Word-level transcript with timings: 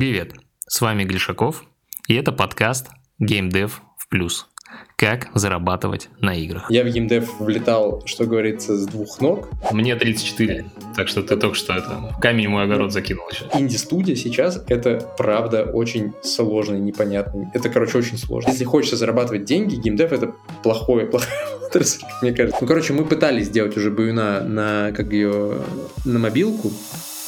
Привет, 0.00 0.32
с 0.66 0.80
вами 0.80 1.04
Глишаков, 1.04 1.62
и 2.08 2.14
это 2.14 2.32
подкаст 2.32 2.86
GameDev 3.22 3.70
в 3.98 4.08
плюс. 4.08 4.48
Как 4.96 5.28
зарабатывать 5.34 6.08
на 6.20 6.34
играх. 6.34 6.70
Я 6.70 6.84
в 6.84 6.88
геймдев 6.88 7.38
влетал, 7.38 8.02
что 8.06 8.24
говорится, 8.24 8.78
с 8.78 8.86
двух 8.86 9.20
ног. 9.20 9.50
Мне 9.72 9.94
34, 9.94 10.64
так 10.96 11.08
что 11.08 11.22
ты 11.22 11.36
только 11.36 11.54
что 11.54 11.74
это 11.74 12.16
камень 12.18 12.46
в 12.46 12.50
мой 12.52 12.64
огород 12.64 12.92
закинул 12.94 13.28
еще. 13.30 13.44
Инди-студия 13.52 14.16
сейчас 14.16 14.64
это 14.68 15.06
правда 15.18 15.64
очень 15.64 16.14
сложно 16.22 16.76
и 16.76 16.80
непонятно. 16.80 17.50
Это, 17.52 17.68
короче, 17.68 17.98
очень 17.98 18.16
сложно. 18.16 18.48
Если 18.48 18.64
хочется 18.64 18.96
зарабатывать 18.96 19.44
деньги, 19.44 19.74
геймдев 19.74 20.12
это 20.12 20.32
плохое, 20.62 21.04
плохое 21.08 21.30
отрасль, 21.66 22.06
мне 22.22 22.32
кажется. 22.32 22.56
Ну, 22.58 22.66
короче, 22.66 22.94
мы 22.94 23.04
пытались 23.04 23.48
сделать 23.48 23.76
уже 23.76 23.90
баюна 23.90 24.44
на, 24.44 24.92
как 24.92 25.12
ее, 25.12 25.58
на 26.06 26.18
мобилку, 26.18 26.72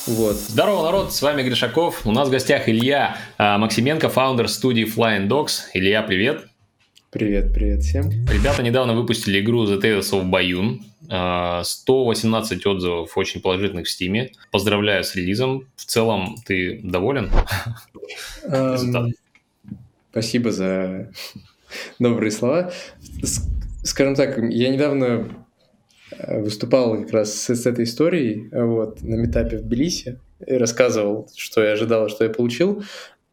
вот. 0.07 0.35
Здорово, 0.35 0.83
народ, 0.83 1.13
с 1.13 1.23
вами 1.23 1.43
Гришаков. 1.43 2.05
У 2.07 2.11
нас 2.11 2.27
в 2.27 2.31
гостях 2.31 2.69
Илья 2.69 3.19
а, 3.39 3.57
Максименко, 3.59 4.09
фаундер 4.09 4.49
студии 4.49 4.85
Flying 4.85 5.29
Dogs. 5.29 5.61
Илья, 5.75 6.03
привет. 6.03 6.47
Привет, 7.11 7.55
привет 7.55 7.83
всем. 7.83 8.11
Ребята 8.11 8.65
недавно 8.65 8.95
выпустили 8.95 9.41
игру 9.41 9.65
The 9.65 9.81
Tales 9.81 10.11
of 10.11 10.29
Bayun. 10.29 10.81
118 11.63 12.67
отзывов 12.67 13.17
очень 13.17 13.41
положительных 13.41 13.87
в 13.87 13.91
Стиме. 13.91 14.33
Поздравляю 14.51 15.05
с 15.05 15.15
релизом. 15.15 15.69
В 15.77 15.85
целом, 15.85 16.37
ты 16.47 16.81
доволен? 16.83 17.31
Um, 18.45 19.13
спасибо 20.11 20.51
за 20.51 21.13
добрые 22.01 22.33
слова. 22.33 22.73
Скажем 23.85 24.17
так, 24.17 24.39
я 24.39 24.71
недавно 24.71 25.29
выступал 26.27 26.99
как 27.03 27.13
раз 27.13 27.35
с, 27.35 27.55
с 27.55 27.67
этой 27.67 27.85
историей 27.85 28.49
вот, 28.53 29.03
на 29.03 29.15
метапе 29.15 29.59
в 29.59 29.63
Тбилиси 29.63 30.19
и 30.47 30.55
рассказывал, 30.55 31.29
что 31.37 31.63
я 31.63 31.73
ожидал, 31.73 32.09
что 32.09 32.25
я 32.25 32.31
получил. 32.31 32.83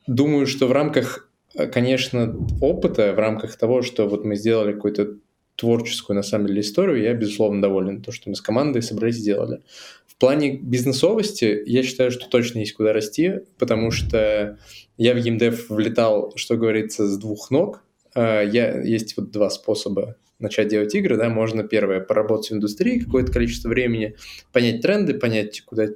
Думаю, 0.08 0.48
что 0.48 0.68
в 0.68 0.72
рамках, 0.72 1.30
э, 1.56 1.68
конечно, 1.68 2.36
опыта, 2.62 3.14
в 3.14 3.20
рамках 3.20 3.58
того, 3.58 3.82
что 3.82 4.08
вот 4.08 4.26
мы 4.26 4.36
сделали 4.36 4.74
какую-то 4.74 5.16
творческую, 5.56 6.16
на 6.16 6.24
самом 6.24 6.48
деле, 6.48 6.62
историю, 6.62 7.02
я, 7.02 7.14
безусловно, 7.14 7.62
доволен. 7.62 8.02
То, 8.02 8.12
что 8.12 8.30
мы 8.30 8.36
с 8.36 8.42
командой 8.42 8.82
собрались 8.82 9.16
сделали. 9.16 9.62
В 10.08 10.16
плане 10.16 10.58
бизнесовости 10.58 11.62
я 11.66 11.84
считаю, 11.84 12.12
что 12.12 12.30
точно 12.30 12.60
есть 12.60 12.74
куда 12.74 12.94
расти, 12.94 13.40
потому 13.58 13.92
что 13.92 14.58
я 14.98 15.14
в 15.14 15.20
геймдев 15.20 15.70
влетал, 15.70 16.34
что 16.36 16.58
говорится, 16.58 17.08
с 17.08 17.18
двух 17.18 17.52
ног. 17.52 17.84
Э, 18.16 18.44
я, 18.46 18.82
есть 18.82 19.18
вот 19.18 19.32
два 19.32 19.50
способа 19.50 20.16
начать 20.40 20.70
делать 20.70 20.96
игры, 20.96 21.18
да, 21.18 21.30
можно 21.30 21.64
первое 21.64 22.00
поработать 22.00 22.52
в 22.52 22.54
индустрии 22.54 23.00
какое-то 23.00 23.32
количество 23.32 23.70
времени, 23.70 24.16
понять 24.52 24.82
тренды, 24.82 25.14
понять, 25.14 25.62
куда, 25.62 25.88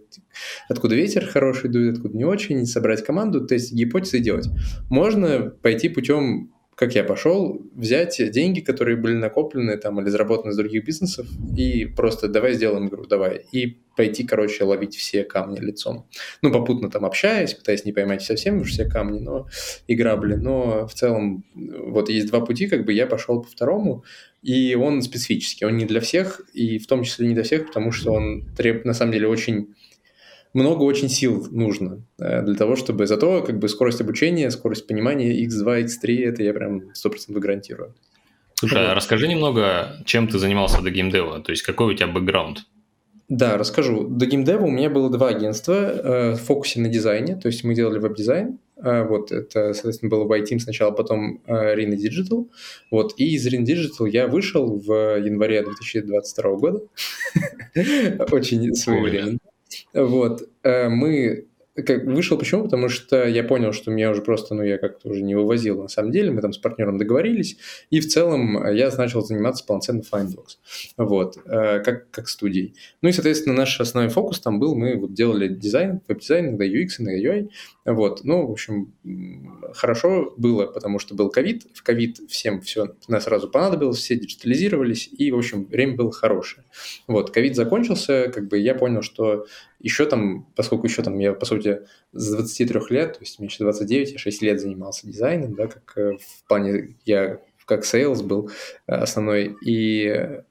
откуда 0.69 0.95
ветер 0.95 1.25
хороший 1.25 1.69
дует, 1.69 1.95
откуда 1.95 2.17
не 2.17 2.25
очень, 2.25 2.65
собрать 2.65 3.03
команду, 3.03 3.45
тестить 3.45 3.73
гипотезы 3.73 4.17
и 4.17 4.21
делать. 4.21 4.47
Можно 4.89 5.53
пойти 5.61 5.89
путем 5.89 6.53
как 6.75 6.95
я 6.95 7.03
пошел, 7.03 7.61
взять 7.75 8.19
деньги, 8.31 8.59
которые 8.59 8.97
были 8.97 9.13
накоплены 9.13 9.77
там 9.77 10.01
или 10.01 10.09
заработаны 10.09 10.51
из 10.51 10.57
других 10.57 10.83
бизнесов, 10.83 11.27
и 11.55 11.85
просто 11.85 12.27
давай 12.27 12.53
сделаем 12.53 12.87
игру, 12.87 13.05
давай. 13.05 13.45
И 13.51 13.77
пойти, 13.95 14.23
короче, 14.23 14.63
ловить 14.63 14.95
все 14.95 15.23
камни 15.23 15.59
лицом. 15.59 16.07
Ну, 16.41 16.51
попутно 16.51 16.89
там 16.89 17.05
общаясь, 17.05 17.53
пытаясь 17.53 17.85
не 17.85 17.91
поймать 17.91 18.23
совсем 18.23 18.63
все 18.63 18.85
камни, 18.85 19.19
но 19.19 19.47
и 19.87 19.95
грабли. 19.95 20.33
Но 20.33 20.87
в 20.87 20.93
целом 20.93 21.45
вот 21.53 22.09
есть 22.09 22.27
два 22.27 22.41
пути, 22.41 22.67
как 22.67 22.85
бы 22.85 22.93
я 22.93 23.05
пошел 23.05 23.41
по 23.41 23.47
второму, 23.47 24.03
и 24.43 24.75
он 24.75 25.01
специфический, 25.01 25.65
он 25.65 25.77
не 25.77 25.85
для 25.85 26.01
всех, 26.01 26.41
и 26.53 26.77
в 26.77 26.85
том 26.85 27.03
числе 27.03 27.27
не 27.27 27.33
для 27.33 27.43
всех, 27.43 27.67
потому 27.67 27.91
что 27.91 28.11
он 28.11 28.43
требует, 28.55 28.85
на 28.85 28.93
самом 28.93 29.13
деле, 29.13 29.27
очень 29.27 29.69
много 30.53 30.83
очень 30.83 31.09
сил 31.09 31.47
нужно 31.49 32.03
э, 32.19 32.43
для 32.43 32.55
того, 32.55 32.75
чтобы... 32.75 33.07
Зато 33.07 33.41
как 33.41 33.57
бы 33.57 33.67
скорость 33.67 34.01
обучения, 34.01 34.51
скорость 34.51 34.85
понимания 34.85 35.43
x2, 35.45 35.85
x3, 35.85 36.25
это 36.25 36.43
я 36.43 36.53
прям 36.53 36.91
100% 36.93 37.39
гарантирую. 37.39 37.95
Слушай, 38.55 38.91
а 38.91 38.93
расскажи 38.93 39.27
немного, 39.27 39.97
чем 40.05 40.27
ты 40.27 40.37
занимался 40.37 40.81
до 40.81 40.91
геймдева, 40.91 41.39
то 41.39 41.51
есть 41.51 41.63
какой 41.63 41.93
у 41.93 41.97
тебя 41.97 42.07
бэкграунд? 42.07 42.65
Да, 43.29 43.57
расскажу. 43.57 44.07
До 44.07 44.25
геймдева 44.25 44.63
у 44.63 44.69
меня 44.69 44.89
было 44.89 45.09
два 45.09 45.29
агентства 45.29 45.73
э, 45.73 46.31
в 46.33 46.37
фокусе 46.37 46.79
на 46.79 46.87
дизайне, 46.87 47.35
то 47.35 47.47
есть 47.47 47.63
мы 47.63 47.73
делали 47.73 47.97
веб-дизайн, 47.97 48.59
вот, 48.83 49.31
это, 49.31 49.73
соответственно, 49.73 50.09
было 50.09 50.25
YTeam 50.37 50.59
сначала, 50.59 50.91
потом 50.91 51.41
э, 51.45 51.75
Rina 51.75 51.95
Digital, 51.95 52.49
вот, 52.91 53.13
и 53.17 53.35
из 53.35 53.47
Rina 53.47 53.63
Digital 53.63 54.09
я 54.09 54.27
вышел 54.27 54.77
в 54.77 55.17
январе 55.17 55.63
2022 55.63 56.55
года, 56.55 56.81
очень 58.31 58.73
своевременно. 58.75 59.39
Вот. 59.93 60.49
Э, 60.63 60.89
мы 60.89 61.47
как 61.75 62.03
вышел 62.03 62.37
почему? 62.37 62.63
Потому 62.63 62.87
что 62.87 63.27
я 63.27 63.43
понял, 63.43 63.73
что 63.73 63.89
меня 63.89 64.11
уже 64.11 64.21
просто, 64.21 64.53
ну, 64.53 64.63
я 64.63 64.77
как-то 64.77 65.09
уже 65.09 65.23
не 65.23 65.33
вывозил 65.33 65.81
на 65.81 65.87
самом 65.87 66.11
деле, 66.11 66.31
мы 66.31 66.41
там 66.41 66.53
с 66.53 66.57
партнером 66.57 66.97
договорились, 66.97 67.57
и 67.89 67.99
в 67.99 68.07
целом 68.07 68.63
я 68.73 68.91
начал 68.95 69.21
заниматься 69.21 69.65
полноценно 69.65 70.01
Findbox, 70.01 70.57
вот, 70.97 71.37
э, 71.45 71.79
как, 71.79 72.11
как 72.11 72.29
студией. 72.29 72.75
Ну 73.01 73.09
и, 73.09 73.11
соответственно, 73.11 73.55
наш 73.55 73.79
основной 73.79 74.11
фокус 74.11 74.39
там 74.39 74.59
был, 74.59 74.75
мы 74.75 74.97
вот 74.97 75.13
делали 75.13 75.47
дизайн, 75.47 76.01
веб-дизайн, 76.07 76.49
иногда 76.49 76.65
UX, 76.67 76.87
иногда 76.99 77.19
UI, 77.19 77.49
вот, 77.85 78.23
ну, 78.23 78.45
в 78.45 78.51
общем, 78.51 78.93
хорошо 79.73 80.33
было, 80.37 80.67
потому 80.67 80.99
что 80.99 81.15
был 81.15 81.29
ковид, 81.29 81.65
в 81.73 81.81
ковид 81.81 82.19
всем 82.29 82.61
все 82.61 82.95
нас 83.07 83.23
сразу 83.23 83.49
понадобилось, 83.49 83.97
все 83.97 84.15
диджитализировались, 84.15 85.09
и, 85.11 85.31
в 85.31 85.37
общем, 85.37 85.65
время 85.65 85.95
было 85.95 86.11
хорошее. 86.11 86.65
Вот, 87.07 87.31
ковид 87.31 87.55
закончился, 87.55 88.31
как 88.33 88.47
бы 88.47 88.59
я 88.59 88.75
понял, 88.75 89.01
что 89.01 89.47
еще 89.83 90.05
там, 90.05 90.47
поскольку 90.55 90.87
еще 90.87 91.03
там 91.03 91.19
я, 91.19 91.33
по 91.33 91.45
сути, 91.45 91.81
с 92.13 92.31
23 92.31 92.79
лет, 92.89 93.13
то 93.13 93.19
есть 93.19 93.37
мне 93.37 93.47
еще 93.47 93.63
29, 93.63 94.13
я 94.13 94.17
6 94.17 94.41
лет 94.41 94.59
занимался 94.59 95.05
дизайном, 95.05 95.53
да, 95.53 95.67
как 95.67 95.93
э, 95.97 96.17
в 96.17 96.47
плане, 96.47 96.95
я 97.05 97.39
как 97.65 97.85
sales 97.85 98.21
был 98.21 98.49
э, 98.87 98.93
основной, 98.93 99.55
и 99.63 100.41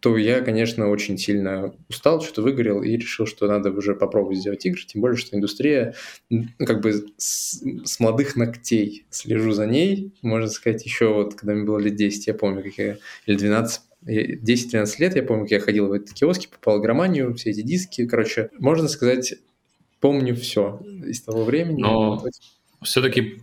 то 0.00 0.16
я, 0.16 0.40
конечно, 0.40 0.88
очень 0.88 1.18
сильно 1.18 1.74
устал, 1.88 2.20
что-то 2.20 2.42
выгорел 2.42 2.82
и 2.82 2.96
решил, 2.96 3.26
что 3.26 3.48
надо 3.48 3.70
уже 3.70 3.94
попробовать 3.94 4.38
сделать 4.38 4.64
игры, 4.64 4.80
тем 4.86 5.00
более, 5.00 5.16
что 5.16 5.36
индустрия 5.36 5.94
ну, 6.28 6.46
как 6.58 6.80
бы 6.80 6.92
с, 7.16 7.62
с 7.84 8.00
молодых 8.00 8.36
ногтей 8.36 9.06
слежу 9.10 9.52
за 9.52 9.66
ней, 9.66 10.12
можно 10.22 10.48
сказать, 10.48 10.84
еще 10.84 11.12
вот, 11.12 11.34
когда 11.34 11.54
мне 11.54 11.64
было 11.64 11.78
лет 11.78 11.96
10, 11.96 12.26
я 12.28 12.34
помню, 12.34 12.62
как 12.62 12.74
я, 12.74 12.98
или 13.26 13.36
12, 13.36 13.80
10-12 14.06 14.86
лет, 14.98 15.16
я 15.16 15.22
помню, 15.22 15.44
как 15.44 15.52
я 15.52 15.60
ходил 15.60 15.88
в 15.88 15.92
эти 15.92 16.12
киоски, 16.12 16.48
попал 16.48 16.80
грамманию, 16.80 17.34
все 17.34 17.50
эти 17.50 17.62
диски, 17.62 18.06
короче, 18.06 18.50
можно 18.58 18.88
сказать, 18.88 19.34
помню 20.00 20.34
все 20.34 20.80
из 21.06 21.22
того 21.22 21.44
времени. 21.44 21.82
Но 21.82 22.24
все-таки 22.82 23.40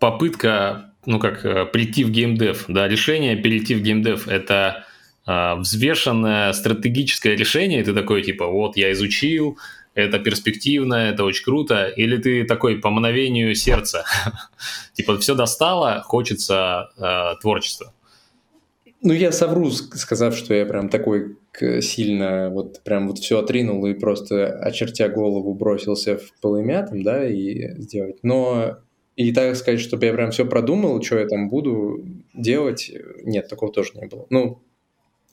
попытка, 0.00 0.92
ну 1.06 1.18
как, 1.18 1.44
э, 1.44 1.66
прийти 1.66 2.04
в 2.04 2.10
геймдев, 2.10 2.66
да, 2.68 2.86
решение 2.88 3.36
перейти 3.36 3.74
в 3.74 3.82
геймдев, 3.82 4.28
это 4.28 4.84
э, 5.26 5.54
взвешенное 5.56 6.52
стратегическое 6.52 7.34
решение, 7.34 7.80
и 7.80 7.84
ты 7.84 7.92
такой, 7.92 8.22
типа, 8.22 8.46
вот, 8.46 8.76
я 8.76 8.92
изучил, 8.92 9.58
это 9.94 10.20
перспективно, 10.20 10.94
это 10.94 11.24
очень 11.24 11.44
круто, 11.44 11.88
или 11.88 12.16
ты 12.16 12.44
такой 12.44 12.78
по 12.78 12.90
мановению 12.90 13.54
сердца, 13.56 14.04
типа, 14.92 15.18
все 15.18 15.34
достало, 15.34 16.02
хочется 16.04 16.90
э, 16.96 17.40
творчества. 17.40 17.92
Ну, 19.00 19.12
я 19.12 19.30
совру, 19.30 19.70
сказав, 19.70 20.36
что 20.36 20.54
я 20.54 20.66
прям 20.66 20.88
такой 20.88 21.36
сильно 21.80 22.50
вот 22.50 22.82
прям 22.82 23.08
вот 23.08 23.18
все 23.18 23.38
отринул 23.38 23.86
и 23.86 23.94
просто, 23.94 24.48
очертя 24.58 25.08
голову, 25.08 25.54
бросился 25.54 26.18
в 26.18 26.32
полымя 26.40 26.84
там, 26.86 27.02
да, 27.02 27.26
и 27.28 27.80
сделать. 27.80 28.16
Но 28.22 28.78
и 29.14 29.32
так 29.32 29.56
сказать, 29.56 29.80
чтобы 29.80 30.06
я 30.06 30.12
прям 30.12 30.30
все 30.30 30.46
продумал, 30.46 31.02
что 31.02 31.18
я 31.18 31.26
там 31.26 31.48
буду 31.48 32.04
делать, 32.34 32.90
нет, 33.22 33.48
такого 33.48 33.72
тоже 33.72 33.92
не 33.94 34.06
было. 34.06 34.26
Ну, 34.30 34.60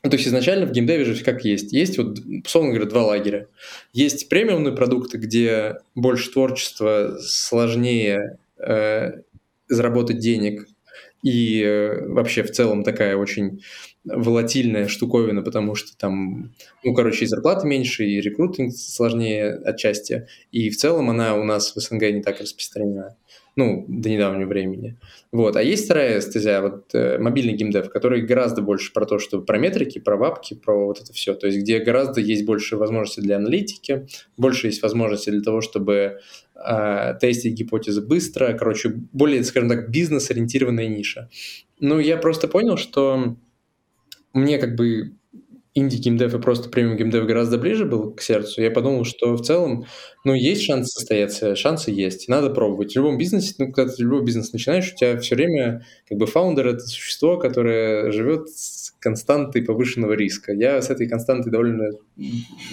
то 0.09 0.17
есть 0.17 0.27
изначально 0.27 0.67
в 0.67 0.71
геймдеве 0.71 1.03
же 1.03 1.23
как 1.23 1.43
есть. 1.45 1.73
Есть 1.73 1.97
вот, 1.97 2.19
условно 2.45 2.71
говоря, 2.71 2.87
два 2.87 3.05
лагеря. 3.05 3.47
Есть 3.93 4.29
премиумные 4.29 4.75
продукты, 4.75 5.17
где 5.17 5.77
больше 5.95 6.31
творчества, 6.31 7.17
сложнее 7.19 8.37
э, 8.59 9.21
заработать 9.67 10.19
денег, 10.19 10.67
и 11.25 11.63
э, 11.63 12.07
вообще 12.07 12.43
в 12.43 12.51
целом 12.51 12.83
такая 12.83 13.17
очень 13.17 13.63
волатильная 14.03 14.87
штуковина, 14.87 15.41
потому 15.41 15.73
что 15.73 15.97
там, 15.97 16.53
ну, 16.83 16.93
короче, 16.93 17.25
и 17.25 17.27
зарплаты 17.27 17.65
меньше, 17.65 18.05
и 18.05 18.21
рекрутинг 18.21 18.71
сложнее 18.75 19.55
отчасти, 19.55 20.27
и 20.51 20.69
в 20.69 20.77
целом 20.77 21.09
она 21.09 21.35
у 21.35 21.43
нас 21.43 21.75
в 21.75 21.79
СНГ 21.79 22.01
не 22.11 22.21
так 22.21 22.39
распространена 22.41 23.17
ну, 23.55 23.85
до 23.87 24.09
недавнего 24.09 24.47
времени. 24.47 24.97
Вот. 25.31 25.55
А 25.55 25.63
есть 25.63 25.85
вторая 25.85 26.19
стезя, 26.19 26.61
вот 26.61 26.93
э, 26.93 27.17
мобильный 27.17 27.53
геймдев, 27.53 27.89
который 27.89 28.21
гораздо 28.21 28.61
больше 28.61 28.91
про 28.91 29.05
то, 29.05 29.17
что 29.17 29.41
про 29.41 29.57
метрики, 29.57 29.99
про 29.99 30.17
вапки, 30.17 30.55
про 30.55 30.87
вот 30.87 31.01
это 31.01 31.13
все. 31.13 31.35
То 31.35 31.47
есть 31.47 31.59
где 31.59 31.79
гораздо 31.79 32.19
есть 32.19 32.45
больше 32.45 32.75
возможностей 32.75 33.21
для 33.21 33.37
аналитики, 33.37 34.07
больше 34.37 34.67
есть 34.67 34.81
возможностей 34.81 35.31
для 35.31 35.41
того, 35.41 35.61
чтобы 35.61 36.19
э, 36.55 37.13
тестить 37.21 37.53
гипотезы 37.53 38.01
быстро. 38.01 38.53
Короче, 38.53 38.89
более, 39.13 39.43
скажем 39.43 39.69
так, 39.69 39.89
бизнес-ориентированная 39.89 40.87
ниша. 40.87 41.29
Ну, 41.79 41.99
я 41.99 42.17
просто 42.17 42.49
понял, 42.49 42.75
что 42.75 43.37
мне 44.33 44.57
как 44.57 44.75
бы 44.75 45.13
инди-геймдев 45.75 46.33
и 46.33 46.39
просто 46.39 46.69
премиум 46.69 46.95
геймдев 46.95 47.25
гораздо 47.25 47.57
ближе 47.57 47.85
был 47.85 48.13
к 48.13 48.21
сердцу, 48.21 48.61
я 48.61 48.71
подумал, 48.71 49.03
что 49.03 49.35
в 49.35 49.41
целом, 49.41 49.85
ну, 50.23 50.33
есть 50.33 50.63
шанс 50.63 50.91
состояться, 50.91 51.55
шансы 51.55 51.91
есть, 51.91 52.29
надо 52.29 52.49
пробовать. 52.49 52.93
В 52.93 52.95
любом 52.95 53.17
бизнесе, 53.17 53.55
ну, 53.57 53.71
когда 53.71 53.91
ты 53.91 54.01
любой 54.01 54.23
бизнес 54.23 54.53
начинаешь, 54.53 54.91
у 54.91 54.95
тебя 54.95 55.19
все 55.19 55.35
время, 55.35 55.85
как 56.07 56.17
бы, 56.17 56.25
фаундер— 56.27 56.67
это 56.69 56.79
существо, 56.79 57.37
которое 57.37 58.11
живет 58.11 58.49
с 58.49 58.91
константой 58.99 59.63
повышенного 59.63 60.13
риска. 60.13 60.53
Я 60.53 60.81
с 60.81 60.89
этой 60.89 61.07
константой 61.07 61.51
довольно 61.51 61.91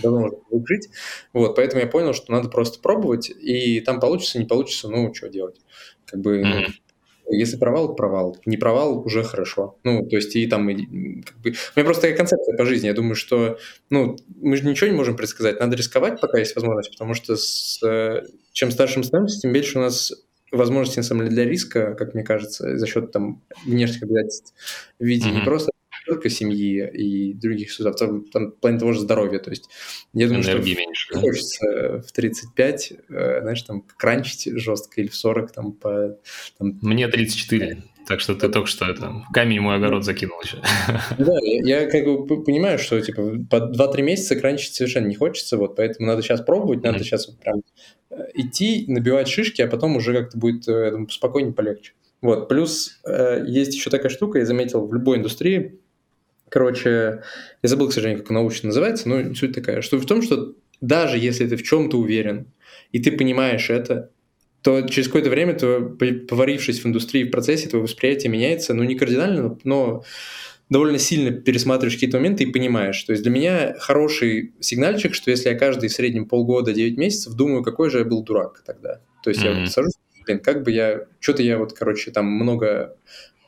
давно 0.00 0.30
уже 0.50 0.64
жить, 0.66 0.88
вот, 1.32 1.56
поэтому 1.56 1.82
я 1.82 1.88
понял, 1.88 2.14
что 2.14 2.30
надо 2.30 2.48
просто 2.48 2.80
пробовать, 2.80 3.30
и 3.30 3.80
там 3.80 3.98
получится, 3.98 4.38
не 4.38 4.46
получится, 4.46 4.88
ну, 4.88 5.12
что 5.12 5.28
делать. 5.28 5.60
Как 6.06 6.20
бы, 6.20 6.40
mm-hmm. 6.40 6.66
Если 7.28 7.56
провал, 7.56 7.94
провал. 7.94 8.36
Не 8.46 8.56
провал, 8.56 8.98
уже 9.04 9.22
хорошо. 9.22 9.78
Ну, 9.84 10.06
то 10.06 10.16
есть 10.16 10.36
и 10.36 10.46
там... 10.46 10.68
И, 10.70 11.22
как 11.22 11.36
бы... 11.38 11.50
У 11.50 11.80
меня 11.80 11.84
просто 11.84 12.02
такая 12.02 12.16
концепция 12.16 12.56
по 12.56 12.64
жизни. 12.64 12.88
Я 12.88 12.94
думаю, 12.94 13.14
что 13.14 13.58
ну, 13.90 14.16
мы 14.40 14.56
же 14.56 14.66
ничего 14.66 14.90
не 14.90 14.96
можем 14.96 15.16
предсказать. 15.16 15.60
Надо 15.60 15.76
рисковать, 15.76 16.20
пока 16.20 16.38
есть 16.38 16.54
возможность, 16.54 16.90
потому 16.92 17.14
что 17.14 17.36
с, 17.36 17.80
чем 18.52 18.70
старше 18.70 18.98
мы 18.98 19.04
становимся, 19.04 19.40
тем 19.40 19.52
меньше 19.52 19.78
у 19.78 19.82
нас 19.82 20.12
возможности, 20.52 20.98
на 20.98 21.04
самом 21.04 21.24
деле, 21.24 21.34
для 21.34 21.44
риска, 21.44 21.94
как 21.94 22.14
мне 22.14 22.22
кажется, 22.22 22.76
за 22.76 22.86
счет 22.86 23.10
там 23.10 23.42
внешних 23.64 24.02
обязательств 24.02 24.52
в 24.98 25.04
виде 25.04 25.28
mm-hmm. 25.28 25.34
не 25.34 25.40
просто 25.40 25.72
только 26.14 26.28
семьи 26.28 26.88
и 26.92 27.34
других 27.34 27.72
сюжетов, 27.72 27.98
там, 27.98 28.24
там 28.26 28.52
в 28.52 28.56
плане 28.56 28.78
того 28.78 28.92
же 28.92 29.00
здоровья. 29.00 29.38
То 29.38 29.50
есть 29.50 29.68
я 30.12 30.26
думаю, 30.26 30.44
Энергии 30.44 30.72
что 30.72 30.80
меньше, 30.80 31.14
хочется 31.14 32.02
в 32.06 32.12
35, 32.12 32.92
э, 33.08 33.40
знаешь, 33.40 33.62
там 33.62 33.82
кранчить 33.96 34.48
жестко 34.58 35.00
или 35.00 35.08
в 35.08 35.14
40 35.14 35.52
там 35.52 35.72
по... 35.72 36.18
Там... 36.58 36.78
Мне 36.82 37.08
34. 37.08 37.82
Так 38.06 38.20
что 38.20 38.34
ты 38.34 38.48
только 38.48 38.68
что 38.68 38.86
это 38.86 39.22
камень 39.32 39.60
мой 39.60 39.76
огород 39.76 40.04
закинул 40.04 40.40
еще. 40.42 40.58
Да, 41.18 41.34
я, 41.42 41.80
я 41.80 41.90
как 41.90 42.04
бы 42.04 42.42
понимаю, 42.42 42.78
что 42.78 43.00
типа 43.00 43.36
по 43.48 43.56
2-3 43.56 44.02
месяца 44.02 44.36
кранчить 44.36 44.74
совершенно 44.74 45.06
не 45.06 45.14
хочется, 45.14 45.56
вот 45.56 45.76
поэтому 45.76 46.08
надо 46.08 46.22
сейчас 46.22 46.40
пробовать, 46.40 46.82
надо 46.82 46.98
сейчас 46.98 47.28
вот 47.28 47.38
прям 47.38 47.62
э, 48.10 48.16
идти, 48.34 48.84
набивать 48.88 49.28
шишки, 49.28 49.62
а 49.62 49.68
потом 49.68 49.96
уже 49.96 50.12
как-то 50.12 50.36
будет 50.36 50.66
э, 50.68 50.90
думаю, 50.90 51.08
спокойнее, 51.10 51.54
полегче. 51.54 51.92
Вот, 52.22 52.48
плюс 52.48 53.00
э, 53.04 53.44
есть 53.46 53.74
еще 53.74 53.90
такая 53.90 54.10
штука, 54.10 54.38
я 54.38 54.46
заметил 54.46 54.86
в 54.86 54.94
любой 54.94 55.18
индустрии, 55.18 55.80
Короче, 56.52 57.22
я 57.62 57.68
забыл, 57.68 57.88
к 57.88 57.94
сожалению, 57.94 58.22
как 58.22 58.30
научно 58.30 58.66
называется, 58.66 59.08
но 59.08 59.34
суть 59.34 59.54
такая, 59.54 59.80
что 59.80 59.96
в 59.96 60.04
том, 60.04 60.20
что 60.20 60.52
даже 60.82 61.16
если 61.16 61.46
ты 61.46 61.56
в 61.56 61.62
чем-то 61.62 61.96
уверен, 61.96 62.52
и 62.90 62.98
ты 62.98 63.10
понимаешь 63.10 63.70
это, 63.70 64.10
то 64.60 64.82
через 64.82 65.06
какое-то 65.06 65.30
время, 65.30 65.54
то, 65.54 65.80
поварившись 66.28 66.80
в 66.80 66.86
индустрии, 66.86 67.24
в 67.24 67.30
процессе, 67.30 67.70
твое 67.70 67.82
восприятие 67.82 68.30
меняется, 68.30 68.74
ну, 68.74 68.82
не 68.82 68.96
кардинально, 68.96 69.58
но 69.64 70.04
довольно 70.68 70.98
сильно 70.98 71.30
пересматриваешь 71.30 71.94
какие-то 71.94 72.18
моменты 72.18 72.44
и 72.44 72.52
понимаешь. 72.52 73.02
То 73.02 73.12
есть 73.12 73.22
для 73.22 73.32
меня 73.32 73.74
хороший 73.78 74.52
сигнальчик, 74.60 75.14
что 75.14 75.30
если 75.30 75.48
я 75.48 75.58
каждый 75.58 75.88
в 75.88 75.92
среднем 75.92 76.28
полгода, 76.28 76.74
9 76.74 76.98
месяцев 76.98 77.32
думаю, 77.32 77.62
какой 77.62 77.88
же 77.88 78.00
я 78.00 78.04
был 78.04 78.22
дурак 78.22 78.62
тогда. 78.66 79.00
То 79.24 79.30
есть 79.30 79.42
mm-hmm. 79.42 79.54
я 79.54 79.60
вот 79.60 79.70
сажусь, 79.70 79.94
блин, 80.26 80.38
как 80.40 80.64
бы 80.64 80.70
я, 80.70 81.06
что-то 81.18 81.42
я 81.42 81.56
вот, 81.56 81.72
короче, 81.72 82.10
там 82.10 82.26
много 82.26 82.94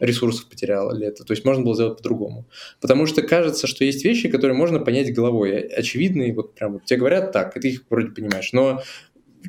ресурсов 0.01 0.49
потерял 0.49 0.95
или 0.95 1.07
это. 1.07 1.25
То 1.25 1.33
есть 1.33 1.45
можно 1.45 1.65
было 1.65 1.75
сделать 1.75 1.97
по-другому. 1.97 2.47
Потому 2.81 3.07
что 3.07 3.23
кажется, 3.23 3.67
что 3.67 3.85
есть 3.85 4.05
вещи, 4.05 4.29
которые 4.29 4.57
можно 4.57 4.81
понять 4.81 5.15
головой. 5.15 5.61
Очевидные, 5.61 6.35
вот 6.35 6.55
прям 6.55 6.75
вот 6.75 6.85
тебе 6.85 7.01
говорят 7.01 7.33
так, 7.33 7.57
и 7.57 7.61
ты 7.61 7.69
их 7.71 7.85
вроде 7.89 8.11
понимаешь. 8.11 8.53
Но 8.53 8.83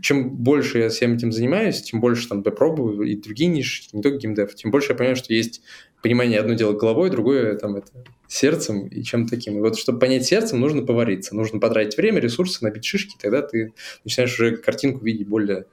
чем 0.01 0.29
больше 0.29 0.79
я 0.79 0.89
всем 0.89 1.15
этим 1.15 1.31
занимаюсь, 1.31 1.81
тем 1.81 2.01
больше 2.01 2.27
там 2.27 2.43
пробую 2.43 3.03
и 3.03 3.15
другие 3.15 3.49
ниши, 3.49 3.83
не 3.93 4.01
только 4.01 4.17
геймдев, 4.17 4.53
тем 4.55 4.71
больше 4.71 4.91
я 4.91 4.95
понимаю, 4.95 5.15
что 5.15 5.33
есть 5.33 5.61
понимание 6.01 6.39
одно 6.39 6.53
дело 6.53 6.73
головой, 6.73 7.09
другое 7.09 7.57
там 7.57 7.77
это 7.77 8.03
сердцем 8.27 8.87
и 8.87 9.03
чем 9.03 9.27
таким. 9.27 9.57
И 9.57 9.61
вот 9.61 9.77
чтобы 9.77 9.99
понять 9.99 10.25
сердцем, 10.25 10.59
нужно 10.59 10.83
повариться, 10.85 11.35
нужно 11.35 11.59
потратить 11.59 11.97
время, 11.97 12.19
ресурсы, 12.19 12.63
набить 12.63 12.85
шишки, 12.85 13.15
тогда 13.19 13.41
ты 13.41 13.73
начинаешь 14.03 14.33
уже 14.33 14.57
картинку 14.57 15.03
видеть 15.03 15.27
более 15.27 15.65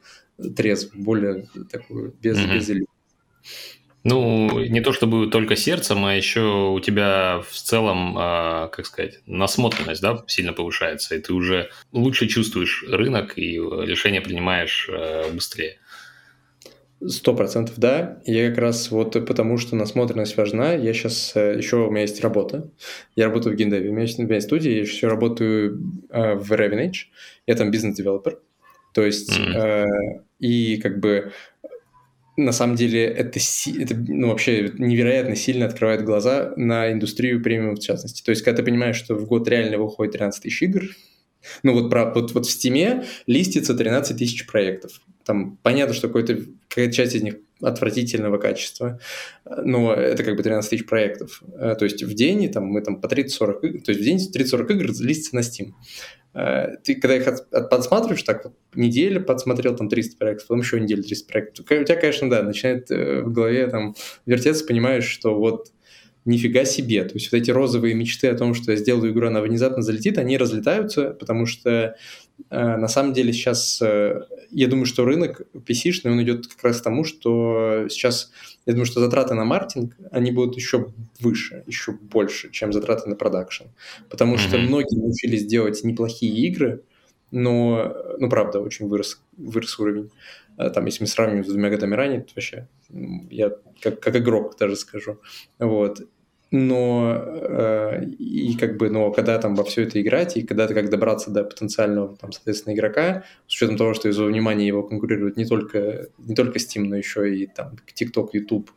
трезво, 0.57 0.91
более 0.95 1.49
такую, 1.71 2.15
без, 2.23 2.39
mm-hmm. 2.39 2.55
без 2.55 2.71
иллюзий. 2.71 2.87
Ну, 4.05 4.61
не 4.61 4.81
то 4.81 4.93
чтобы 4.93 5.29
только 5.29 5.55
сердцем, 5.55 6.05
а 6.05 6.15
еще 6.15 6.73
у 6.73 6.81
тебя 6.81 7.43
в 7.49 7.55
целом, 7.55 8.19
э, 8.19 8.69
как 8.73 8.85
сказать, 8.87 9.21
насмотренность, 9.27 10.03
да, 10.03 10.25
сильно 10.27 10.53
повышается, 10.53 11.15
и 11.15 11.21
ты 11.21 11.33
уже 11.33 11.71
лучше 11.93 12.27
чувствуешь 12.27 12.85
рынок 12.89 13.39
и 13.39 13.55
решения 13.55 14.21
принимаешь 14.21 14.89
э, 14.93 15.31
быстрее. 15.33 15.79
Сто 17.07 17.35
процентов, 17.35 17.79
да. 17.79 18.21
Я 18.25 18.49
как 18.51 18.59
раз 18.59 18.91
вот 18.91 19.13
потому, 19.27 19.59
что 19.59 19.75
насмотренность 19.75 20.37
важна, 20.37 20.73
я 20.75 20.93
сейчас 20.93 21.33
э, 21.35 21.57
еще 21.57 21.87
у 21.87 21.91
меня 21.91 22.03
есть 22.03 22.21
работа. 22.21 22.71
Я 23.17 23.27
работаю 23.27 23.55
в 23.55 23.59
Гиндеве, 23.59 23.91
у 23.91 23.93
меня 23.93 24.03
есть, 24.03 24.19
у 24.19 24.23
меня 24.23 24.37
есть 24.37 24.47
студия, 24.47 24.73
я 24.73 24.81
еще 24.81 25.09
работаю 25.09 25.81
э, 26.11 26.35
в 26.35 26.53
Ravenage. 26.53 27.07
Я 27.47 27.57
там 27.57 27.71
бизнес-девелопер. 27.73 28.39
То 28.95 29.03
есть, 29.03 29.37
mm-hmm. 29.37 29.57
э, 29.57 29.87
и 30.39 30.77
как 30.77 31.01
бы 31.01 31.33
на 32.37 32.53
самом 32.53 32.77
деле 32.77 33.05
это, 33.05 33.39
это 33.79 33.95
ну, 33.95 34.29
вообще 34.29 34.73
невероятно 34.79 35.37
сильно 35.37 35.67
открывает 35.67 36.05
глаза 36.05 36.53
на 36.57 36.91
индустрию 36.91 37.43
премиум 37.43 37.77
в 37.77 37.81
частности. 37.81 38.23
То 38.23 38.31
есть, 38.31 38.43
когда 38.43 38.59
ты 38.59 38.63
понимаешь, 38.65 38.97
что 38.97 39.15
в 39.15 39.27
год 39.27 39.49
реально 39.49 39.79
выходит 39.79 40.15
13 40.15 40.43
тысяч 40.43 40.63
игр, 40.63 40.83
ну 41.63 41.75
вот, 41.75 41.91
про, 41.91 42.13
вот, 42.13 42.33
вот 42.33 42.47
в 42.47 42.49
Steam 42.49 43.05
листится 43.27 43.75
13 43.75 44.17
тысяч 44.17 44.47
проектов. 44.47 45.01
Там 45.25 45.59
понятно, 45.63 45.95
что 45.95 46.09
какая-то 46.09 46.93
часть 46.93 47.15
из 47.15 47.23
них 47.23 47.37
отвратительного 47.61 48.39
качества, 48.39 48.99
но 49.45 49.93
это 49.93 50.25
как 50.25 50.37
бы 50.37 50.43
13 50.43 50.69
тысяч 50.69 50.87
проектов. 50.87 51.43
Э, 51.55 51.77
то 51.79 51.85
есть 51.85 52.03
в 52.03 52.13
день 52.15 52.51
там, 52.51 52.65
мы 52.65 52.81
там 52.81 53.01
по 53.01 53.07
30-40 53.07 53.61
игр, 53.63 53.83
то 53.83 53.93
есть 53.93 54.01
в 54.01 54.05
день 54.05 54.19
30-40 54.19 54.73
игр 54.73 54.87
листится 55.01 55.37
на 55.37 55.41
Steam. 55.41 55.73
Э, 56.35 56.77
ты 56.83 56.95
когда 56.95 57.17
их 57.17 57.27
от, 57.27 57.53
от, 57.53 57.71
подсматриваешь, 57.71 58.23
так 58.23 58.45
вот, 58.45 58.55
неделю 58.75 59.23
подсмотрел 59.23 59.77
там 59.77 59.89
300 59.89 60.17
проектов, 60.17 60.49
потом 60.49 60.61
еще 60.61 60.81
неделю 60.81 61.03
300 61.03 61.31
проектов, 61.31 61.67
у 61.71 61.85
тебя, 61.85 61.97
конечно, 61.97 62.31
да, 62.31 62.43
начинает 62.43 62.91
э, 62.91 63.23
в 63.23 63.33
голове 63.33 63.67
там 63.69 63.95
вертеться, 64.27 64.65
понимаешь, 64.67 65.05
что 65.05 65.35
вот 65.35 65.69
нифига 66.25 66.65
себе. 66.65 67.05
То 67.05 67.15
есть 67.15 67.33
вот 67.33 67.39
эти 67.39 67.51
розовые 67.51 67.95
мечты 67.95 68.29
о 68.29 68.37
том, 68.37 68.55
что 68.55 68.73
я 68.73 68.79
сделаю 68.79 69.13
игру, 69.13 69.27
она 69.27 69.41
внезапно 69.41 69.83
залетит, 69.83 70.19
они 70.19 70.39
разлетаются, 70.39 71.11
потому 71.11 71.47
что 71.47 71.97
на 72.51 72.89
самом 72.89 73.13
деле 73.13 73.33
сейчас, 73.33 73.81
э, 73.83 74.23
я 74.51 74.69
думаю, 74.69 74.87
что 74.87 75.05
рынок 75.05 75.43
PC-шный, 75.55 76.11
он 76.13 76.23
идет 76.23 76.47
как 76.47 76.63
раз 76.65 76.81
к 76.81 76.85
тому, 76.85 77.05
что 77.05 77.87
сейчас, 77.89 78.31
я 78.67 78.73
думаю, 78.73 78.87
что 78.87 79.01
затраты 79.01 79.35
на 79.35 79.45
маркетинг, 79.45 79.97
они 80.11 80.33
будут 80.33 80.57
еще 80.57 80.93
выше, 81.21 81.63
еще 81.67 81.93
больше, 81.93 82.51
чем 82.51 82.73
затраты 82.73 83.09
на 83.09 83.17
продакшн. 83.17 83.65
Потому 84.11 84.35
mm-hmm. 84.35 84.39
что 84.39 84.59
многие 84.59 84.99
научились 84.99 85.47
делать 85.47 85.83
неплохие 85.85 86.35
игры, 86.49 86.83
но, 87.31 87.95
ну, 88.19 88.29
правда, 88.29 88.61
очень 88.61 88.89
вырос, 88.89 89.23
вырос 89.37 89.79
уровень. 89.79 90.11
Э, 90.59 90.71
там, 90.71 90.85
если 90.87 91.05
мы 91.05 91.09
сравним 91.09 91.45
с 91.45 91.49
двумя 91.49 91.71
годами 91.71 91.95
ранее, 91.95 92.21
то 92.21 92.33
вообще 92.37 92.69
я 93.31 93.53
как, 93.81 94.01
как 94.01 94.17
игрок 94.17 94.57
даже 94.59 94.77
скажу. 94.77 95.21
Вот. 95.59 96.03
Но 96.53 97.15
э, 97.17 98.05
и 98.19 98.55
как 98.59 98.77
бы, 98.77 98.91
но 98.91 99.11
когда 99.11 99.39
там 99.39 99.55
во 99.55 99.65
все 99.65 99.85
это 99.85 100.01
играть, 100.03 100.37
и 100.37 100.43
когда 100.43 100.69
ты 100.69 100.75
как 100.75 100.91
добраться 100.91 101.31
до 101.31 101.45
потенциального, 101.45 102.15
там, 102.15 102.31
соответственно, 102.31 102.75
игрока, 102.75 103.25
с 103.49 103.55
учетом 103.55 103.79
того, 103.79 103.95
что 103.95 104.11
из-за 104.11 104.27
внимания 104.27 104.67
его 104.67 104.83
конкурирует 104.83 105.39
не 105.39 105.47
только, 105.47 106.09
не 106.19 106.35
только 106.35 106.59
Steam, 106.59 106.85
но 106.85 106.97
еще 106.97 107.35
и 107.35 107.47
там 107.47 107.77
TikTok, 107.99 108.29
YouTube, 108.35 108.71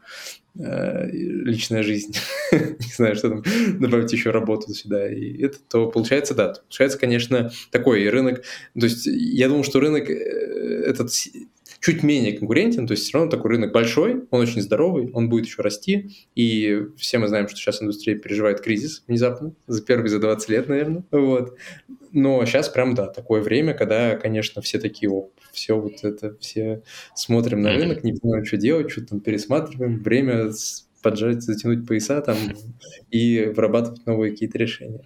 э, 0.57 1.09
личная 1.11 1.83
жизнь, 1.83 2.15
не 2.53 2.93
знаю, 2.95 3.17
что 3.17 3.29
там, 3.29 3.43
добавить 3.77 4.13
еще 4.13 4.31
работу 4.31 4.73
сюда, 4.73 5.11
и 5.11 5.43
это, 5.43 5.57
то 5.69 5.91
получается, 5.91 6.33
да, 6.33 6.53
получается, 6.53 6.97
конечно, 6.97 7.51
такой 7.71 8.07
рынок, 8.07 8.43
то 8.79 8.85
есть 8.85 9.05
я 9.05 9.49
думаю, 9.49 9.65
что 9.65 9.81
рынок 9.81 10.09
э, 10.09 10.13
этот 10.13 11.11
чуть 11.85 12.01
менее 12.01 12.35
конкурентен, 12.35 12.87
то 12.87 12.93
есть 12.93 13.03
все 13.03 13.15
равно 13.15 13.29
такой 13.29 13.51
рынок 13.51 13.71
большой, 13.71 14.25
он 14.31 14.41
очень 14.41 14.59
здоровый, 14.59 15.11
он 15.13 15.29
будет 15.29 15.45
еще 15.45 15.61
расти, 15.61 16.09
и 16.33 16.81
все 16.97 17.19
мы 17.19 17.27
знаем, 17.27 17.47
что 17.47 17.57
сейчас 17.57 17.79
индустрия 17.79 18.17
переживает 18.17 18.59
кризис 18.61 19.03
внезапно, 19.07 19.53
за 19.67 19.83
первые 19.83 20.09
за 20.09 20.17
20 20.17 20.49
лет, 20.49 20.67
наверное, 20.67 21.03
вот. 21.11 21.55
Но 22.11 22.43
сейчас 22.47 22.69
прям, 22.69 22.95
да, 22.95 23.05
такое 23.05 23.39
время, 23.39 23.75
когда, 23.75 24.15
конечно, 24.15 24.63
все 24.63 24.79
такие, 24.79 25.11
оп, 25.11 25.31
все 25.51 25.79
вот 25.79 26.03
это, 26.03 26.35
все 26.39 26.81
смотрим 27.13 27.61
на 27.61 27.71
рынок, 27.73 28.03
не 28.03 28.15
знаем, 28.15 28.45
что 28.45 28.57
делать, 28.57 28.89
что 28.89 29.05
там 29.05 29.19
пересматриваем, 29.19 30.01
время 30.01 30.49
поджать, 31.03 31.43
затянуть 31.43 31.85
пояса 31.85 32.19
там 32.21 32.37
и 33.11 33.43
вырабатывать 33.55 34.07
новые 34.07 34.31
какие-то 34.31 34.57
решения. 34.57 35.01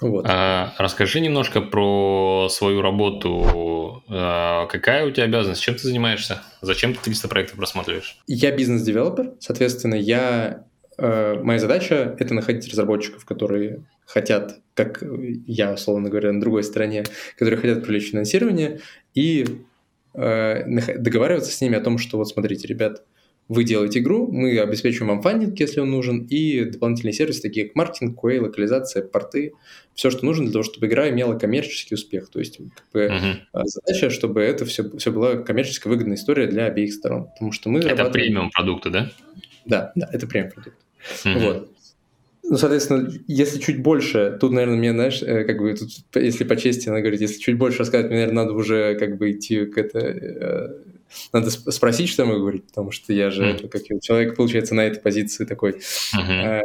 Вот. 0.00 0.24
А, 0.28 0.74
расскажи 0.78 1.20
немножко 1.20 1.60
про 1.60 2.48
свою 2.50 2.80
работу. 2.80 4.02
А, 4.08 4.66
какая 4.66 5.06
у 5.06 5.10
тебя 5.10 5.24
обязанность? 5.24 5.62
Чем 5.62 5.74
ты 5.74 5.82
занимаешься? 5.82 6.42
Зачем 6.62 6.94
ты 6.94 7.00
300 7.02 7.28
проектов 7.28 7.56
просматриваешь? 7.56 8.18
Я 8.26 8.50
бизнес-девелопер. 8.54 9.34
Соответственно, 9.40 9.94
я, 9.94 10.64
э, 10.96 11.34
моя 11.42 11.58
задача— 11.58 12.16
это 12.18 12.32
находить 12.34 12.68
разработчиков, 12.70 13.24
которые 13.24 13.84
хотят, 14.06 14.60
как 14.74 15.02
я, 15.46 15.72
условно 15.72 16.08
говоря, 16.08 16.32
на 16.32 16.40
другой 16.40 16.64
стороне, 16.64 17.04
которые 17.38 17.60
хотят 17.60 17.82
привлечь 17.82 18.10
финансирование, 18.10 18.80
и 19.14 19.46
э, 20.14 20.96
договариваться 20.98 21.52
с 21.52 21.60
ними 21.60 21.76
о 21.76 21.80
том, 21.80 21.98
что 21.98 22.16
вот 22.16 22.28
смотрите, 22.28 22.66
ребят, 22.66 23.02
вы 23.50 23.64
делаете 23.64 23.98
игру, 23.98 24.28
мы 24.30 24.56
обеспечиваем 24.60 25.08
вам 25.08 25.22
фандинг, 25.22 25.58
если 25.58 25.80
он 25.80 25.90
нужен, 25.90 26.24
и 26.30 26.66
дополнительные 26.66 27.12
сервисы, 27.12 27.42
такие 27.42 27.66
как 27.66 27.74
маркетинг, 27.74 28.16
QA, 28.16 28.40
локализация, 28.40 29.02
порты, 29.02 29.54
все, 29.92 30.10
что 30.10 30.24
нужно 30.24 30.44
для 30.44 30.52
того, 30.52 30.62
чтобы 30.62 30.86
игра 30.86 31.10
имела 31.10 31.36
коммерческий 31.36 31.96
успех. 31.96 32.30
То 32.30 32.38
есть 32.38 32.58
как 32.58 32.84
бы, 32.92 33.06
uh-huh. 33.06 33.62
задача, 33.64 34.10
чтобы 34.10 34.40
это 34.42 34.64
все, 34.66 34.88
все 34.96 35.10
была 35.10 35.34
коммерчески 35.38 35.88
выгодная 35.88 36.16
история 36.16 36.46
для 36.46 36.66
обеих 36.66 36.94
сторон. 36.94 37.24
Потому 37.24 37.50
что 37.50 37.70
мы 37.70 37.80
это 37.80 38.04
премиум 38.04 38.50
продукты, 38.50 38.90
да? 38.90 39.10
Да, 39.66 39.90
да, 39.96 40.08
это 40.12 40.28
премиум 40.28 40.52
продукт. 40.52 40.76
Uh-huh. 41.24 41.44
Вот. 41.44 41.72
Ну, 42.44 42.56
соответственно, 42.56 43.10
если 43.26 43.58
чуть 43.58 43.82
больше, 43.82 44.38
тут, 44.40 44.52
наверное, 44.52 44.78
мне, 44.78 44.92
знаешь, 44.92 45.22
э, 45.22 45.42
как 45.42 45.58
бы, 45.58 45.74
тут, 45.74 45.90
если 46.14 46.44
по 46.44 46.54
чести 46.54 46.88
надо 46.88 47.00
говорить, 47.00 47.20
если 47.20 47.40
чуть 47.40 47.58
больше 47.58 47.80
рассказать, 47.80 48.06
мне, 48.06 48.20
наверное, 48.20 48.44
надо 48.44 48.54
уже 48.54 48.94
как 48.94 49.18
бы 49.18 49.32
идти 49.32 49.66
к 49.66 49.76
это 49.76 49.98
э, 49.98 50.68
надо 51.32 51.50
спросить, 51.50 52.08
что 52.08 52.24
мы 52.24 52.38
говорить, 52.38 52.66
потому 52.66 52.90
что 52.90 53.12
я 53.12 53.30
же, 53.30 53.52
mm. 53.52 53.68
как 53.68 53.82
человек, 54.00 54.36
получается, 54.36 54.74
на 54.74 54.82
этой 54.82 55.00
позиции 55.00 55.44
такой, 55.44 55.80
mm-hmm. 56.14 56.42
э, 56.42 56.62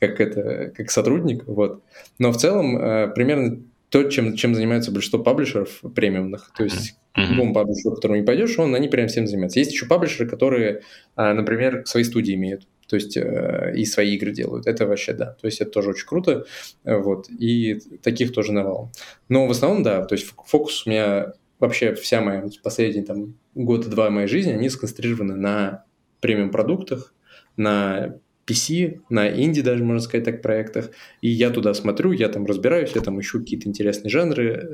как 0.00 0.20
это, 0.20 0.72
как 0.76 0.90
сотрудник, 0.90 1.44
вот. 1.46 1.82
Но 2.18 2.32
в 2.32 2.36
целом 2.36 2.76
э, 2.76 3.08
примерно 3.14 3.62
то, 3.90 4.04
чем, 4.04 4.34
чем 4.34 4.54
занимаются 4.54 4.90
большинство 4.90 5.22
паблишеров 5.22 5.80
премиумных, 5.94 6.52
то 6.56 6.64
есть 6.64 6.96
mm-hmm. 7.16 7.26
любому 7.30 7.54
паблишеру, 7.54 7.92
к 7.92 7.96
которому 7.96 8.18
не 8.18 8.26
пойдешь, 8.26 8.58
он, 8.58 8.74
они 8.74 8.88
прям 8.88 9.08
всем 9.08 9.26
занимаются. 9.26 9.60
Есть 9.60 9.72
еще 9.72 9.86
паблишеры, 9.86 10.28
которые, 10.28 10.82
э, 11.16 11.32
например, 11.32 11.82
свои 11.86 12.02
студии 12.02 12.34
имеют, 12.34 12.66
то 12.88 12.96
есть 12.96 13.16
э, 13.16 13.72
и 13.76 13.84
свои 13.84 14.14
игры 14.14 14.32
делают. 14.32 14.66
Это 14.66 14.86
вообще 14.86 15.12
да. 15.12 15.36
То 15.40 15.46
есть 15.46 15.60
это 15.60 15.70
тоже 15.70 15.90
очень 15.90 16.06
круто. 16.06 16.44
Вот. 16.84 17.28
И 17.30 17.80
таких 18.02 18.32
тоже 18.32 18.52
навалом. 18.52 18.90
Но 19.28 19.46
в 19.46 19.50
основном, 19.50 19.82
да, 19.82 20.04
то 20.04 20.14
есть 20.14 20.26
фокус 20.46 20.86
у 20.86 20.90
меня 20.90 21.32
вообще 21.64 21.94
вся 21.94 22.20
моя 22.20 22.44
последние 22.62 23.04
там 23.04 23.34
год-два 23.54 24.10
моей 24.10 24.28
жизни, 24.28 24.52
они 24.52 24.68
сконцентрированы 24.68 25.34
на 25.34 25.84
премиум-продуктах, 26.20 27.14
на 27.56 28.16
PC, 28.46 29.00
на 29.08 29.28
инди 29.28 29.62
даже, 29.62 29.84
можно 29.84 30.00
сказать 30.00 30.24
так, 30.24 30.42
проектах. 30.42 30.90
И 31.20 31.28
я 31.28 31.50
туда 31.50 31.74
смотрю, 31.74 32.12
я 32.12 32.28
там 32.28 32.46
разбираюсь, 32.46 32.92
я 32.94 33.00
там 33.00 33.20
ищу 33.20 33.40
какие-то 33.40 33.68
интересные 33.68 34.10
жанры, 34.10 34.68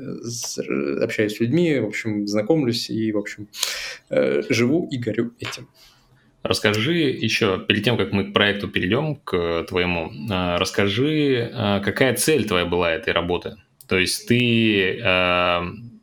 общаюсь 1.01 1.35
с 1.35 1.39
людьми, 1.39 1.79
в 1.79 1.85
общем, 1.85 2.27
знакомлюсь 2.27 2.89
и, 2.89 3.11
в 3.11 3.17
общем, 3.17 3.47
э, 4.09 4.43
живу 4.49 4.87
и 4.91 4.97
горю 4.97 5.33
этим. 5.39 5.69
Расскажи 6.43 6.93
еще, 6.93 7.63
перед 7.67 7.83
тем, 7.83 7.97
как 7.97 8.11
мы 8.11 8.25
к 8.25 8.33
проекту 8.33 8.67
перейдем, 8.67 9.15
к 9.15 9.63
твоему, 9.69 10.11
э, 10.11 10.57
расскажи, 10.57 11.51
э, 11.53 11.81
какая 11.83 12.15
цель 12.15 12.47
твоя 12.47 12.65
была 12.65 12.91
этой 12.91 13.13
работы? 13.13 13.57
То 13.87 13.97
есть 13.97 14.27
ты 14.27 14.99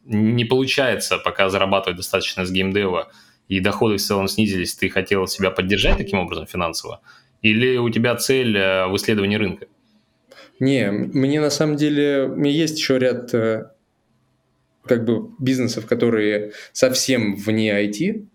не 0.08 0.44
получается 0.44 1.18
пока 1.18 1.48
зарабатывать 1.48 1.96
достаточно 1.96 2.44
с 2.44 2.50
геймдева, 2.50 3.10
и 3.48 3.60
доходы 3.60 3.96
в 3.96 4.02
целом 4.02 4.28
снизились, 4.28 4.74
ты 4.74 4.88
хотел 4.88 5.26
себя 5.26 5.50
поддержать 5.50 5.98
таким 5.98 6.18
образом 6.18 6.46
финансово? 6.46 7.00
Или 7.42 7.76
у 7.76 7.88
тебя 7.90 8.16
цель 8.16 8.56
э, 8.56 8.86
в 8.88 8.96
исследовании 8.96 9.36
рынка? 9.36 9.66
Не, 10.60 10.90
мне 10.90 11.40
на 11.40 11.50
самом 11.50 11.76
деле, 11.76 12.24
у 12.24 12.36
меня 12.36 12.50
есть 12.50 12.78
еще 12.78 12.98
ряд 12.98 13.32
э, 13.32 13.70
как 14.84 15.04
бы 15.04 15.30
бизнесов, 15.38 15.86
которые 15.86 16.52
совсем 16.72 17.36
вне 17.36 17.70
IT, 17.70 18.26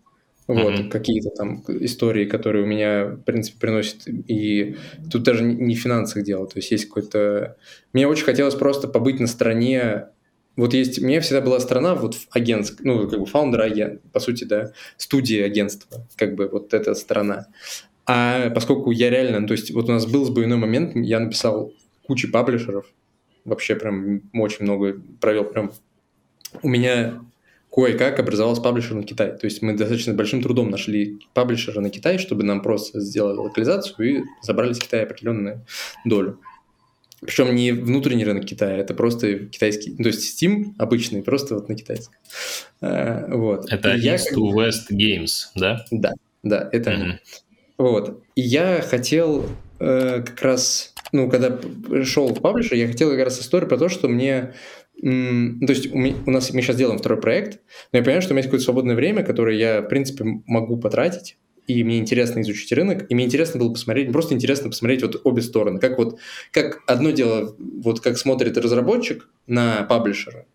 вот, 0.48 0.74
mm-hmm. 0.74 0.90
какие-то 0.90 1.30
там 1.30 1.64
истории, 1.68 2.26
которые 2.26 2.64
у 2.64 2.68
меня, 2.68 3.06
в 3.06 3.24
принципе, 3.24 3.60
приносят, 3.60 4.08
и 4.08 4.78
тут 5.12 5.24
даже 5.24 5.44
не 5.44 5.76
в 5.76 5.80
финансах 5.80 6.24
дело, 6.24 6.48
то 6.48 6.58
есть 6.58 6.72
есть 6.72 6.86
какой-то... 6.86 7.58
Мне 7.94 8.08
очень 8.08 8.26
хотелось 8.26 8.56
просто 8.56 8.88
побыть 8.88 9.20
на 9.20 9.28
стороне 9.28 10.08
вот 10.56 10.74
есть, 10.74 11.00
у 11.00 11.06
меня 11.06 11.22
всегда 11.22 11.42
была 11.42 11.60
страна 11.60 11.96
вот 11.96 12.18
агентск, 12.32 12.82
ну, 12.84 13.08
как 13.08 13.20
бы 13.20 13.26
фаундер 13.26 13.62
агент, 13.62 14.02
по 14.12 14.20
сути, 14.20 14.44
да, 14.44 14.72
студии 14.98 15.40
агентства, 15.40 16.06
как 16.16 16.36
бы 16.36 16.48
вот 16.48 16.74
эта 16.74 16.94
страна. 16.94 17.48
А 18.06 18.50
поскольку 18.50 18.92
я 18.92 19.10
реально, 19.10 19.40
ну, 19.40 19.48
то 19.48 19.54
есть 19.54 19.72
вот 19.72 19.90
у 19.90 19.94
нас 19.94 20.06
был 20.06 20.26
сбойной 20.26 20.58
момент, 20.58 20.96
я 20.96 21.20
написал 21.20 21.74
кучу 22.06 22.32
паблишеров, 22.32 22.86
вообще 23.46 23.76
прям 23.76 24.22
очень 24.34 24.66
много 24.66 25.02
провел, 25.20 25.46
прям 25.46 25.72
у 26.62 26.68
меня 26.68 27.20
кое-как 27.72 28.20
образовался 28.20 28.62
паблишер 28.62 28.96
на 28.96 29.04
Китай. 29.04 29.36
То 29.36 29.46
есть 29.46 29.64
мы 29.64 29.76
достаточно 29.76 30.14
большим 30.14 30.44
трудом 30.44 30.70
нашли 30.70 31.20
паблишера 31.34 31.82
на 31.82 31.90
Китай, 31.90 32.20
чтобы 32.20 32.44
нам 32.44 32.62
просто 32.62 33.00
сделали 33.00 33.38
локализацию 33.38 34.20
и 34.20 34.24
забрали 34.44 34.74
с 34.74 34.80
Китая 34.80 35.04
определенную 35.04 35.66
долю. 36.06 36.40
Причем 37.26 37.54
не 37.56 37.72
внутренний 37.72 38.26
рынок 38.26 38.46
Китая, 38.46 38.78
это 38.78 38.94
просто 38.94 39.40
китайский, 39.40 39.96
то 39.96 40.08
есть 40.08 40.42
Steam 40.42 40.74
обычный, 40.78 41.24
просто 41.24 41.56
вот 41.56 41.70
на 41.70 41.76
китайском. 41.76 42.16
А, 42.82 43.28
вот. 43.30 43.72
Это 43.72 43.94
и 43.94 44.02
East 44.02 44.34
to 44.36 44.52
West 44.54 44.92
Games, 44.92 45.48
да? 45.56 45.86
Да, 45.92 46.14
да, 46.44 46.70
это 46.72 46.92
mm-hmm. 46.92 47.02
они. 47.02 47.14
Вот. 47.78 48.24
И 48.36 48.42
я 48.42 48.82
хотел 48.82 49.46
э, 49.80 50.24
как 50.26 50.42
раз, 50.42 50.94
ну, 51.12 51.30
когда 51.30 51.50
пришел 51.50 52.28
в 52.34 52.42
паблишер, 52.42 52.76
я 52.78 52.88
хотел 52.88 53.10
как 53.12 53.24
раз 53.24 53.40
историю 53.40 53.70
про 53.70 53.78
то, 53.78 53.90
что 53.90 54.08
мне 54.08 54.54
то 55.02 55.10
есть 55.10 55.92
у, 55.92 55.98
меня, 55.98 56.16
у 56.26 56.32
нас 56.32 56.54
мы 56.54 56.62
сейчас 56.62 56.78
делаем 56.78 56.98
второй 56.98 57.20
проект, 57.20 57.60
но 57.92 57.98
я 57.98 58.04
понимаю, 58.04 58.22
что 58.22 58.32
у 58.32 58.34
меня 58.36 58.40
есть 58.40 58.48
какое-то 58.48 58.64
свободное 58.64 58.96
время, 58.96 59.24
которое 59.24 59.58
я, 59.58 59.82
в 59.82 59.90
принципе, 59.90 60.24
могу 60.46 60.78
потратить 60.78 61.38
и 61.68 61.84
мне 61.84 62.00
интересно 62.00 62.42
изучить 62.42 62.72
рынок, 62.72 63.06
и 63.10 63.16
мне 63.16 63.26
интересно 63.26 63.60
было 63.60 63.72
посмотреть, 63.72 64.12
просто 64.12 64.34
интересно 64.34 64.70
посмотреть 64.70 65.02
вот 65.02 65.22
обе 65.24 65.42
стороны. 65.42 65.80
Как 65.80 65.98
вот, 65.98 66.20
как 66.52 66.82
одно 66.88 67.12
дело, 67.12 67.56
вот 67.58 68.00
как 68.00 68.18
смотрит 68.18 68.58
разработчик 68.58 69.30
на 69.48 69.84
паблишера, 69.84 70.46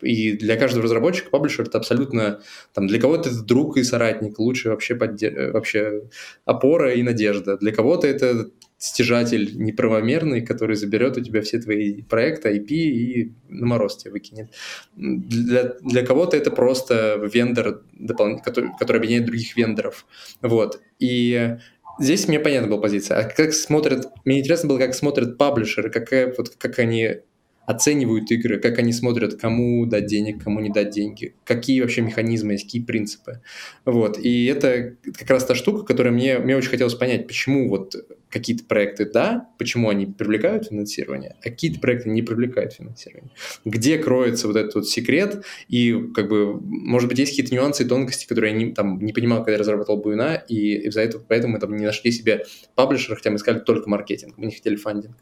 и 0.00 0.32
для 0.32 0.56
каждого 0.56 0.84
разработчика 0.84 1.30
паблишер 1.30 1.66
это 1.66 1.78
абсолютно, 1.78 2.40
там, 2.74 2.86
для 2.86 3.00
кого-то 3.00 3.30
это 3.30 3.42
друг 3.42 3.76
и 3.76 3.84
соратник, 3.84 4.38
лучший 4.38 4.70
вообще, 4.70 4.94
подде... 4.94 5.50
вообще 5.52 6.02
опора 6.44 6.94
и 6.94 7.02
надежда. 7.02 7.56
Для 7.56 7.72
кого-то 7.72 8.06
это 8.06 8.50
стяжатель 8.78 9.56
неправомерный, 9.56 10.44
который 10.44 10.76
заберет 10.76 11.16
у 11.16 11.20
тебя 11.20 11.40
все 11.40 11.58
твои 11.58 12.02
проекты, 12.02 12.56
IP 12.56 12.66
и 12.68 13.32
на 13.48 13.66
мороз 13.66 13.96
тебя 13.96 14.12
выкинет. 14.12 14.52
Для, 14.96 15.74
для 15.80 16.04
кого-то 16.04 16.36
это 16.36 16.50
просто 16.50 17.18
вендор, 17.32 17.82
допол... 17.92 18.38
который, 18.40 18.70
который 18.78 18.98
объединяет 18.98 19.26
других 19.26 19.56
вендоров. 19.56 20.06
Вот. 20.42 20.80
И 20.98 21.56
здесь 21.98 22.28
мне 22.28 22.38
понятна 22.38 22.68
была 22.68 22.80
позиция. 22.80 23.18
А 23.18 23.24
как 23.24 23.54
смотрят... 23.54 24.08
Мне 24.24 24.40
интересно 24.40 24.68
было, 24.68 24.78
как 24.78 24.94
смотрят 24.94 25.38
паблишеры, 25.38 25.90
какая, 25.90 26.34
вот, 26.36 26.50
как 26.56 26.78
они 26.78 27.20
оценивают 27.66 28.30
игры, 28.30 28.58
как 28.58 28.78
они 28.78 28.92
смотрят, 28.92 29.34
кому 29.34 29.84
дать 29.86 30.06
денег, 30.06 30.42
кому 30.42 30.60
не 30.60 30.70
дать 30.70 30.90
деньги, 30.90 31.34
какие 31.44 31.80
вообще 31.80 32.00
механизмы 32.00 32.52
есть, 32.52 32.64
какие 32.64 32.82
принципы. 32.82 33.42
Вот. 33.84 34.18
И 34.18 34.46
это 34.46 34.96
как 35.18 35.28
раз 35.30 35.44
та 35.44 35.54
штука, 35.54 35.84
которая 35.84 36.12
мне, 36.12 36.38
мне 36.38 36.56
очень 36.56 36.70
хотелось 36.70 36.94
понять, 36.94 37.26
почему 37.26 37.68
вот 37.68 37.94
какие-то 38.30 38.64
проекты 38.64 39.08
да, 39.10 39.48
почему 39.58 39.88
они 39.88 40.06
привлекают 40.06 40.66
финансирование, 40.66 41.36
а 41.40 41.44
какие-то 41.44 41.80
проекты 41.80 42.10
не 42.10 42.22
привлекают 42.22 42.72
финансирование. 42.72 43.30
Где 43.64 43.98
кроется 43.98 44.46
вот 44.46 44.56
этот 44.56 44.74
вот 44.74 44.88
секрет, 44.88 45.44
и 45.68 45.92
как 46.14 46.28
бы, 46.28 46.60
может 46.60 47.08
быть, 47.08 47.18
есть 47.18 47.32
какие-то 47.32 47.54
нюансы 47.54 47.84
и 47.84 47.86
тонкости, 47.86 48.26
которые 48.26 48.52
я 48.52 48.58
не, 48.58 48.72
там, 48.72 48.98
не 48.98 49.12
понимал, 49.12 49.38
когда 49.38 49.52
я 49.52 49.58
разрабатывал 49.58 50.02
Буйна, 50.02 50.34
и 50.34 50.86
из-за 50.88 51.00
этого, 51.02 51.24
поэтому 51.26 51.54
мы 51.54 51.60
там 51.60 51.76
не 51.76 51.84
нашли 51.84 52.10
себе 52.12 52.44
паблишера, 52.74 53.16
хотя 53.16 53.30
мы 53.30 53.36
искали 53.36 53.60
только 53.60 53.88
маркетинг, 53.88 54.34
мы 54.36 54.46
не 54.46 54.52
хотели 54.52 54.76
фандинг. 54.76 55.16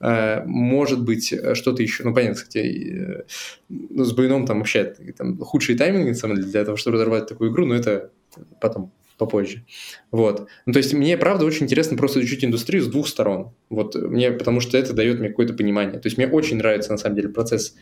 А, 0.00 0.44
может 0.46 1.02
быть, 1.02 1.34
что-то 1.54 1.82
еще, 1.82 2.04
ну, 2.04 2.14
понятно, 2.14 2.36
кстати, 2.36 3.24
ну, 3.68 4.04
с 4.04 4.12
Буйном 4.12 4.46
там 4.46 4.58
вообще 4.58 4.94
там, 5.16 5.38
худшие 5.38 5.76
тайминги, 5.76 6.10
на 6.10 6.14
самом 6.14 6.36
деле, 6.36 6.48
для 6.48 6.64
того, 6.64 6.76
чтобы 6.76 6.96
разрабатывать 6.96 7.28
такую 7.28 7.50
игру, 7.52 7.66
но 7.66 7.74
это 7.74 8.10
потом 8.60 8.92
попозже. 9.16 9.64
Вот. 10.12 10.48
Ну, 10.64 10.72
то 10.72 10.78
есть 10.78 10.94
мне, 10.94 11.18
правда, 11.18 11.44
очень 11.44 11.64
интересно 11.64 11.96
просто 11.96 12.20
изучить 12.20 12.44
индустрию 12.44 12.84
с 12.84 12.86
двух 12.86 13.08
сторон. 13.08 13.52
Вот 13.68 13.96
мне, 13.96 14.30
потому 14.30 14.60
что 14.60 14.78
это 14.78 14.92
дает 14.92 15.18
мне 15.18 15.30
какое-то 15.30 15.54
понимание. 15.54 15.98
То 15.98 16.06
есть 16.06 16.18
мне 16.18 16.28
очень 16.28 16.58
нравится, 16.58 16.92
на 16.92 16.98
самом 16.98 17.16
деле, 17.16 17.28
процесс 17.28 17.74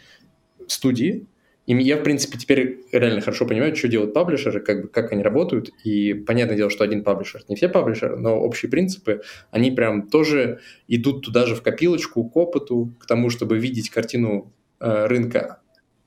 студии, 0.66 1.26
и 1.66 1.76
я, 1.82 1.96
в 1.96 2.04
принципе, 2.04 2.38
теперь 2.38 2.84
реально 2.92 3.20
хорошо 3.20 3.44
понимаю, 3.44 3.74
что 3.74 3.88
делают 3.88 4.14
паблишеры, 4.14 4.60
как, 4.60 4.82
бы, 4.82 4.88
как 4.88 5.12
они 5.12 5.22
работают. 5.22 5.70
И 5.82 6.14
понятное 6.14 6.56
дело, 6.56 6.70
что 6.70 6.84
один 6.84 7.02
паблишер, 7.02 7.42
не 7.48 7.56
все 7.56 7.68
паблишеры, 7.68 8.16
но 8.16 8.38
общие 8.38 8.70
принципы, 8.70 9.22
они 9.50 9.72
прям 9.72 10.08
тоже 10.08 10.60
идут 10.86 11.24
туда 11.24 11.44
же 11.44 11.56
в 11.56 11.62
копилочку, 11.62 12.24
к 12.28 12.36
опыту, 12.36 12.94
к 13.00 13.06
тому, 13.06 13.30
чтобы 13.30 13.58
видеть 13.58 13.90
картину 13.90 14.52
э, 14.78 15.06
рынка 15.06 15.60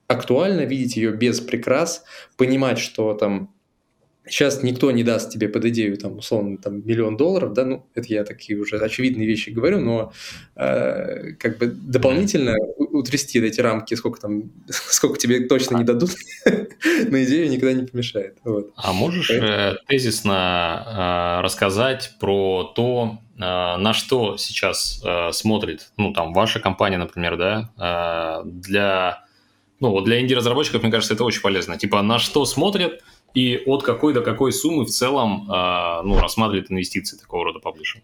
актуально, 0.07 0.61
видеть 0.61 0.95
ее 0.95 1.11
без 1.11 1.41
прикрас, 1.41 2.03
понимать, 2.37 2.79
что 2.79 3.13
там 3.13 3.53
Сейчас 4.29 4.63
никто 4.63 4.91
не 4.91 5.03
даст 5.03 5.31
тебе 5.31 5.49
под 5.49 5.65
идею, 5.65 5.97
там, 5.97 6.17
условно, 6.17 6.57
там, 6.57 6.85
миллион 6.85 7.17
долларов, 7.17 7.53
да, 7.53 7.65
ну, 7.65 7.85
это 7.95 8.07
я 8.07 8.23
такие 8.23 8.59
уже 8.59 8.77
очевидные 8.77 9.27
вещи 9.27 9.49
говорю, 9.49 9.79
но 9.79 10.13
э, 10.55 11.33
как 11.39 11.57
бы 11.57 11.67
дополнительно 11.67 12.55
утрясти 12.77 13.39
эти 13.39 13.61
рамки, 13.61 13.95
сколько 13.95 14.19
там, 14.19 14.51
сколько 14.69 15.17
тебе 15.17 15.47
точно 15.47 15.77
не 15.77 15.83
дадут, 15.83 16.11
на 16.45 17.23
идею 17.23 17.49
никогда 17.49 17.73
не 17.73 17.87
помешает. 17.87 18.37
Вот. 18.43 18.71
А 18.75 18.93
можешь 18.93 19.29
э, 19.31 19.75
тезисно 19.87 21.39
э, 21.39 21.43
рассказать 21.43 22.13
про 22.19 22.71
то, 22.75 23.19
э, 23.35 23.39
на 23.39 23.93
что 23.93 24.37
сейчас 24.37 25.01
э, 25.03 25.31
смотрит, 25.31 25.91
ну, 25.97 26.13
там, 26.13 26.33
ваша 26.33 26.59
компания, 26.59 26.97
например, 26.97 27.37
да, 27.37 27.69
э, 28.45 28.49
для, 28.49 29.23
ну, 29.79 29.91
вот 29.91 30.05
для 30.05 30.19
инди-разработчиков, 30.19 30.83
мне 30.83 30.91
кажется, 30.91 31.13
это 31.13 31.23
очень 31.23 31.41
полезно. 31.41 31.77
Типа, 31.77 32.01
на 32.01 32.19
что 32.19 32.45
смотрят, 32.45 33.01
И 33.33 33.61
от 33.65 33.83
какой 33.83 34.13
до 34.13 34.21
какой 34.21 34.51
суммы 34.51 34.85
в 34.85 34.89
целом 34.89 35.49
э, 35.49 36.01
ну, 36.03 36.19
рассматривает 36.19 36.71
инвестиции 36.71 37.17
такого 37.17 37.45
рода 37.45 37.59
паблишинг? 37.59 38.03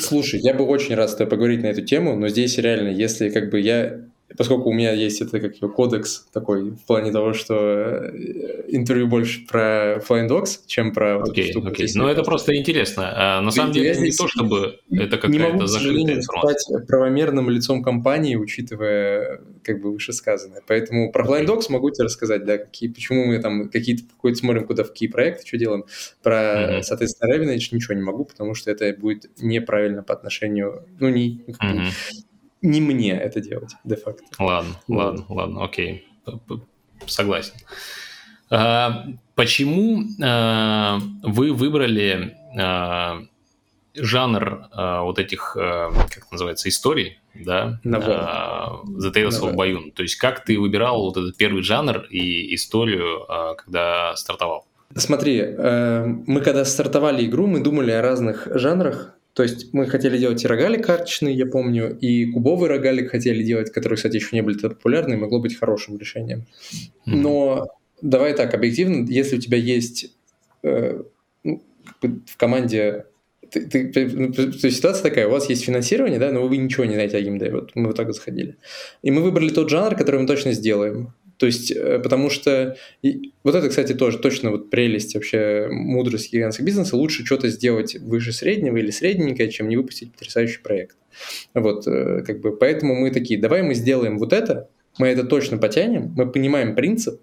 Слушай, 0.00 0.40
я 0.40 0.52
бы 0.52 0.66
очень 0.66 0.94
рад 0.94 1.10
с 1.10 1.14
тобой 1.14 1.30
поговорить 1.30 1.62
на 1.62 1.68
эту 1.68 1.82
тему, 1.82 2.14
но 2.14 2.28
здесь 2.28 2.58
реально, 2.58 2.88
если 2.88 3.30
как 3.30 3.50
бы 3.50 3.58
я 3.58 4.00
поскольку 4.36 4.70
у 4.70 4.72
меня 4.72 4.92
есть 4.92 5.20
это 5.20 5.40
как 5.40 5.56
его 5.56 5.68
кодекс 5.68 6.26
такой 6.32 6.70
в 6.70 6.80
плане 6.86 7.12
того, 7.12 7.32
что 7.32 7.54
э, 7.54 8.64
интервью 8.68 9.06
больше 9.06 9.46
про 9.46 9.98
Flying 9.98 10.28
Dogs, 10.28 10.60
чем 10.66 10.92
про 10.92 11.18
вот 11.18 11.30
okay, 11.30 11.42
эту 11.42 11.50
штуку. 11.50 11.68
Okay. 11.68 11.86
Ну, 11.94 12.08
это 12.08 12.22
просто 12.22 12.56
интересно. 12.56 13.12
А, 13.14 13.40
на 13.40 13.50
самом 13.50 13.72
деле, 13.72 13.96
не 14.00 14.10
то, 14.10 14.28
чтобы 14.28 14.78
это 14.90 15.18
какая-то 15.18 15.66
закрытая 15.66 16.16
информация. 16.16 16.58
стать 16.58 16.86
правомерным 16.86 17.50
лицом 17.50 17.82
компании, 17.82 18.36
учитывая 18.36 19.40
как 19.64 19.80
бы 19.80 19.92
вышесказанное. 19.92 20.62
Поэтому 20.66 21.12
про 21.12 21.24
Flying 21.24 21.46
Dogs 21.46 21.66
могу 21.68 21.90
тебе 21.90 22.04
рассказать, 22.04 22.44
да, 22.44 22.58
какие, 22.58 22.88
почему 22.90 23.26
мы 23.26 23.38
там 23.38 23.68
какие-то 23.68 24.04
какой-то 24.04 24.38
смотрим, 24.38 24.66
куда 24.66 24.84
в 24.84 24.88
какие 24.88 25.08
проекты, 25.08 25.46
что 25.46 25.58
делаем. 25.58 25.84
Про, 26.22 26.34
mm-hmm. 26.34 26.82
соответственно, 26.82 27.34
Ravenage 27.34 27.68
ничего 27.72 27.94
не 27.94 28.02
могу, 28.02 28.24
потому 28.24 28.54
что 28.54 28.70
это 28.70 28.92
будет 28.98 29.30
неправильно 29.40 30.02
по 30.02 30.14
отношению, 30.14 30.86
ну, 30.98 31.08
не, 31.08 31.42
mm-hmm 31.46 31.86
не 32.62 32.80
мне 32.80 33.12
это 33.12 33.40
делать, 33.40 33.72
де-факто. 33.84 34.24
Ладно, 34.38 34.74
вот. 34.86 34.96
ладно, 34.96 35.24
ладно, 35.28 35.64
окей, 35.64 36.06
согласен. 37.06 37.54
А, 38.50 39.06
почему 39.34 40.04
а, 40.22 40.98
вы 41.22 41.52
выбрали 41.52 42.36
а, 42.58 43.22
жанр 43.94 44.68
а, 44.70 45.02
вот 45.02 45.18
этих, 45.18 45.56
а, 45.58 45.90
как 46.10 46.30
называется, 46.30 46.68
историй, 46.68 47.18
да, 47.34 47.80
а, 47.84 48.82
The 48.84 49.12
Tales 49.12 49.40
of 49.40 49.54
Bayun? 49.54 49.92
То 49.92 50.02
есть 50.02 50.16
как 50.16 50.44
ты 50.44 50.58
выбирал 50.58 51.02
вот 51.02 51.16
этот 51.16 51.36
первый 51.36 51.62
жанр 51.62 52.06
и 52.10 52.54
историю, 52.54 53.24
а, 53.28 53.54
когда 53.54 54.14
стартовал? 54.16 54.66
Смотри, 54.94 55.40
э, 55.40 56.04
мы 56.26 56.42
когда 56.42 56.66
стартовали 56.66 57.24
игру, 57.24 57.46
мы 57.46 57.60
думали 57.60 57.92
о 57.92 58.02
разных 58.02 58.46
жанрах, 58.54 59.14
то 59.34 59.42
есть 59.42 59.72
мы 59.72 59.86
хотели 59.86 60.18
делать 60.18 60.44
и 60.44 60.46
рогалик 60.46 60.84
карточный, 60.84 61.34
я 61.34 61.46
помню, 61.46 61.96
и 61.98 62.26
кубовый 62.26 62.68
рогалик 62.68 63.10
хотели 63.10 63.42
делать, 63.42 63.72
которые, 63.72 63.96
кстати, 63.96 64.16
еще 64.16 64.36
не 64.36 64.42
были 64.42 64.58
так 64.58 64.76
популярны, 64.76 65.14
и 65.14 65.16
могло 65.16 65.40
быть 65.40 65.58
хорошим 65.58 65.96
решением. 65.96 66.46
Но 67.06 67.68
давай 68.02 68.34
так, 68.34 68.52
объективно, 68.54 69.06
если 69.08 69.36
у 69.36 69.40
тебя 69.40 69.56
есть 69.56 70.14
э, 70.62 71.02
ну, 71.44 71.62
в 72.26 72.36
команде 72.36 73.06
ты, 73.52 73.92
ты, 73.92 74.08
ну, 74.08 74.32
то 74.32 74.42
есть 74.42 74.76
ситуация 74.76 75.02
такая, 75.02 75.28
у 75.28 75.30
вас 75.30 75.48
есть 75.50 75.64
финансирование, 75.64 76.18
да, 76.18 76.32
но 76.32 76.46
вы 76.46 76.56
ничего 76.56 76.84
не 76.86 76.94
знаете 76.94 77.18
о 77.18 77.20
геймдеве, 77.20 77.52
вот 77.52 77.72
мы 77.74 77.88
вот 77.88 77.96
так 77.96 78.12
заходили. 78.12 78.56
И 79.02 79.10
мы 79.10 79.22
выбрали 79.22 79.50
тот 79.50 79.68
жанр, 79.68 79.94
который 79.94 80.20
мы 80.20 80.26
точно 80.26 80.52
сделаем. 80.52 81.12
То 81.42 81.46
есть, 81.46 81.72
э, 81.72 81.98
потому 81.98 82.30
что... 82.30 82.76
Вот 83.42 83.56
это, 83.56 83.68
кстати, 83.68 83.94
тоже 83.94 84.18
точно 84.18 84.52
вот 84.52 84.70
прелесть 84.70 85.16
вообще 85.16 85.66
мудрость 85.72 86.32
гигантского 86.32 86.64
бизнеса. 86.64 86.96
Лучше 86.96 87.26
что-то 87.26 87.48
сделать 87.48 87.96
выше 87.96 88.32
среднего 88.32 88.76
или 88.76 88.92
средненькое, 88.92 89.50
чем 89.50 89.68
не 89.68 89.76
выпустить 89.76 90.12
потрясающий 90.12 90.62
проект. 90.62 90.96
Вот, 91.52 91.88
э, 91.88 92.22
как 92.24 92.40
бы, 92.42 92.56
поэтому 92.56 92.94
мы 92.94 93.10
такие, 93.10 93.40
давай 93.40 93.64
мы 93.64 93.74
сделаем 93.74 94.18
вот 94.18 94.32
это, 94.32 94.68
мы 95.00 95.08
это 95.08 95.24
точно 95.24 95.58
потянем, 95.58 96.14
мы 96.16 96.30
понимаем 96.30 96.76
принцип, 96.76 97.20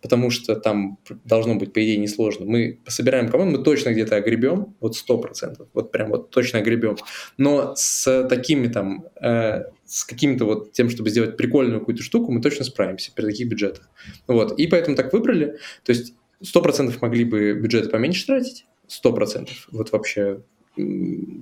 потому 0.00 0.30
что 0.30 0.56
там 0.56 0.96
должно 1.26 1.56
быть, 1.56 1.74
по 1.74 1.84
идее, 1.84 1.98
несложно. 1.98 2.46
Мы 2.46 2.78
собираем 2.86 3.28
команду, 3.28 3.58
мы 3.58 3.64
точно 3.64 3.90
где-то 3.90 4.16
огребем, 4.16 4.76
вот 4.80 4.96
сто 4.96 5.18
процентов, 5.18 5.68
вот 5.74 5.92
прям 5.92 6.08
вот 6.08 6.30
точно 6.30 6.60
огребем. 6.60 6.96
Но 7.36 7.74
с 7.76 8.26
такими 8.30 8.68
там, 8.68 9.04
э, 9.20 9.64
с 9.88 10.04
каким-то 10.04 10.44
вот 10.44 10.72
тем, 10.72 10.90
чтобы 10.90 11.10
сделать 11.10 11.36
прикольную 11.36 11.80
какую-то 11.80 12.02
штуку, 12.02 12.30
мы 12.30 12.40
точно 12.40 12.64
справимся 12.64 13.10
при 13.14 13.24
таких 13.24 13.48
бюджетах. 13.48 13.88
Вот, 14.26 14.58
и 14.58 14.66
поэтому 14.66 14.96
так 14.96 15.12
выбрали. 15.12 15.58
То 15.84 15.92
есть 15.92 16.14
сто 16.42 16.60
процентов 16.62 17.00
могли 17.02 17.24
бы 17.24 17.54
бюджеты 17.54 17.88
поменьше 17.88 18.26
тратить, 18.26 18.66
сто 18.86 19.12
процентов, 19.12 19.66
вот 19.72 19.90
вообще 19.92 20.42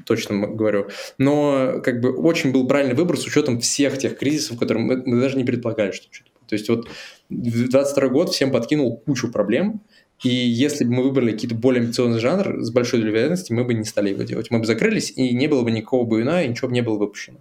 точно 0.07 0.47
говорю. 0.47 0.89
Но 1.19 1.81
как 1.85 2.01
бы 2.01 2.15
очень 2.15 2.53
был 2.53 2.67
правильный 2.67 2.95
выбор 2.95 3.19
с 3.19 3.27
учетом 3.27 3.61
всех 3.61 3.99
тех 3.99 4.17
кризисов, 4.17 4.59
которые 4.59 4.85
мы, 4.85 5.03
мы 5.05 5.21
даже 5.21 5.37
не 5.37 5.45
предполагали, 5.45 5.93
что 5.93 6.09
что-то. 6.11 6.31
То 6.49 6.55
есть 6.55 6.69
вот 6.69 6.89
22 7.29 8.09
год 8.09 8.31
всем 8.31 8.53
подкинул 8.53 8.97
кучу 8.99 9.31
проблем, 9.31 9.83
и 10.23 10.29
если 10.29 10.85
бы 10.85 10.93
мы 10.93 11.03
выбрали 11.03 11.33
какие-то 11.33 11.55
более 11.55 11.83
амбициозный 11.83 12.21
жанр, 12.21 12.63
с 12.63 12.71
большой 12.71 13.01
долей 13.01 13.13
вероятности 13.13 13.53
мы 13.53 13.65
бы 13.65 13.75
не 13.75 13.85
стали 13.85 14.11
его 14.11 14.23
делать. 14.23 14.51
Мы 14.51 14.61
бы 14.61 14.65
закрылись, 14.65 15.13
и 15.15 15.35
не 15.35 15.47
было 15.47 15.63
бы 15.63 15.71
никакого 15.71 16.07
баюна, 16.07 16.43
и 16.43 16.49
ничего 16.49 16.69
бы 16.69 16.75
не 16.75 16.81
было 16.81 16.97
выпущено. 16.97 17.39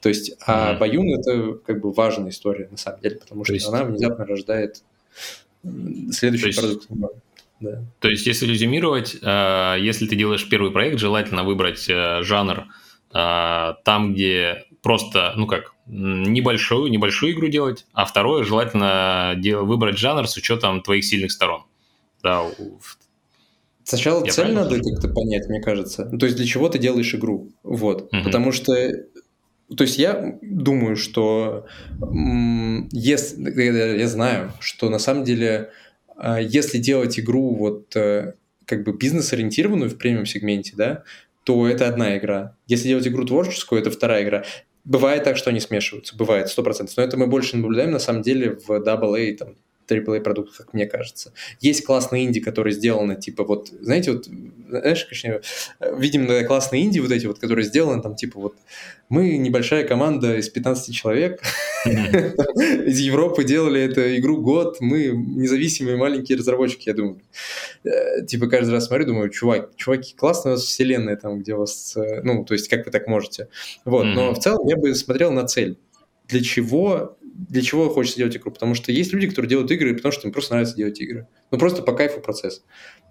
То 0.00 0.08
есть, 0.08 0.32
а 0.46 0.74
баюн— 0.74 1.14
это 1.20 1.54
как 1.66 1.80
бы 1.80 1.92
важная 1.92 2.30
история, 2.30 2.68
на 2.70 2.76
самом 2.76 3.00
деле, 3.00 3.16
потому 3.16 3.44
что 3.44 3.52
есть... 3.52 3.68
она 3.68 3.84
внезапно 3.84 4.24
рождает 4.24 4.82
следующий 6.10 6.46
есть... 6.46 6.58
продукт. 6.58 6.86
Да. 7.60 7.84
То 7.98 8.08
есть, 8.08 8.26
если 8.26 8.46
резюмировать, 8.46 9.16
э, 9.20 9.76
если 9.80 10.06
ты 10.06 10.16
делаешь 10.16 10.48
первый 10.48 10.70
проект, 10.70 10.98
желательно 10.98 11.44
выбрать 11.44 11.86
э, 11.90 12.22
жанр 12.22 12.64
э, 13.12 13.74
там, 13.84 14.14
где 14.14 14.64
просто, 14.80 15.34
ну 15.36 15.46
как, 15.46 15.74
небольшую, 15.86 16.90
небольшую 16.90 17.32
игру 17.34 17.48
делать, 17.48 17.84
а 17.92 18.06
второе, 18.06 18.44
желательно 18.44 19.34
дел, 19.36 19.66
выбрать 19.66 19.98
жанр 19.98 20.26
с 20.26 20.38
учетом 20.38 20.82
твоих 20.82 21.04
сильных 21.04 21.32
сторон. 21.32 21.64
Да, 22.22 22.46
Сначала 23.90 24.24
Я 24.24 24.30
цель 24.30 24.52
надо 24.52 24.76
как-то 24.76 25.08
понять, 25.08 25.48
мне 25.48 25.60
кажется. 25.60 26.08
Ну, 26.12 26.18
то 26.18 26.26
есть 26.26 26.36
для 26.36 26.46
чего 26.46 26.68
ты 26.68 26.78
делаешь 26.78 27.12
игру? 27.12 27.50
Вот. 27.64 28.02
Угу. 28.12 28.22
Потому 28.24 28.52
что 28.52 28.72
то 29.76 29.82
есть 29.84 29.98
я 29.98 30.38
думаю, 30.42 30.96
что 30.96 31.66
если 32.92 33.98
я 33.98 34.08
знаю, 34.08 34.52
что 34.60 34.88
на 34.88 34.98
самом 34.98 35.24
деле, 35.24 35.70
а, 36.16 36.40
если 36.40 36.78
делать 36.78 37.18
игру 37.20 37.54
вот 37.54 37.94
э, 37.94 38.34
как 38.64 38.84
бы 38.84 38.92
бизнес-ориентированную 38.92 39.90
в 39.90 39.96
премиум 39.96 40.26
сегменте, 40.26 40.72
да, 40.76 41.04
то 41.44 41.68
это 41.68 41.88
одна 41.88 42.18
игра. 42.18 42.56
Если 42.66 42.88
делать 42.88 43.06
игру 43.06 43.24
творческую, 43.24 43.80
это 43.80 43.90
вторая 43.90 44.24
игра. 44.24 44.44
Бывает 44.84 45.24
так, 45.24 45.36
что 45.36 45.50
они 45.50 45.60
смешиваются, 45.60 46.16
бывает, 46.16 46.48
сто 46.48 46.62
процентов. 46.62 46.96
Но 46.96 47.02
это 47.02 47.16
мы 47.16 47.26
больше 47.26 47.56
наблюдаем, 47.56 47.90
на 47.90 47.98
самом 47.98 48.22
деле, 48.22 48.56
в 48.56 48.70
AA, 48.70 49.36
там, 49.36 49.56
AAA 49.90 50.20
продуктов, 50.20 50.56
как 50.56 50.72
мне 50.72 50.86
кажется. 50.86 51.32
Есть 51.60 51.84
классные 51.84 52.24
инди, 52.24 52.40
которые 52.40 52.72
сделаны, 52.72 53.16
типа, 53.16 53.44
вот, 53.44 53.68
знаете, 53.68 54.12
вот, 54.12 54.26
знаешь, 54.68 55.04
конечно, 55.04 55.40
видим 55.96 56.26
да, 56.26 56.44
классные 56.44 56.84
инди 56.84 57.00
вот 57.00 57.10
эти 57.10 57.26
вот, 57.26 57.38
которые 57.38 57.64
сделаны, 57.64 58.02
там, 58.02 58.14
типа, 58.14 58.40
вот, 58.40 58.54
мы 59.08 59.38
небольшая 59.38 59.86
команда 59.86 60.36
из 60.36 60.48
15 60.48 60.94
человек 60.94 61.42
из 61.84 62.98
Европы 62.98 63.44
делали 63.44 63.80
эту 63.82 64.16
игру 64.16 64.40
год, 64.40 64.78
мы 64.80 65.08
независимые 65.08 65.96
маленькие 65.96 66.38
разработчики, 66.38 66.88
я 66.88 66.94
думаю. 66.94 67.20
Э, 67.84 68.24
типа, 68.26 68.48
каждый 68.48 68.72
раз 68.72 68.86
смотрю, 68.86 69.06
думаю, 69.06 69.30
чувак, 69.30 69.70
чуваки, 69.76 70.14
классная 70.16 70.52
у 70.52 70.56
вас 70.56 70.64
вселенная 70.64 71.16
там, 71.16 71.40
где 71.40 71.54
у 71.54 71.58
вас, 71.58 71.96
э, 71.96 72.20
ну, 72.22 72.44
то 72.44 72.54
есть, 72.54 72.68
как 72.68 72.86
вы 72.86 72.92
так 72.92 73.06
можете. 73.06 73.48
Вот, 73.84 74.04
но 74.04 74.34
в 74.34 74.38
целом 74.38 74.66
я 74.66 74.76
бы 74.76 74.94
смотрел 74.94 75.32
на 75.32 75.46
цель 75.46 75.78
для 76.30 76.42
чего 76.42 77.16
для 77.48 77.62
чего 77.62 77.88
хочется 77.88 78.18
делать 78.18 78.36
игру? 78.36 78.50
Потому 78.50 78.74
что 78.74 78.92
есть 78.92 79.12
люди, 79.12 79.28
которые 79.28 79.48
делают 79.48 79.70
игры, 79.70 79.94
потому 79.94 80.12
что 80.12 80.26
им 80.26 80.32
просто 80.32 80.54
нравится 80.54 80.76
делать 80.76 81.00
игры. 81.00 81.28
Ну, 81.50 81.58
просто 81.58 81.82
по 81.82 81.92
кайфу 81.92 82.20
процесс. 82.20 82.62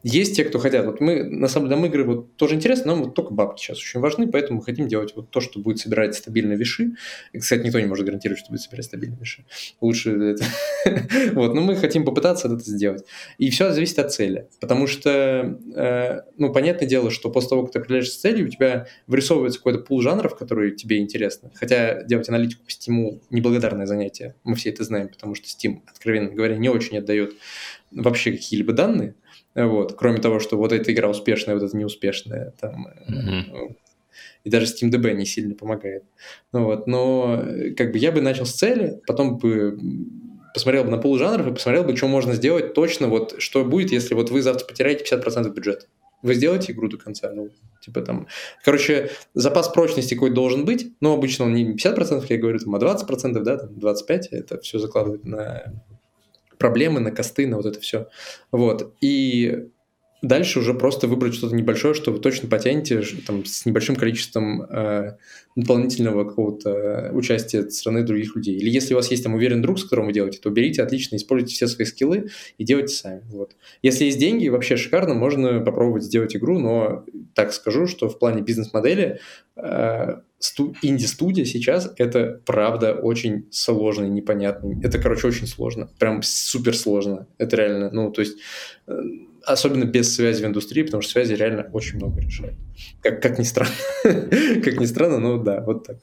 Есть 0.04 0.36
те, 0.36 0.46
кто 0.46 0.60
хотят. 0.60 0.86
Вот 0.86 1.02
мы, 1.02 1.24
на 1.24 1.48
самом 1.48 1.68
деле, 1.68 1.82
нам 1.82 1.86
игры 1.90 2.04
вот 2.06 2.36
тоже 2.38 2.56
интересно, 2.56 2.94
нам 2.94 3.04
вот 3.04 3.16
только 3.16 3.34
бабки 3.34 3.62
сейчас 3.62 3.78
очень 3.78 4.00
важны, 4.00 4.28
поэтому 4.28 4.60
мы 4.60 4.66
хотим 4.66 4.88
делать 4.88 5.14
вот 5.16 5.30
то, 5.30 5.42
что 5.42 5.60
будет 5.60 5.80
собирать 5.80 6.16
стабильные 6.16 6.58
виши. 6.58 6.94
И, 7.34 7.40
кстати, 7.40 7.66
никто 7.66 7.80
не 7.80 7.86
может 7.86 8.06
гарантировать, 8.06 8.40
что 8.40 8.52
будет 8.52 8.62
собирать 8.62 8.86
стабильные 8.86 9.20
виши. 9.20 9.46
Лучше 9.82 10.12
это... 10.12 10.44
вот, 11.34 11.54
но 11.54 11.62
мы 11.62 11.76
хотим 11.76 12.06
попытаться 12.06 12.48
это 12.48 12.60
сделать. 12.60 13.04
И 13.38 13.50
все 13.50 13.72
зависит 13.74 14.00
от 14.00 14.14
цели. 14.14 14.48
Потому 14.62 14.88
что, 14.88 15.60
э, 15.76 16.22
ну, 16.38 16.54
понятное 16.54 16.88
дело, 16.88 17.12
что 17.12 17.30
после 17.30 17.50
того, 17.50 17.64
как 17.64 17.74
ты 17.74 17.80
определяешься 17.80 18.14
с 18.14 18.22
целью, 18.22 18.46
у 18.48 18.50
тебя 18.50 18.88
вырисовывается 19.08 19.60
какой-то 19.60 19.80
пул 19.80 20.02
жанров, 20.02 20.38
которые 20.38 20.76
тебе 20.76 21.00
интересны. 21.00 21.52
Хотя 21.56 22.04
делать 22.04 22.30
аналитику 22.30 22.64
по 22.64 22.70
Steam 22.70 23.22
неблагодарное 23.30 23.86
занятие. 23.86 24.36
Мы 24.44 24.56
все 24.56 24.70
это 24.70 24.84
знаем, 24.84 25.10
потому 25.10 25.36
что 25.36 25.46
Steam, 25.46 25.82
откровенно 25.88 26.30
говоря, 26.30 26.58
не 26.58 26.70
очень 26.70 26.98
отдает 26.98 27.34
вообще 27.92 28.32
какие-либо 28.32 28.74
данные, 28.74 29.16
вот, 29.68 29.94
кроме 29.98 30.20
того, 30.20 30.40
что 30.40 30.58
вот 30.58 30.72
эта 30.72 30.92
игра 30.94 31.10
успешная, 31.10 31.56
вот 31.56 31.64
эта 31.64 31.76
неуспешная, 31.76 32.54
там, 32.60 32.88
mm-hmm. 32.88 33.76
и 34.44 34.50
даже 34.50 34.66
SteamDB 34.66 35.14
не 35.14 35.26
сильно 35.26 35.56
помогает. 35.56 36.04
Ну, 36.54 36.66
вот, 36.66 36.88
но 36.88 37.44
как 37.78 37.92
бы 37.92 37.98
я 37.98 38.12
бы 38.12 38.22
начал 38.22 38.46
с 38.46 38.54
цели, 38.54 39.02
потом 39.06 39.38
бы 39.38 39.78
посмотрел 40.54 40.84
бы 40.84 40.92
на 40.92 40.98
пол 40.98 41.18
жанров 41.18 41.48
и 41.48 41.54
посмотрел 41.54 41.84
бы, 41.84 41.96
что 41.96 42.08
можно 42.08 42.34
сделать 42.34 42.74
точно, 42.74 43.08
вот 43.08 43.36
что 43.40 43.64
будет, 43.64 43.92
если 43.92 44.14
вот 44.14 44.32
вы 44.32 44.42
завтра 44.42 44.66
потеряете 44.66 45.04
50% 45.04 45.54
бюджета. 45.54 45.86
Вы 46.22 46.34
сделаете 46.34 46.74
игру 46.74 46.90
до 46.90 46.98
конца, 46.98 47.32
ну, 47.34 47.50
типа 47.82 48.02
там... 48.02 48.28
Короче, 48.66 49.10
запас 49.34 49.70
прочности 49.70 50.16
какой-то 50.16 50.36
должен 50.36 50.66
быть, 50.66 50.94
но 51.00 51.14
обычно 51.14 51.46
он 51.46 51.54
не 51.54 51.76
50%, 51.76 52.26
я 52.28 52.38
говорю, 52.38 52.60
там, 52.60 52.76
а 52.76 52.80
20%, 52.80 53.40
да, 53.40 53.58
там, 53.58 53.70
25%, 53.70 54.28
это 54.32 54.60
все 54.60 54.80
закладывает 54.80 55.24
на 55.24 55.82
проблемы, 56.60 57.00
на 57.00 57.12
косты, 57.12 57.48
на 57.48 57.58
вот 57.58 57.66
это 57.66 57.80
все. 57.80 58.08
Вот. 58.52 58.94
И 59.02 59.70
дальше 60.22 60.60
уже 60.60 60.74
просто 60.74 61.08
выбрать 61.08 61.34
что-то 61.34 61.56
небольшое, 61.56 61.94
что 61.94 62.12
вы 62.12 62.20
точно 62.20 62.50
потянете 62.50 63.02
там, 63.26 63.46
с 63.46 63.66
небольшим 63.66 63.96
количеством 63.96 64.64
э, 64.64 65.18
дополнительного 65.56 66.26
какого-то 66.26 67.12
участия 67.14 67.60
от 67.60 67.74
стороны 67.74 68.04
других 68.04 68.36
людей. 68.36 68.58
Или 68.58 68.70
если 68.70 68.94
у 68.94 68.98
вас 68.98 69.12
есть 69.12 69.24
там 69.24 69.34
уверенный 69.34 69.62
друг, 69.62 69.80
с 69.80 69.84
которым 69.84 70.08
вы 70.08 70.14
делаете, 70.14 70.40
то 70.42 70.50
берите 70.50 70.84
отлично, 70.84 71.16
используйте 71.16 71.54
все 71.56 71.68
свои 71.68 71.86
скиллы 71.86 72.30
и 72.58 72.64
делайте 72.64 72.94
сами. 72.94 73.22
Вот. 73.30 73.56
Если 73.82 74.06
есть 74.06 74.20
деньги, 74.20 74.48
вообще 74.50 74.76
шикарно, 74.78 75.14
можно 75.14 75.60
попробовать 75.62 76.04
сделать 76.04 76.36
игру, 76.36 76.60
но 76.60 77.06
так 77.34 77.54
скажу, 77.54 77.88
что 77.88 78.10
в 78.10 78.20
плане 78.20 78.42
бизнес-модели 78.42 79.20
э, 79.56 80.16
инди-студия 80.82 81.46
сейчас 81.46 81.94
это 81.98 82.42
правда 82.46 82.94
очень 82.94 83.48
сложно 83.52 84.06
и 84.06 84.10
непонятно. 84.10 84.80
Это, 84.84 85.00
короче, 85.00 85.28
очень 85.28 85.48
сложно. 85.48 85.90
Прям 86.00 86.22
супер 86.24 86.76
сложно. 86.76 87.28
Это 87.38 87.56
реально, 87.56 87.90
ну, 87.92 88.12
то 88.12 88.22
есть 88.22 88.38
э, 88.88 89.02
особенно 89.50 89.86
без 89.86 90.16
связи 90.16 90.44
в 90.44 90.46
индустрии, 90.46 90.84
потому 90.84 91.02
что 91.02 91.12
связи 91.12 91.34
реально 91.34 91.70
очень 91.74 91.98
много 91.98 92.22
решают. 92.22 92.56
Как, 93.02 93.22
как 93.22 93.40
ни 93.40 93.44
странно. 93.44 93.74
как 94.04 94.80
ни 94.80 94.86
странно, 94.86 95.20
но 95.20 95.38
да, 95.38 95.62
вот 95.62 95.88
так. 95.88 95.98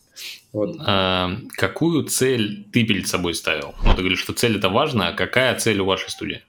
Вот. 0.53 0.77
А, 0.81 1.37
какую 1.57 2.05
цель 2.05 2.67
ты 2.73 2.85
перед 2.85 3.07
собой 3.07 3.35
ставил? 3.35 3.75
Ну, 3.85 3.93
ты 3.93 3.99
говоришь, 3.99 4.21
что 4.21 4.33
цель 4.33 4.57
это 4.57 4.69
важно, 4.69 5.09
а 5.09 5.13
какая 5.13 5.57
цель 5.59 5.81
у 5.81 5.85
вашей 5.85 6.11
студии? 6.11 6.43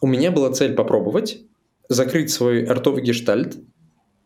У 0.00 0.06
меня 0.06 0.30
была 0.30 0.52
цель 0.52 0.74
попробовать, 0.74 1.38
закрыть 1.88 2.30
свой 2.30 2.64
артовый 2.64 3.02
гештальт 3.02 3.56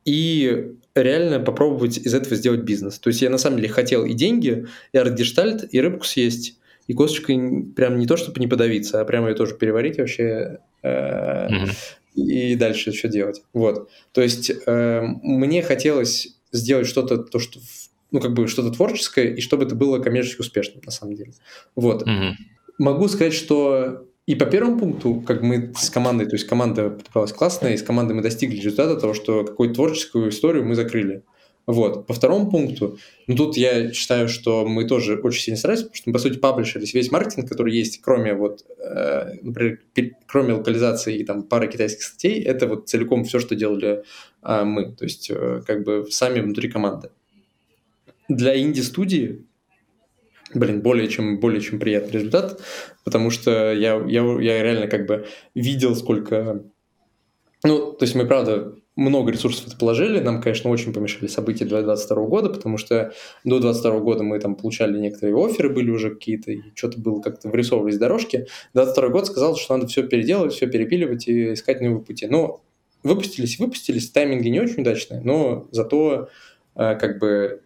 и 0.05 0.75
реально 0.95 1.41
попробовать 1.41 1.99
из 1.99 2.15
этого 2.15 2.37
сделать 2.37 2.61
бизнес. 2.61 2.99
То 2.99 3.09
есть 3.09 3.23
я 3.23 3.31
на 3.31 3.39
самом 3.39 3.57
деле 3.57 3.69
хотел 3.69 4.05
и 4.05 4.15
деньги, 4.15 4.67
и 4.93 4.99
арт-гештальт, 4.99 5.73
и 5.73 5.81
рыбку 5.81 6.05
съесть, 6.05 6.59
и 6.90 6.92
косточкой 6.92 7.72
прям 7.76 8.00
не 8.00 8.07
то, 8.07 8.16
чтобы 8.16 8.40
не 8.40 8.48
подавиться, 8.48 9.00
а 9.00 9.05
прямо 9.05 9.29
ее 9.29 9.37
тоже 9.37 9.55
переварить 9.55 9.98
вообще 9.98 10.59
э, 10.83 11.48
и 12.16 12.57
дальше 12.57 12.90
что 12.90 13.07
делать. 13.07 13.42
Вот. 13.53 13.88
То 14.11 14.22
есть 14.22 14.50
э, 14.66 15.03
мне 15.22 15.62
хотелось 15.62 16.37
сделать 16.50 16.88
что-то, 16.88 17.18
то, 17.18 17.38
что 17.38 17.61
ну, 18.11 18.18
как 18.18 18.35
бы 18.35 18.48
что-то 18.48 18.72
творческое, 18.72 19.35
и 19.35 19.40
чтобы 19.40 19.66
это 19.66 19.76
было 19.76 20.00
коммерчески 20.00 20.40
успешным, 20.40 20.83
на 20.85 20.90
самом 20.90 21.14
деле. 21.14 21.33
Вот. 21.76 22.05
Могу 22.76 23.07
сказать, 23.07 23.35
что 23.35 24.09
и 24.26 24.35
по 24.35 24.46
первому 24.46 24.81
пункту, 24.81 25.20
как 25.24 25.42
мы 25.42 25.72
с 25.76 25.90
командой, 25.90 26.26
то 26.26 26.35
есть 26.35 26.48
команда 26.48 26.90
подобралась 26.90 27.33
классная, 27.33 27.74
и 27.74 27.76
с 27.76 27.85
командой 27.85 28.14
мы 28.14 28.22
достигли 28.22 28.57
результата 28.57 29.00
того, 29.00 29.14
что 29.14 29.44
какую-то 29.44 29.76
творческую 29.76 30.31
историю 30.31 30.64
мы 30.64 30.74
закрыли. 30.74 31.22
Вот. 31.70 32.09
По 32.09 32.14
второму 32.14 32.50
пункту, 32.50 32.98
ну 33.28 33.37
тут 33.37 33.56
я 33.56 33.92
считаю, 33.92 34.28
что 34.28 34.66
мы 34.66 34.88
тоже 34.88 35.20
очень 35.22 35.40
сильно 35.40 35.56
старались, 35.56 35.83
потому 35.83 35.94
что 35.94 36.11
мы, 36.11 36.12
по 36.14 36.18
сути, 36.18 36.38
паблишились 36.38 36.94
весь 36.94 37.12
маркетинг, 37.12 37.48
который 37.48 37.72
есть, 37.72 38.00
кроме 38.00 38.35
вот, 38.35 38.64
э, 38.78 39.35
например, 39.40 39.78
кроме 40.26 40.54
локализации 40.54 41.18
и 41.18 41.24
там 41.24 41.44
пары 41.44 41.68
китайских 41.68 42.02
статей, 42.02 42.42
это 42.42 42.66
вот 42.66 42.88
целиком 42.88 43.22
все, 43.22 43.38
что 43.38 43.54
делали 43.54 44.02
э, 44.42 44.64
мы, 44.64 44.90
то 44.90 45.04
есть 45.04 45.30
э, 45.30 45.62
как 45.64 45.85
бы 45.85 46.09
сами 46.11 46.40
внутри 46.40 46.68
команды. 46.68 47.11
Для 48.28 48.61
инди-студии 48.61 49.44
блин, 50.52 50.80
более 50.80 51.06
чем, 51.06 51.38
более 51.38 51.61
чем 51.61 51.78
приятный 51.78 52.14
результат, 52.14 52.61
потому 53.04 53.30
что 53.30 53.72
я, 53.72 53.94
я, 54.09 54.22
я 54.40 54.62
реально 54.62 54.88
как 54.88 55.06
бы 55.06 55.28
видел, 55.54 55.94
сколько... 55.94 56.64
Ну, 57.62 57.92
то 57.92 58.04
есть 58.04 58.16
мы, 58.16 58.26
правда, 58.26 58.74
много 59.01 59.33
ресурсов 59.33 59.67
это 59.67 59.77
положили. 59.77 60.21
Нам, 60.21 60.43
конечно, 60.43 60.71
очень 60.71 60.93
помешали 60.93 61.27
события 61.27 61.65
2022 61.65 62.27
года, 62.27 62.51
потому 62.51 62.77
что 62.77 63.13
до 63.45 63.59
2022 63.59 64.01
года 64.01 64.23
мы 64.23 64.39
там 64.39 64.55
получали 64.55 64.99
некоторые 64.99 65.35
оферы, 65.37 65.71
были 65.71 65.91
уже 65.91 66.11
какие-то, 66.11 66.53
и 66.53 66.61
что-то 66.75 67.01
было 67.01 67.21
как-то 67.21 67.49
вырисовывались 67.49 67.99
дорожки. 67.99 68.47
2022 68.75 69.09
год 69.09 69.27
сказал, 69.27 69.57
что 69.57 69.77
надо 69.77 69.89
все 69.89 70.07
переделывать, 70.07 70.53
все 70.53 70.67
перепиливать 70.67 71.27
и 71.29 71.55
искать 71.55 71.81
новые 71.81 72.03
пути. 72.03 72.27
Но 72.27 72.63
выпустились, 73.03 73.59
выпустились, 73.59 74.11
тайминги 74.11 74.49
не 74.49 74.61
очень 74.61 74.83
удачные, 74.83 75.23
но 75.23 75.67
зато 75.71 76.29
э, 76.77 76.95
как 76.97 77.19
бы 77.19 77.63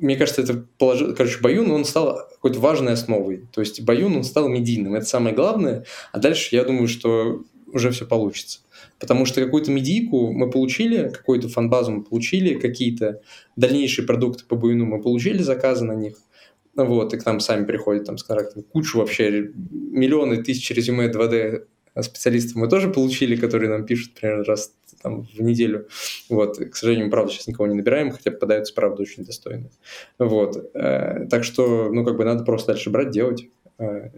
мне 0.00 0.16
кажется, 0.16 0.42
это 0.42 0.64
положил, 0.78 1.14
короче, 1.14 1.40
Баюн, 1.40 1.70
он 1.70 1.84
стал 1.84 2.28
какой-то 2.34 2.60
важной 2.60 2.92
основой. 2.92 3.48
То 3.52 3.60
есть 3.60 3.80
Баюн, 3.82 4.16
он 4.16 4.24
стал 4.24 4.48
медийным, 4.48 4.94
это 4.94 5.06
самое 5.06 5.34
главное. 5.34 5.84
А 6.12 6.18
дальше 6.18 6.54
я 6.54 6.64
думаю, 6.64 6.86
что 6.86 7.42
уже 7.72 7.90
все 7.90 8.06
получится. 8.06 8.60
Потому 8.98 9.26
что 9.26 9.42
какую-то 9.42 9.70
медийку 9.70 10.32
мы 10.32 10.50
получили, 10.50 11.08
какую-то 11.08 11.48
фанбазу 11.48 11.92
мы 11.92 12.02
получили, 12.02 12.58
какие-то 12.58 13.20
дальнейшие 13.56 14.06
продукты 14.06 14.44
по 14.44 14.56
Баюну 14.56 14.86
мы 14.86 15.00
получили 15.00 15.42
заказы 15.42 15.84
на 15.84 15.94
них. 15.94 16.16
Вот, 16.74 17.12
и 17.12 17.18
к 17.18 17.26
нам 17.26 17.40
сами 17.40 17.64
приходят 17.64 18.04
там 18.04 18.18
с 18.18 18.22
контрактами. 18.22 18.62
Кучу 18.62 18.98
вообще, 18.98 19.50
миллионы, 19.70 20.42
тысячи 20.42 20.72
резюме 20.72 21.10
2D 21.10 21.64
специалистов 22.02 22.56
мы 22.56 22.68
тоже 22.68 22.88
получили, 22.88 23.36
которые 23.36 23.70
нам 23.70 23.84
пишут 23.84 24.14
примерно 24.14 24.44
раз 24.44 24.72
там, 25.02 25.22
в 25.22 25.40
неделю. 25.40 25.88
Вот. 26.28 26.58
К 26.58 26.76
сожалению, 26.76 27.06
мы, 27.06 27.10
правда, 27.10 27.32
сейчас 27.32 27.46
никого 27.46 27.66
не 27.66 27.74
набираем, 27.74 28.10
хотя 28.10 28.30
попадаются, 28.30 28.74
правда, 28.74 29.02
очень 29.02 29.24
достойные. 29.24 29.70
Вот. 30.18 30.70
Э, 30.74 31.26
так 31.28 31.44
что, 31.44 31.90
ну, 31.92 32.04
как 32.04 32.16
бы 32.16 32.24
надо 32.24 32.44
просто 32.44 32.72
дальше 32.72 32.90
брать, 32.90 33.10
делать. 33.10 33.48
Э, 33.78 34.10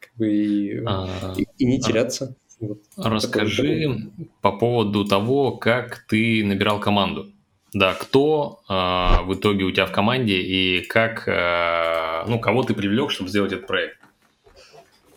как 0.00 0.10
бы 0.16 0.32
и, 0.32 0.82
а, 0.84 1.34
и, 1.36 1.46
и 1.58 1.66
не 1.66 1.78
а 1.78 1.80
теряться. 1.80 2.36
Вот. 2.62 2.78
Расскажи 2.96 4.12
по 4.40 4.52
поводу 4.52 5.04
того, 5.04 5.50
как 5.50 6.04
ты 6.08 6.44
набирал 6.44 6.78
команду. 6.78 7.26
Да, 7.74 7.94
кто 7.94 8.60
э, 8.68 8.72
в 9.24 9.34
итоге 9.34 9.64
у 9.64 9.70
тебя 9.72 9.86
в 9.86 9.92
команде 9.92 10.40
и 10.40 10.84
как, 10.84 11.26
э, 11.26 12.24
ну, 12.28 12.38
кого 12.38 12.62
ты 12.62 12.74
привлек, 12.74 13.10
чтобы 13.10 13.30
сделать 13.30 13.52
этот 13.52 13.66
проект? 13.66 13.98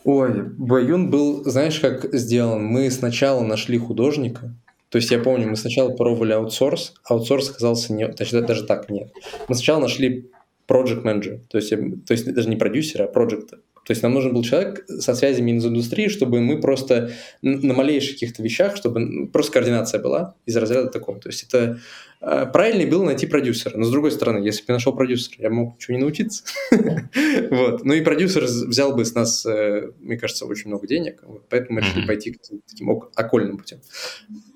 Ой, 0.04 0.42
Баюн 0.42 1.10
был, 1.10 1.44
знаешь, 1.44 1.78
как 1.78 2.12
сделан? 2.14 2.64
Мы 2.64 2.90
сначала 2.90 3.42
нашли 3.42 3.78
художника, 3.78 4.54
то 4.88 4.98
есть 4.98 5.10
я 5.10 5.18
помню, 5.18 5.48
мы 5.48 5.56
сначала 5.56 5.90
пробовали 5.90 6.32
аутсорс, 6.32 6.94
аутсорс 7.04 7.50
оказался 7.50 7.92
не... 7.92 8.08
Точнее, 8.08 8.40
даже 8.42 8.64
так 8.64 8.88
нет. 8.88 9.12
Мы 9.46 9.54
сначала 9.54 9.80
нашли 9.80 10.30
project 10.66 11.04
manager, 11.04 11.40
то 11.48 11.58
есть, 11.58 11.70
то 11.70 12.12
есть 12.12 12.32
даже 12.32 12.48
не 12.48 12.56
продюсера, 12.56 13.04
а 13.04 13.12
project 13.12 13.50
то 13.86 13.92
есть 13.92 14.02
нам 14.02 14.14
нужен 14.14 14.34
был 14.34 14.42
человек 14.42 14.84
со 14.88 15.14
связями 15.14 15.52
из 15.52 15.64
индустрии, 15.64 16.08
чтобы 16.08 16.40
мы 16.40 16.60
просто 16.60 17.12
на 17.40 17.72
малейших 17.72 18.14
каких-то 18.14 18.42
вещах, 18.42 18.76
чтобы 18.76 19.28
просто 19.28 19.52
координация 19.52 20.02
была 20.02 20.34
из 20.44 20.56
разряда 20.56 20.88
такого. 20.88 21.20
То 21.20 21.28
есть 21.28 21.44
это 21.44 21.78
э, 22.20 22.46
правильнее 22.52 22.88
было 22.88 23.04
найти 23.04 23.28
продюсера. 23.28 23.76
Но 23.76 23.84
с 23.84 23.90
другой 23.92 24.10
стороны, 24.10 24.44
если 24.44 24.62
бы 24.62 24.64
я 24.70 24.74
нашел 24.74 24.92
продюсера, 24.92 25.36
я 25.38 25.50
мог 25.50 25.76
ничего 25.76 25.96
не 25.96 26.00
научиться. 26.00 26.42
вот. 26.72 27.84
Ну 27.84 27.94
и 27.94 28.00
продюсер 28.00 28.42
взял 28.42 28.92
бы 28.92 29.04
с 29.04 29.14
нас, 29.14 29.46
э, 29.46 29.92
мне 30.00 30.18
кажется, 30.18 30.46
очень 30.46 30.66
много 30.66 30.88
денег. 30.88 31.22
Поэтому 31.48 31.78
мы 31.78 31.86
решили 31.86 32.04
пойти 32.08 32.36
таким 32.68 32.90
окольным 33.14 33.56
путем. 33.56 33.78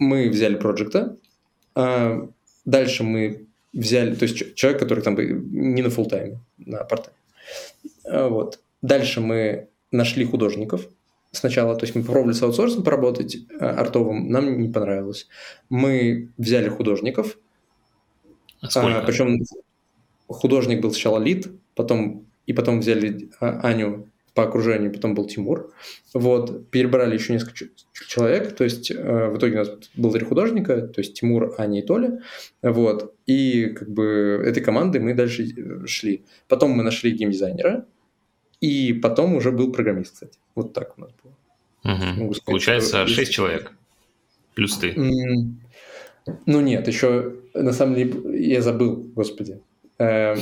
Мы 0.01 0.29
взяли 0.29 0.57
проекта. 0.57 1.17
А, 1.77 2.29
дальше 2.65 3.05
мы 3.05 3.47
взяли, 3.73 4.17
то 4.17 4.25
есть 4.25 4.57
человек, 4.57 4.81
который 4.81 5.05
там 5.05 5.17
не 5.17 5.83
на 5.83 5.91
фулл 5.91 6.07
тайме, 6.07 6.41
на 6.59 6.83
парт 6.83 7.13
а, 8.05 8.27
Вот. 8.27 8.59
Дальше 8.83 9.21
мы 9.21 9.69
нашли 9.91 10.25
художников 10.25 10.89
сначала, 11.33 11.77
то 11.77 11.85
есть 11.85 11.95
мы 11.95 12.03
попробовали 12.03 12.35
с 12.35 12.43
аутсорсом 12.43 12.83
поработать 12.83 13.37
э, 13.37 13.65
артовым, 13.65 14.31
нам 14.31 14.61
не 14.61 14.69
понравилось. 14.69 15.29
Мы 15.69 16.31
взяли 16.39 16.69
художников, 16.69 17.39
а, 18.63 19.03
причем 19.03 19.41
художник 20.27 20.81
был 20.81 20.91
сначала 20.91 21.19
лид, 21.19 21.49
потом 21.75 22.27
и 22.47 22.53
потом 22.53 22.81
взяли 22.81 23.31
а, 23.41 23.61
Аню 23.63 24.09
по 24.35 24.45
окружению, 24.45 24.93
потом 24.93 25.15
был 25.15 25.27
Тимур. 25.27 25.73
Вот, 26.15 26.71
перебрали 26.71 27.15
еще 27.15 27.33
несколько 27.33 27.55
человек, 28.07 28.55
то 28.55 28.65
есть 28.65 28.91
э, 28.91 29.29
в 29.29 29.37
итоге 29.37 29.55
у 29.55 29.59
нас 29.59 29.71
было 29.97 30.13
три 30.13 30.25
художника, 30.25 30.83
то 30.83 31.01
есть 31.01 31.15
Тимур, 31.15 31.55
Аня 31.59 31.81
и 31.81 31.87
Толя. 31.87 32.21
Вот, 32.63 33.15
и 33.27 33.67
как 33.67 33.91
бы 33.91 34.43
этой 34.45 34.63
командой 34.63 34.99
мы 35.01 35.15
дальше 35.15 35.45
э, 35.45 35.87
шли. 35.87 36.25
Потом 36.49 36.71
мы 36.71 36.83
нашли 36.83 37.11
геймдизайнера, 37.11 37.87
и 38.61 38.93
потом 38.93 39.35
уже 39.35 39.53
был 39.53 39.73
программист, 39.73 40.15
кстати. 40.15 40.39
Вот 40.55 40.73
так 40.73 40.99
у 40.99 41.01
нас 41.01 41.11
было. 41.23 41.95
Угу. 41.95 42.35
Сказать, 42.35 42.45
Получается, 42.45 43.07
что... 43.07 43.15
6 43.15 43.33
человек. 43.33 43.73
Плюс 44.55 44.77
ты. 44.77 44.95
Ну 46.47 46.61
нет, 46.61 46.87
еще 46.87 47.37
на 47.55 47.73
самом 47.73 47.95
деле 47.95 48.39
я 48.39 48.61
забыл, 48.61 48.97
господи. 49.15 49.61
Эм, 49.99 50.39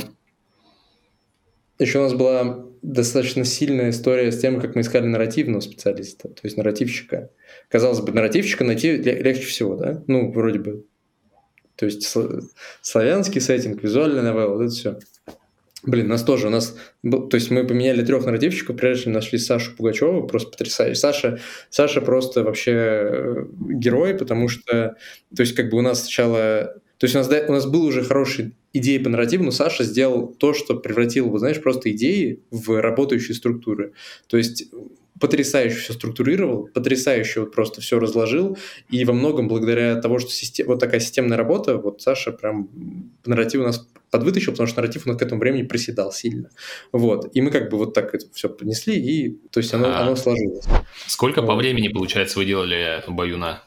еще 1.78 2.00
у 2.00 2.02
нас 2.02 2.14
была 2.14 2.64
достаточно 2.82 3.44
сильная 3.44 3.90
история 3.90 4.32
с 4.32 4.40
тем, 4.40 4.60
как 4.60 4.74
мы 4.74 4.80
искали 4.82 5.06
нарративного 5.06 5.60
специалиста, 5.60 6.28
то 6.28 6.40
есть 6.42 6.56
нарративщика. 6.56 7.30
Казалось 7.68 8.00
бы, 8.00 8.12
нарративщика 8.12 8.64
найти 8.64 8.96
легче 8.96 9.46
всего, 9.46 9.76
да? 9.76 10.02
Ну, 10.06 10.32
вроде 10.32 10.58
бы. 10.58 10.84
То 11.76 11.86
есть 11.86 12.12
славянский 12.82 13.40
сеттинг, 13.40 13.82
визуальная 13.82 14.22
новелла, 14.22 14.54
вот 14.54 14.62
это 14.62 14.72
все. 14.72 14.98
Блин, 15.84 16.08
нас 16.08 16.24
тоже, 16.24 16.48
у 16.48 16.50
нас, 16.50 16.76
то 17.02 17.28
есть 17.32 17.50
мы 17.50 17.64
поменяли 17.64 18.04
трех 18.04 18.24
нарративщиков, 18.24 18.76
прежде 18.76 19.04
чем 19.04 19.12
нашли 19.12 19.38
Сашу 19.38 19.76
Пугачеву, 19.76 20.26
просто 20.26 20.50
потрясающе. 20.50 20.98
Саша, 20.98 21.40
Саша 21.70 22.00
просто 22.00 22.42
вообще 22.42 22.72
э, 22.72 23.44
герой, 23.60 24.14
потому 24.14 24.48
что, 24.48 24.96
то 25.34 25.40
есть 25.40 25.54
как 25.54 25.70
бы 25.70 25.78
у 25.78 25.82
нас 25.82 26.02
сначала, 26.02 26.74
то 26.98 27.04
есть 27.04 27.14
у 27.14 27.18
нас, 27.18 27.28
у 27.28 27.52
нас 27.52 27.66
был 27.66 27.84
уже 27.84 28.02
хороший 28.02 28.56
идеи 28.72 28.98
по 28.98 29.08
нарративу, 29.08 29.44
но 29.44 29.52
Саша 29.52 29.84
сделал 29.84 30.26
то, 30.26 30.52
что 30.52 30.74
превратил, 30.74 31.30
вы 31.30 31.38
знаешь, 31.38 31.62
просто 31.62 31.92
идеи 31.92 32.42
в 32.50 32.80
работающие 32.80 33.36
структуры. 33.36 33.92
То 34.26 34.36
есть 34.36 34.64
потрясающе 35.20 35.78
все 35.78 35.92
структурировал, 35.92 36.68
потрясающе 36.72 37.40
вот 37.40 37.52
просто 37.52 37.80
все 37.80 37.98
разложил, 37.98 38.56
и 38.90 39.04
во 39.04 39.12
многом 39.12 39.48
благодаря 39.48 40.00
того, 40.00 40.18
что 40.18 40.30
систем, 40.30 40.66
вот 40.66 40.80
такая 40.80 41.00
системная 41.00 41.36
работа, 41.36 41.76
вот 41.76 42.02
Саша 42.02 42.32
прям 42.32 42.68
нарратив 43.24 43.60
у 43.60 43.64
нас 43.64 43.86
подвытащил, 44.10 44.52
потому 44.52 44.66
что 44.66 44.80
нарратив 44.80 45.06
у 45.06 45.10
нас 45.10 45.18
к 45.18 45.22
этому 45.22 45.40
времени 45.40 45.62
проседал 45.62 46.12
сильно. 46.12 46.50
Вот. 46.92 47.30
И 47.34 47.40
мы 47.40 47.50
как 47.50 47.70
бы 47.70 47.78
вот 47.78 47.94
так 47.94 48.14
это 48.14 48.26
все 48.32 48.48
понесли, 48.48 48.96
и 48.96 49.38
то 49.50 49.58
есть 49.58 49.74
оно, 49.74 49.88
а 49.88 50.00
оно 50.00 50.16
сложилось. 50.16 50.64
Сколько 51.06 51.40
вот. 51.40 51.48
по 51.48 51.56
времени, 51.56 51.88
получается, 51.88 52.38
вы 52.38 52.46
делали 52.46 53.02
баюна? 53.08 53.62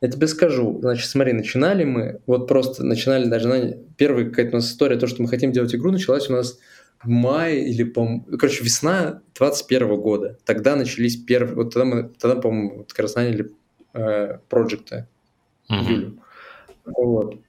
Я 0.00 0.08
тебе 0.08 0.26
скажу, 0.26 0.78
значит, 0.80 1.08
смотри, 1.08 1.32
начинали 1.32 1.84
мы, 1.84 2.20
вот 2.26 2.48
просто 2.48 2.82
начинали 2.82 3.26
даже, 3.26 3.78
первая 3.96 4.24
какая-то 4.24 4.56
у 4.56 4.56
нас 4.56 4.68
история, 4.68 4.96
то, 4.96 5.06
что 5.06 5.22
мы 5.22 5.28
хотим 5.28 5.52
делать 5.52 5.72
игру, 5.76 5.92
началась 5.92 6.28
у 6.28 6.32
нас 6.32 6.58
в 7.02 7.08
мае 7.08 7.68
или, 7.68 7.84
по 7.84 8.20
короче, 8.38 8.64
весна 8.64 9.22
21 9.34 10.00
года. 10.00 10.38
Тогда 10.44 10.76
начались 10.76 11.16
первые, 11.16 11.54
вот 11.54 11.74
тогда 11.74 11.84
мы, 11.84 12.08
тогда, 12.08 12.40
по-моему, 12.40 12.78
вот 12.78 12.92
как 12.92 13.00
раз 13.00 13.14
наняли 13.14 13.50
э, 13.94 14.38
проекты. 14.48 15.06
Юлю. 15.68 16.18
Вот. 16.84 17.40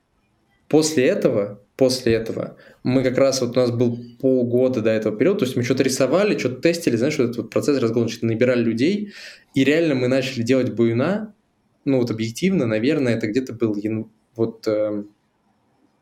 После 0.68 1.06
этого, 1.06 1.62
после 1.76 2.14
этого 2.14 2.58
мы 2.84 3.04
как 3.04 3.18
раз, 3.18 3.42
вот 3.42 3.56
у 3.56 3.60
нас 3.60 3.72
был 3.72 3.98
полгода 4.20 4.82
до 4.82 4.90
этого 4.90 5.16
периода, 5.16 5.40
то 5.40 5.46
есть 5.46 5.56
мы 5.56 5.64
что-то 5.64 5.84
рисовали, 5.84 6.38
что-то 6.38 6.62
тестили, 6.62 6.96
знаешь, 6.96 7.18
вот 7.18 7.26
этот 7.26 7.38
вот 7.38 7.50
процесс 7.50 7.80
разгона, 7.80 8.08
что-то 8.08 8.28
набирали 8.28 8.64
людей, 8.64 9.14
и 9.54 9.64
реально 9.64 9.96
мы 9.96 10.08
начали 10.08 10.44
делать 10.44 10.74
буйна, 10.74 11.34
ну 11.86 12.00
вот 12.00 12.12
объективно, 12.12 12.66
наверное, 12.66 13.16
это 13.16 13.28
где-то 13.28 13.54
был 13.54 13.76
ян... 13.76 14.10
вот, 14.36 14.68
э, 14.68 15.04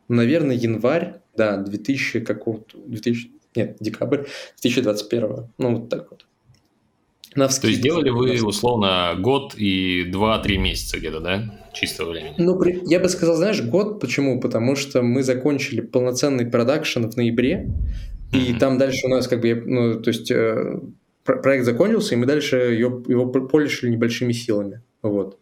наверное, 0.08 0.56
январь, 0.56 1.22
да, 1.36 1.58
2000 1.58 2.22
какого-то, 2.22 2.78
2000, 2.78 3.32
нет, 3.56 3.78
декабрь 3.80 4.24
2021, 4.62 5.48
ну 5.58 5.76
вот 5.76 5.90
так 5.90 6.10
вот. 6.12 6.26
На 7.34 7.48
То 7.48 7.68
есть 7.68 7.82
делали 7.82 8.10
вы 8.10 8.44
условно 8.44 9.16
год 9.18 9.56
и 9.56 10.04
2-3 10.12 10.58
месяца 10.58 10.98
где-то, 10.98 11.22
да, 11.22 11.60
чистого 11.74 12.12
времени? 12.12 12.36
Ну, 12.38 12.62
я 12.86 13.00
бы 13.00 13.08
сказал, 13.08 13.38
знаешь, 13.38 13.62
год. 13.62 14.02
Почему? 14.02 14.42
Потому 14.42 14.76
что 14.76 15.02
мы 15.02 15.24
закончили 15.24 15.80
полноценный 15.80 16.46
продакшн 16.46 17.06
в 17.06 17.16
ноябре, 17.16 17.70
mm-hmm. 18.34 18.38
и 18.38 18.54
там 18.60 18.78
дальше 18.78 19.08
у 19.08 19.10
нас 19.10 19.30
как 19.30 19.40
бы, 19.40 19.56
ну, 19.66 20.02
то 20.02 20.10
есть 20.10 20.30
э, 20.30 20.82
проект 21.24 21.64
закончился, 21.64 22.16
и 22.16 22.18
мы 22.18 22.26
дальше 22.26 22.58
ее, 22.58 23.02
его 23.08 23.28
полишили 23.28 23.92
небольшими 23.92 24.34
силами, 24.34 24.82
вот 25.02 25.38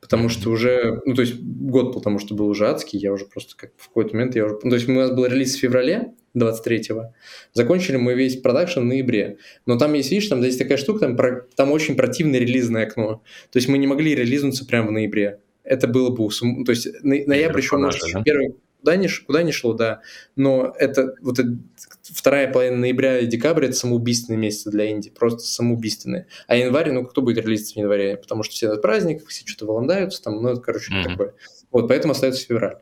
потому 0.00 0.28
что 0.28 0.50
уже, 0.50 1.00
ну, 1.04 1.14
то 1.14 1.22
есть 1.22 1.40
год, 1.40 1.94
потому 1.94 2.18
что 2.18 2.34
был 2.34 2.48
уже 2.48 2.68
адский, 2.68 2.98
я 2.98 3.12
уже 3.12 3.26
просто 3.26 3.56
как 3.56 3.72
в 3.76 3.88
какой-то 3.88 4.14
момент, 4.14 4.34
я 4.34 4.46
уже, 4.46 4.58
ну, 4.62 4.70
то 4.70 4.76
есть 4.76 4.88
у 4.88 4.92
нас 4.92 5.10
был 5.10 5.26
релиз 5.26 5.54
в 5.54 5.60
феврале 5.60 6.14
23-го, 6.36 7.14
закончили 7.52 7.96
мы 7.96 8.14
весь 8.14 8.36
продакшн 8.36 8.80
в 8.80 8.84
ноябре, 8.84 9.38
но 9.66 9.76
там 9.76 9.92
есть, 9.94 10.10
видишь, 10.10 10.28
там 10.28 10.42
есть 10.42 10.58
такая 10.58 10.78
штука, 10.78 11.00
там, 11.00 11.16
про, 11.16 11.46
там 11.54 11.70
очень 11.70 11.96
противное 11.96 12.40
релизное 12.40 12.86
окно, 12.86 13.22
то 13.50 13.56
есть 13.58 13.68
мы 13.68 13.78
не 13.78 13.86
могли 13.86 14.14
релизнуться 14.14 14.64
прямо 14.64 14.88
в 14.88 14.92
ноябре, 14.92 15.40
это 15.64 15.86
было 15.86 16.10
бы, 16.10 16.28
то 16.64 16.70
есть 16.70 16.88
ноябрь 17.02 17.60
еще, 17.60 17.76
может, 17.76 18.00
да? 18.12 18.22
первый, 18.22 18.56
куда 18.80 18.96
ни, 18.96 19.08
куда 19.26 19.42
ни 19.42 19.50
шло, 19.50 19.74
да, 19.74 20.00
но 20.36 20.74
это 20.78 21.14
вот 21.20 21.38
это, 21.38 21.56
вторая 22.14 22.52
половина 22.52 22.76
ноября 22.78 23.18
и 23.18 23.26
декабря 23.26 23.68
это 23.68 23.76
самоубийственные 23.76 24.38
месяцы 24.38 24.70
для 24.70 24.84
Индии, 24.86 25.10
просто 25.10 25.40
самоубийственные. 25.40 26.26
А 26.46 26.56
январь, 26.56 26.90
ну 26.92 27.04
кто 27.04 27.22
будет 27.22 27.44
релизиться 27.44 27.74
в 27.74 27.76
январе? 27.76 28.16
Потому 28.16 28.42
что 28.42 28.52
все 28.52 28.68
на 28.68 28.76
праздниках, 28.76 29.28
все 29.28 29.46
что-то 29.46 29.66
воландаются, 29.66 30.22
там, 30.22 30.42
ну 30.42 30.48
это, 30.50 30.60
короче, 30.60 30.92
mm-hmm. 30.92 31.16
бы... 31.16 31.34
Вот, 31.70 31.88
поэтому 31.88 32.12
остается 32.12 32.46
февраль. 32.46 32.78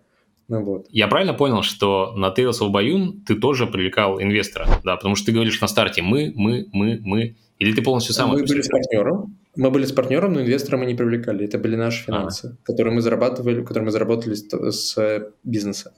Ну, 0.49 0.65
вот. 0.65 0.87
Я 0.91 1.09
правильно 1.09 1.35
понял, 1.35 1.63
что 1.63 2.15
на 2.17 2.29
Tales 2.29 2.61
of 2.63 2.73
Bayun 2.73 3.21
ты 3.27 3.35
тоже 3.35 3.67
привлекал 3.67 4.21
инвестора, 4.21 4.67
да, 4.83 4.97
потому 4.97 5.15
что 5.15 5.27
ты 5.27 5.33
говоришь 5.33 5.61
на 5.61 5.69
старте 5.69 6.01
мы, 6.01 6.33
мы, 6.35 6.67
мы, 6.73 7.01
мы, 7.03 7.37
или 7.59 7.73
ты 7.75 7.83
полностью 7.83 8.15
сам 8.15 8.31
Мы 8.31 8.45
были 8.45 8.63
с 8.63 8.69
партнером, 8.69 9.37
мы 9.57 9.71
были 9.71 9.85
с 9.85 9.93
партнером, 9.93 10.33
но 10.35 10.41
инвестора 10.41 10.79
мы 10.79 10.87
не 10.87 10.95
привлекали. 10.95 11.45
Это 11.45 11.59
были 11.59 11.77
наши 11.77 12.05
финансы, 12.05 12.57
а. 12.63 12.67
которые 12.67 12.95
мы 12.95 13.03
зарабатывали, 13.03 13.63
которые 13.63 13.85
мы 13.85 13.91
заработали 13.91 14.35
с, 14.35 14.73
с 14.73 15.33
бизнеса. 15.43 15.93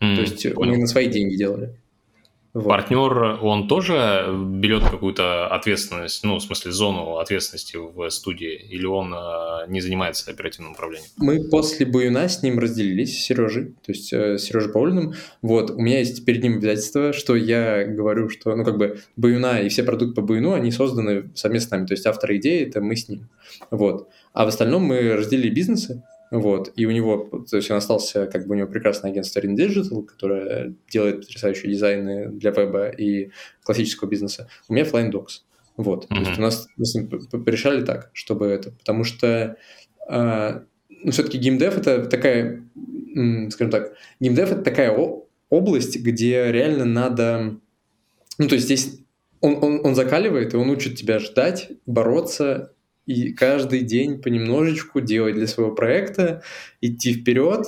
Mm, 0.00 0.14
То 0.14 0.20
есть 0.20 0.54
понял. 0.54 0.72
мы 0.72 0.78
на 0.78 0.86
свои 0.86 1.08
деньги 1.08 1.36
делали. 1.36 1.79
Вот. 2.52 2.66
Партнер, 2.66 3.38
он 3.42 3.68
тоже 3.68 4.26
берет 4.28 4.82
какую-то 4.82 5.46
ответственность, 5.46 6.24
ну, 6.24 6.36
в 6.36 6.42
смысле, 6.42 6.72
зону 6.72 7.18
ответственности 7.18 7.76
в 7.76 8.10
студии, 8.10 8.54
или 8.54 8.86
он 8.86 9.14
э, 9.14 9.68
не 9.68 9.80
занимается 9.80 10.28
оперативным 10.32 10.72
управлением? 10.72 11.08
Мы 11.16 11.48
после 11.48 11.86
Буюна 11.86 12.28
с 12.28 12.42
ним 12.42 12.58
разделились, 12.58 13.16
с 13.16 13.24
Сережей, 13.24 13.66
то 13.66 13.92
есть 13.92 14.12
э, 14.12 14.36
Сережей 14.38 14.72
Паулиным. 14.72 15.14
Вот, 15.42 15.70
у 15.70 15.80
меня 15.80 16.00
есть 16.00 16.24
перед 16.24 16.42
ним 16.42 16.56
обязательство, 16.56 17.12
что 17.12 17.36
я 17.36 17.84
говорю, 17.84 18.28
что, 18.28 18.56
ну, 18.56 18.64
как 18.64 18.78
бы, 18.78 18.98
Буюна 19.16 19.60
и 19.60 19.68
все 19.68 19.84
продукты 19.84 20.16
по 20.16 20.22
Буюну, 20.22 20.52
они 20.52 20.72
созданы 20.72 21.30
совместно 21.36 21.68
с 21.68 21.70
нами, 21.70 21.86
то 21.86 21.94
есть 21.94 22.06
автор 22.06 22.34
идеи– 22.34 22.66
это 22.66 22.80
мы 22.80 22.96
с 22.96 23.08
ним. 23.08 23.28
Вот. 23.70 24.08
А 24.32 24.44
в 24.44 24.48
остальном 24.48 24.82
мы 24.82 25.14
разделили 25.14 25.50
бизнесы, 25.50 26.02
вот, 26.30 26.72
и 26.76 26.86
у 26.86 26.92
него, 26.92 27.44
то 27.50 27.56
есть 27.56 27.70
он 27.70 27.78
остался, 27.78 28.26
как 28.26 28.46
бы 28.46 28.54
у 28.54 28.58
него 28.58 28.68
прекрасное 28.68 29.10
агентство 29.10 29.40
Ring 29.40 29.56
Digital, 29.56 30.04
которое 30.04 30.74
делает 30.88 31.20
потрясающие 31.20 31.72
дизайны 31.72 32.28
для 32.28 32.52
веба 32.52 32.88
и 32.88 33.30
классического 33.64 34.08
бизнеса. 34.08 34.48
У 34.68 34.74
меня 34.74 34.84
Flying 34.84 35.10
Dogs. 35.10 35.42
Вот, 35.76 36.04
mm-hmm. 36.04 36.08
то 36.14 36.20
есть 36.20 36.38
у 36.38 36.42
нас 36.42 36.68
мы 36.76 36.84
с 36.84 36.94
ним 36.94 37.10
решали 37.46 37.84
так, 37.84 38.10
чтобы 38.12 38.46
это, 38.46 38.70
потому 38.70 39.02
что 39.02 39.56
э, 40.08 40.60
ну, 40.88 41.10
все-таки 41.10 41.38
геймдев 41.38 41.78
это 41.78 42.06
такая, 42.06 42.62
скажем 43.50 43.70
так, 43.70 43.94
геймдев 44.20 44.52
это 44.52 44.62
такая 44.62 44.96
область, 45.48 45.98
где 45.98 46.52
реально 46.52 46.84
надо, 46.84 47.56
ну, 48.38 48.48
то 48.48 48.54
есть 48.54 48.66
здесь 48.66 49.00
он, 49.40 49.58
он, 49.62 49.80
он 49.84 49.94
закаливает, 49.94 50.54
и 50.54 50.56
он 50.56 50.70
учит 50.70 50.96
тебя 50.96 51.18
ждать, 51.18 51.70
бороться, 51.86 52.72
и 53.06 53.32
каждый 53.32 53.80
день 53.80 54.20
понемножечку 54.20 55.00
делать 55.00 55.34
для 55.34 55.46
своего 55.46 55.74
проекта, 55.74 56.42
идти 56.80 57.14
вперед, 57.14 57.66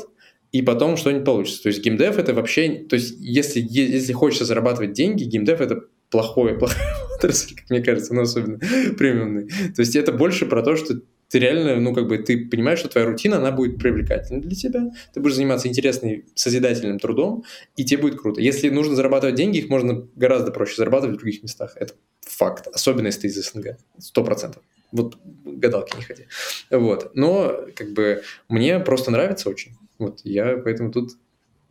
и 0.52 0.62
потом 0.62 0.96
что-нибудь 0.96 1.24
получится. 1.24 1.62
То 1.62 1.68
есть 1.68 1.82
геймдев 1.82 2.18
это 2.18 2.34
вообще... 2.34 2.84
То 2.88 2.94
есть 2.94 3.16
если, 3.18 3.64
если 3.66 4.12
хочется 4.12 4.44
зарабатывать 4.44 4.92
деньги, 4.92 5.24
геймдев 5.24 5.60
это 5.60 5.82
плохое, 6.10 6.54
плохое 6.58 6.86
отрасль, 7.16 7.54
как 7.56 7.70
мне 7.70 7.82
кажется, 7.82 8.14
но 8.14 8.22
особенно 8.22 8.58
премиумный. 8.98 9.48
То 9.74 9.80
есть 9.80 9.96
это 9.96 10.12
больше 10.12 10.46
про 10.46 10.62
то, 10.62 10.76
что 10.76 11.00
ты 11.28 11.38
реально, 11.38 11.76
ну, 11.76 11.94
как 11.94 12.08
бы, 12.08 12.18
ты 12.18 12.46
понимаешь, 12.46 12.80
что 12.80 12.90
твоя 12.90 13.06
рутина, 13.06 13.38
она 13.38 13.52
будет 13.52 13.78
привлекательной 13.78 14.42
для 14.42 14.54
тебя, 14.54 14.90
ты 15.14 15.20
будешь 15.20 15.36
заниматься 15.36 15.66
интересным, 15.66 16.24
созидательным 16.34 16.98
трудом, 16.98 17.44
и 17.74 17.84
тебе 17.86 18.02
будет 18.02 18.20
круто. 18.20 18.42
Если 18.42 18.68
нужно 18.68 18.94
зарабатывать 18.94 19.34
деньги, 19.34 19.56
их 19.56 19.70
можно 19.70 20.06
гораздо 20.14 20.50
проще 20.50 20.76
зарабатывать 20.76 21.16
в 21.16 21.18
других 21.20 21.42
местах. 21.42 21.74
Это 21.76 21.94
факт. 22.20 22.66
Особенно, 22.66 23.06
если 23.06 23.22
ты 23.22 23.26
из 23.28 23.50
СНГ. 23.50 23.78
Сто 23.98 24.22
процентов. 24.22 24.62
Вот 24.92 25.18
гадалки 25.44 25.96
не 25.96 26.02
ходи. 26.02 26.26
Вот. 26.70 27.10
Но 27.14 27.66
как 27.74 27.92
бы 27.92 28.22
мне 28.48 28.78
просто 28.78 29.10
нравится 29.10 29.48
очень. 29.48 29.72
Вот 29.98 30.20
я 30.24 30.56
поэтому 30.62 30.92
тут 30.92 31.12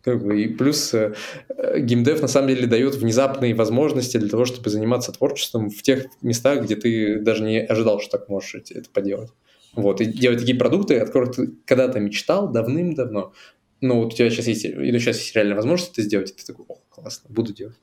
как 0.04 0.24
бы, 0.24 0.42
и 0.42 0.48
плюс 0.48 0.94
э, 0.94 1.14
геймдев 1.78 2.22
на 2.22 2.28
самом 2.28 2.48
деле 2.50 2.68
дает 2.68 2.96
внезапные 2.96 3.54
возможности 3.54 4.18
для 4.18 4.30
того, 4.30 4.46
чтобы 4.46 4.70
заниматься 4.70 5.12
творчеством 5.12 5.70
в 5.70 5.82
тех 5.84 6.06
местах, 6.22 6.64
где 6.64 6.76
ты 6.76 7.20
даже 7.20 7.44
не 7.44 7.60
ожидал, 7.60 8.00
что 8.00 8.18
так 8.18 8.30
можешь 8.30 8.56
это 8.56 8.90
поделать. 8.92 9.30
Вот, 9.74 10.02
и 10.02 10.06
делать 10.06 10.40
такие 10.40 10.58
продукты, 10.58 10.98
о 10.98 11.06
которых 11.06 11.36
ты 11.36 11.48
когда-то 11.66 12.00
мечтал 12.00 12.52
давным-давно. 12.52 13.34
Но 13.80 14.02
вот 14.02 14.14
у 14.14 14.16
тебя 14.16 14.30
сейчас 14.30 14.48
есть, 14.48 14.66
и 14.66 14.74
ну, 14.74 15.00
сейчас 15.00 15.18
есть 15.18 15.36
реальная 15.36 15.56
возможность 15.56 15.94
это 15.94 16.02
сделать, 16.02 16.32
и 16.32 16.34
ты 16.34 16.46
такой, 16.46 16.66
о, 16.68 16.78
классно, 16.90 17.30
буду 17.34 17.54
делать. 17.54 17.78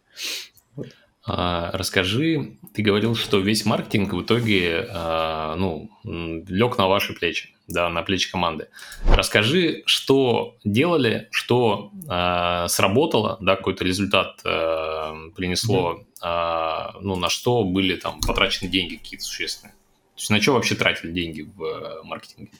Вот. 0.76 0.88
А, 1.28 1.70
расскажи, 1.74 2.56
ты 2.72 2.82
говорил, 2.82 3.14
что 3.14 3.38
весь 3.38 3.66
маркетинг 3.66 4.14
в 4.14 4.22
итоге 4.22 4.88
а, 4.90 5.56
ну, 5.56 5.90
лег 6.04 6.78
на 6.78 6.88
ваши 6.88 7.12
плечи, 7.12 7.50
да, 7.68 7.90
на 7.90 8.02
плечи 8.02 8.30
команды. 8.30 8.68
Расскажи, 9.06 9.82
что 9.84 10.56
делали, 10.64 11.28
что 11.30 11.92
а, 12.08 12.66
сработало, 12.68 13.36
да, 13.40 13.56
какой-то 13.56 13.84
результат 13.84 14.42
принесло, 14.42 16.00
mm-hmm. 16.22 17.00
ну, 17.02 17.16
на 17.16 17.28
что 17.28 17.64
были 17.64 17.96
там 17.96 18.20
потрачены 18.26 18.70
деньги 18.70 18.96
какие-то 18.96 19.24
существенные. 19.24 19.72
То 19.72 20.20
есть 20.20 20.30
на 20.30 20.40
что 20.40 20.54
вообще 20.54 20.74
тратили 20.74 21.12
деньги 21.12 21.42
в 21.42 21.62
э, 21.62 22.02
маркетинге? 22.02 22.50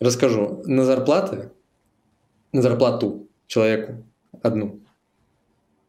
Расскажу. 0.00 0.62
На 0.64 0.84
зарплаты, 0.84 1.50
на 2.52 2.62
зарплату 2.62 3.28
человеку 3.46 4.04
одну. 4.42 4.80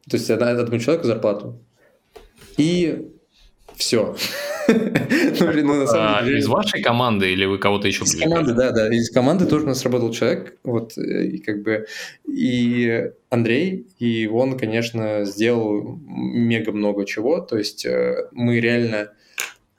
То 0.09 0.17
есть 0.17 0.29
одному 0.29 0.77
человеку 0.79 1.07
зарплату 1.07 1.61
и 2.59 3.07
все. 3.75 4.15
ну, 4.67 5.63
ну, 5.63 5.85
а, 5.87 6.23
деле... 6.23 6.39
Из 6.39 6.47
вашей 6.47 6.81
команды 6.81 7.31
или 7.31 7.45
вы 7.45 7.57
кого-то 7.57 7.87
еще 7.87 8.03
Из 8.03 8.19
команды, 8.19 8.53
да, 8.53 8.71
да. 8.71 8.93
Из 8.93 9.09
команды 9.09 9.45
тоже 9.45 9.63
у 9.63 9.69
нас 9.69 9.83
работал 9.83 10.11
человек, 10.11 10.57
вот, 10.63 10.97
и 10.97 11.37
как 11.37 11.63
бы, 11.63 11.87
и 12.27 13.09
Андрей, 13.29 13.87
и 13.97 14.27
он, 14.27 14.57
конечно, 14.59 15.23
сделал 15.23 15.97
мега 16.05 16.73
много 16.73 17.05
чего, 17.05 17.39
то 17.39 17.57
есть 17.57 17.85
э, 17.85 18.27
мы 18.33 18.59
реально, 18.59 19.13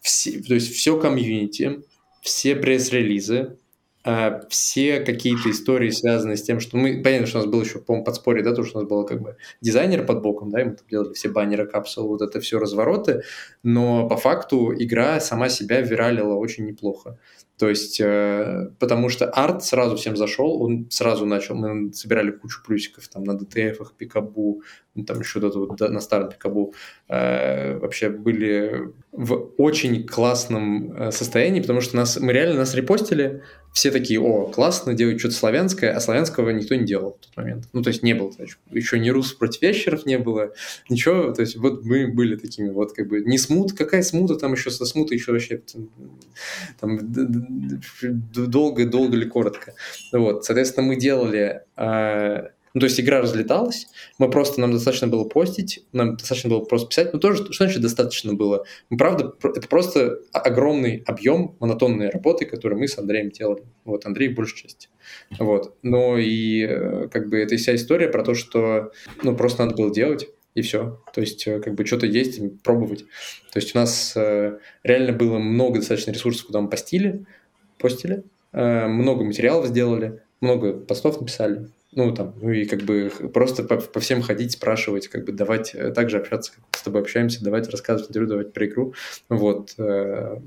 все, 0.01 0.41
то 0.41 0.55
есть 0.55 0.75
все 0.75 0.99
комьюнити, 0.99 1.83
все 2.23 2.57
пресс-релизы, 2.57 3.59
а, 4.03 4.41
все 4.49 5.01
какие-то 5.01 5.51
истории, 5.51 5.91
связанные 5.91 6.39
с 6.39 6.43
тем, 6.43 6.61
что 6.61 6.79
мы... 6.79 7.03
Понятно, 7.03 7.27
что 7.27 7.39
у 7.39 7.43
нас 7.43 7.51
был 7.51 7.63
еще, 7.63 7.81
по-моему, 7.81 8.05
подспорье, 8.05 8.43
да, 8.43 8.55
то, 8.55 8.65
что 8.65 8.79
у 8.79 8.81
нас 8.81 8.89
был 8.89 9.05
как 9.05 9.21
бы 9.21 9.37
дизайнер 9.61 10.07
под 10.07 10.23
боком, 10.23 10.51
да, 10.51 10.63
и 10.63 10.65
мы 10.65 10.71
там 10.73 10.87
делали 10.89 11.13
все 11.13 11.29
баннеры, 11.29 11.67
капсулы, 11.67 12.09
вот 12.09 12.23
это 12.23 12.41
все 12.41 12.59
развороты, 12.59 13.23
но 13.63 14.09
по 14.09 14.17
факту 14.17 14.73
игра 14.75 15.21
сама 15.21 15.51
себя 15.51 15.83
виралила 15.83 16.35
очень 16.35 16.65
неплохо. 16.65 17.19
То 17.61 17.69
есть, 17.69 18.01
э, 18.01 18.71
потому 18.79 19.11
что 19.11 19.27
арт 19.27 19.63
сразу 19.63 19.95
всем 19.97 20.17
зашел, 20.17 20.63
он 20.63 20.87
сразу 20.89 21.27
начал, 21.27 21.55
мы 21.55 21.93
собирали 21.93 22.31
кучу 22.31 22.63
плюсиков 22.67 23.07
там 23.09 23.23
на 23.25 23.33
DTF, 23.33 23.87
Пикабу, 23.99 24.63
ну, 24.95 25.05
там 25.05 25.21
еще 25.21 25.41
вот, 25.41 25.55
вот 25.55 25.79
на 25.79 26.01
старом 26.01 26.31
Пикабу, 26.31 26.73
э, 27.09 27.77
вообще 27.77 28.09
были 28.09 28.95
в 29.13 29.53
очень 29.59 30.07
классном 30.07 30.91
э, 30.91 31.11
состоянии, 31.11 31.61
потому 31.61 31.83
что 31.83 31.97
нас, 31.97 32.19
мы 32.19 32.33
реально 32.33 32.61
нас 32.61 32.75
репостили, 32.75 33.43
все 33.73 33.91
такие, 33.91 34.21
о, 34.21 34.47
классно, 34.47 34.95
делают 34.95 35.21
что-то 35.21 35.35
славянское, 35.35 35.95
а 35.95 36.01
славянского 36.01 36.51
никто 36.51 36.75
не 36.75 36.85
делал 36.85 37.17
в 37.21 37.27
тот 37.27 37.37
момент. 37.37 37.69
Ну, 37.73 37.83
то 37.83 37.89
есть 37.89 38.03
не 38.03 38.15
было, 38.15 38.33
значит, 38.33 38.59
еще 38.71 38.99
ни 38.99 39.11
рус 39.11 39.33
против 39.33 39.63
ящеров 39.63 40.07
не 40.07 40.19
было, 40.19 40.53
ничего, 40.89 41.33
то 41.33 41.43
есть 41.43 41.57
вот 41.57 41.85
мы 41.85 42.09
были 42.09 42.37
такими, 42.37 42.71
вот 42.71 42.93
как 42.93 43.09
бы, 43.09 43.21
не 43.21 43.39
смут, 43.39 43.73
какая 43.73 44.03
смута, 44.03 44.35
там 44.37 44.53
еще 44.53 44.71
со 44.71 44.85
смутой 44.85 45.19
еще 45.19 45.33
вообще 45.33 45.63
там 46.81 46.99
долго-долго 48.03 49.17
или 49.17 49.25
коротко. 49.25 49.75
Вот, 50.13 50.45
соответственно, 50.45 50.89
мы 50.89 50.97
делали 50.97 51.63
а, 51.77 52.51
ну, 52.73 52.81
то 52.81 52.87
есть 52.87 53.01
игра 53.01 53.21
разлеталась, 53.21 53.89
мы 54.19 54.31
просто, 54.31 54.61
нам 54.61 54.73
достаточно 54.73 55.09
было 55.09 55.25
постить, 55.25 55.85
нам 55.93 56.17
достаточно 56.17 56.51
было 56.51 56.61
просто 56.61 56.89
писать, 56.89 57.13
но 57.13 57.19
тоже, 57.19 57.45
что 57.45 57.65
значит 57.65 57.83
достаточно 57.83 58.35
было? 58.35 58.65
Мы, 58.91 58.97
правда, 58.97 59.33
это 59.43 59.67
просто 59.67 60.21
огромный 60.33 61.03
объем 61.07 61.57
монотонной 61.59 62.11
работы, 62.11 62.47
которую 62.47 62.79
мы 62.79 62.87
с 62.87 62.97
Андреем 62.97 63.31
делали. 63.31 63.65
Вот, 63.85 64.07
Андрей 64.07 64.29
в 64.29 64.37
большей 64.37 64.63
части. 64.63 64.89
Вот. 65.39 65.75
Но 65.83 66.17
и 66.17 66.63
э, 66.63 67.09
как 67.09 67.29
бы 67.29 67.39
это 67.39 67.57
вся 67.57 67.75
история 67.75 68.09
про 68.09 68.23
то, 68.23 68.35
что, 68.35 68.93
ну, 69.23 69.37
просто 69.37 69.65
надо 69.65 69.77
было 69.77 69.93
делать, 69.93 70.29
и 70.55 70.63
все. 70.63 71.03
То 71.13 71.21
есть, 71.21 71.47
э, 71.49 71.61
как 71.61 71.75
бы 71.75 71.85
что-то 71.85 72.07
есть, 72.07 72.41
пробовать. 72.63 73.01
То 73.53 73.59
есть 73.59 73.75
у 73.75 73.79
нас 73.79 74.13
э, 74.17 74.59
реально 74.85 75.13
было 75.13 75.39
много 75.39 75.81
достаточно 75.81 76.13
ресурсов, 76.13 76.47
куда 76.47 76.61
мы 76.61 76.69
постили, 76.69 77.27
постили, 77.79 78.25
много 78.53 79.25
материалов 79.25 79.69
сделали, 79.69 80.23
много 80.41 80.73
постов 80.73 81.21
написали, 81.21 81.69
ну, 81.93 82.15
там, 82.15 82.35
ну 82.41 82.51
и 82.51 82.67
как 82.67 82.83
бы 82.83 83.11
просто 83.35 83.65
по, 83.65 83.77
по 83.79 83.99
всем 83.99 84.23
ходить, 84.23 84.53
спрашивать, 84.53 85.09
как 85.09 85.25
бы 85.25 85.33
давать, 85.33 85.75
э, 85.75 85.91
также 85.91 86.19
общаться, 86.19 86.53
как 86.53 86.79
с 86.79 86.83
тобой 86.83 87.01
общаемся, 87.01 87.43
давать 87.43 87.69
рассказывать 87.69 88.11
интервью, 88.11 88.31
давать 88.31 88.53
про 88.53 88.67
игру. 88.67 88.95
Вот. 89.29 89.75
Э, 89.77 90.39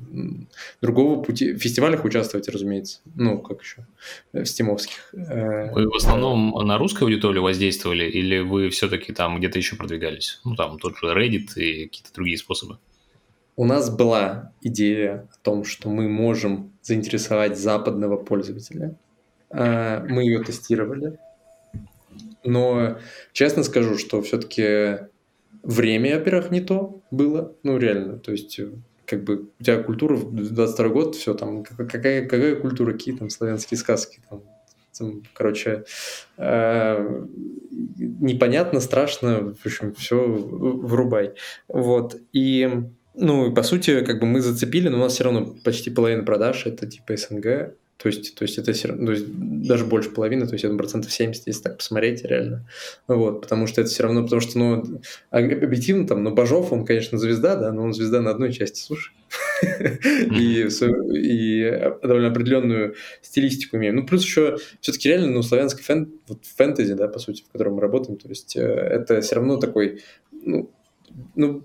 другого 0.81 1.21
пути... 1.21 1.51
В 1.51 1.57
фестивалях 1.59 2.05
участвовать, 2.05 2.47
разумеется. 2.47 3.01
Ну, 3.15 3.39
как 3.39 3.61
еще? 3.61 3.85
В 4.31 4.45
стимовских. 4.45 5.09
Вы 5.11 5.89
в 5.89 5.95
основном 5.95 6.51
на 6.65 6.77
русской 6.77 7.03
аудитории 7.03 7.39
воздействовали 7.39 8.05
или 8.05 8.39
вы 8.39 8.69
все-таки 8.69 9.11
там 9.11 9.37
где-то 9.37 9.57
еще 9.57 9.75
продвигались? 9.75 10.39
Ну, 10.45 10.55
там 10.55 10.79
тот 10.79 10.97
же 10.97 11.07
Reddit 11.07 11.55
и 11.57 11.87
какие-то 11.87 12.13
другие 12.13 12.37
способы. 12.37 12.77
У 13.57 13.65
нас 13.65 13.93
была 13.93 14.53
идея 14.61 15.27
о 15.29 15.43
том, 15.43 15.65
что 15.65 15.89
мы 15.89 16.07
можем 16.07 16.71
заинтересовать 16.81 17.59
западного 17.59 18.15
пользователя. 18.15 18.95
Мы 19.51 20.23
ее 20.23 20.43
тестировали 20.43 21.19
но 22.43 22.97
честно 23.31 23.63
скажу, 23.63 23.97
что 23.97 24.21
все-таки 24.21 25.07
время, 25.63 26.17
во-первых, 26.17 26.51
не 26.51 26.61
то 26.61 27.01
было. 27.11 27.55
Ну, 27.63 27.77
реально. 27.77 28.19
То 28.19 28.31
есть, 28.31 28.59
как 29.05 29.23
бы 29.23 29.49
у 29.59 29.63
тебя 29.63 29.81
культура 29.81 30.15
в 30.15 30.33
22 30.33 30.89
год, 30.89 31.15
все 31.15 31.33
там, 31.33 31.63
какая, 31.63 32.27
какая 32.27 32.55
культура, 32.55 32.93
какие 32.93 33.15
там 33.15 33.29
славянские 33.29 33.77
сказки, 33.77 34.19
там, 34.29 34.43
там 34.97 35.23
короче, 35.33 35.85
э, 36.37 37.25
непонятно, 37.71 38.79
страшно, 38.79 39.55
в 39.55 39.65
общем, 39.65 39.93
все 39.93 40.17
врубай. 40.25 41.33
Вот. 41.67 42.17
И, 42.33 42.69
ну, 43.15 43.53
по 43.53 43.63
сути, 43.63 44.03
как 44.03 44.19
бы 44.19 44.27
мы 44.27 44.41
зацепили, 44.41 44.89
но 44.89 44.97
у 44.97 45.01
нас 45.01 45.13
все 45.13 45.23
равно 45.23 45.55
почти 45.63 45.89
половина 45.89 46.23
продаж 46.23 46.65
это 46.65 46.85
типа 46.87 47.15
СНГ, 47.17 47.75
то 47.97 48.07
есть, 48.07 48.35
то 48.35 48.43
есть 48.43 48.57
это 48.57 48.73
все 48.73 48.89
равно, 48.89 49.05
то 49.07 49.11
есть 49.13 49.25
даже 49.27 49.85
больше 49.85 50.09
половины, 50.09 50.45
то 50.45 50.53
есть 50.53 50.65
это 50.65 50.75
процентов 50.75 51.11
70, 51.11 51.47
если 51.47 51.61
так 51.61 51.77
посмотреть, 51.77 52.23
реально. 52.25 52.67
Вот, 53.07 53.41
потому 53.41 53.67
что 53.67 53.81
это 53.81 53.89
все 53.89 54.03
равно, 54.03 54.23
потому 54.23 54.41
что, 54.41 54.59
ну, 54.59 55.01
объективно 55.29 56.07
там, 56.07 56.23
ну, 56.23 56.31
Бажов, 56.31 56.73
он, 56.73 56.85
конечно, 56.85 57.17
звезда, 57.17 57.55
да, 57.55 57.71
но 57.71 57.83
он 57.83 57.93
звезда 57.93 58.21
на 58.21 58.31
одной 58.31 58.51
части 58.51 58.79
суши. 58.79 59.11
и, 60.37 60.67
и 61.13 61.81
довольно 62.01 62.27
определенную 62.27 62.95
стилистику 63.21 63.77
имеем. 63.77 63.95
Ну, 63.95 64.05
плюс 64.05 64.23
еще 64.23 64.57
все-таки 64.81 65.09
реально, 65.09 65.31
ну, 65.31 65.41
славянский 65.41 65.83
фэн, 65.83 66.11
вот 66.27 66.45
фэнтези, 66.45 66.93
да, 66.95 67.07
по 67.07 67.19
сути, 67.19 67.43
в 67.43 67.51
котором 67.51 67.75
мы 67.75 67.81
работаем, 67.81 68.17
то 68.17 68.27
есть 68.27 68.55
э, 68.55 68.61
это 68.61 69.21
все 69.21 69.35
равно 69.35 69.57
такой, 69.57 70.01
ну, 70.31 70.69
ну, 71.35 71.63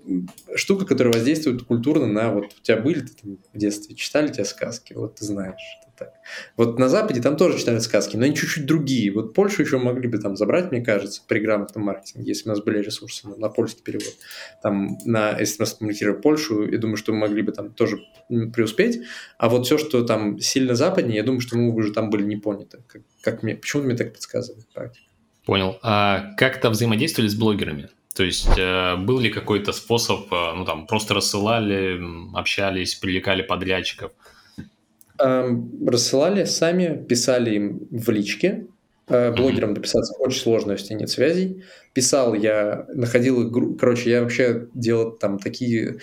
штука, 0.55 0.85
которая 0.85 1.13
воздействует 1.13 1.63
культурно 1.63 2.07
на 2.07 2.31
вот 2.31 2.45
у 2.45 2.61
тебя 2.61 2.77
были 2.77 3.01
ты 3.01 3.13
там 3.21 3.37
в 3.53 3.57
детстве 3.57 3.95
читали 3.95 4.31
тебе 4.31 4.45
сказки, 4.45 4.93
вот 4.93 5.15
ты 5.15 5.25
знаешь, 5.25 5.79
так. 5.99 6.13
Вот 6.57 6.79
на 6.79 6.89
Западе 6.89 7.21
там 7.21 7.35
тоже 7.35 7.59
читают 7.59 7.83
сказки, 7.83 8.15
но 8.15 8.25
они 8.25 8.35
чуть-чуть 8.35 8.65
другие. 8.65 9.11
Вот 9.11 9.33
Польшу 9.33 9.61
еще 9.61 9.77
могли 9.77 10.07
бы 10.07 10.17
там 10.17 10.35
забрать, 10.37 10.71
мне 10.71 10.81
кажется, 10.81 11.21
при 11.27 11.39
грамотном 11.39 11.83
маркетинге, 11.83 12.29
если 12.29 12.49
у 12.49 12.53
нас 12.53 12.61
были 12.61 12.79
ресурсы 12.79 13.27
на, 13.27 13.35
на 13.35 13.49
польский 13.49 13.83
перевод. 13.83 14.13
Там, 14.63 14.97
на, 15.05 15.37
если 15.37 15.61
мы 15.61 15.69
коммуникировали 15.77 16.21
Польшу, 16.21 16.69
я 16.71 16.77
думаю, 16.77 16.97
что 16.97 17.11
мы 17.11 17.19
могли 17.19 17.41
бы 17.41 17.51
там 17.51 17.71
тоже 17.73 17.99
преуспеть. 18.53 19.01
А 19.37 19.49
вот 19.49 19.65
все, 19.65 19.77
что 19.77 20.03
там 20.03 20.39
сильно 20.39 20.75
западнее, 20.75 21.17
я 21.17 21.23
думаю, 21.23 21.41
что 21.41 21.57
мы 21.57 21.73
уже 21.73 21.91
там 21.91 22.09
были 22.09 22.23
не 22.23 22.37
поняты. 22.37 22.79
Как, 22.87 23.01
как 23.21 23.43
мне, 23.43 23.55
почему 23.55 23.83
мне 23.83 23.95
так 23.95 24.13
подсказывает 24.13 24.67
практика? 24.73 25.05
Понял. 25.45 25.77
А 25.81 26.33
как-то 26.37 26.69
взаимодействовали 26.69 27.29
с 27.29 27.35
блогерами? 27.35 27.89
То 28.15 28.23
есть 28.23 28.57
э, 28.57 28.95
был 28.97 29.19
ли 29.19 29.29
какой-то 29.29 29.71
способ, 29.71 30.31
э, 30.33 30.53
ну 30.55 30.65
там 30.65 30.87
просто 30.87 31.13
рассылали, 31.13 32.01
общались, 32.35 32.95
привлекали 32.95 33.41
подрядчиков? 33.41 34.11
Рассылали 35.19 36.45
сами, 36.45 37.03
писали 37.07 37.55
им 37.55 37.87
в 37.91 38.09
личке. 38.09 38.67
Э, 39.09 39.31
блогерам 39.31 39.73
дописаться 39.73 40.13
очень 40.19 40.41
сложно, 40.41 40.73
если 40.73 40.93
нет 40.93 41.09
связей. 41.09 41.63
Писал 41.93 42.35
я, 42.35 42.85
находил, 42.93 43.75
короче, 43.77 44.11
я 44.11 44.21
вообще 44.21 44.67
делал 44.75 45.11
там 45.11 45.39
такие 45.39 45.97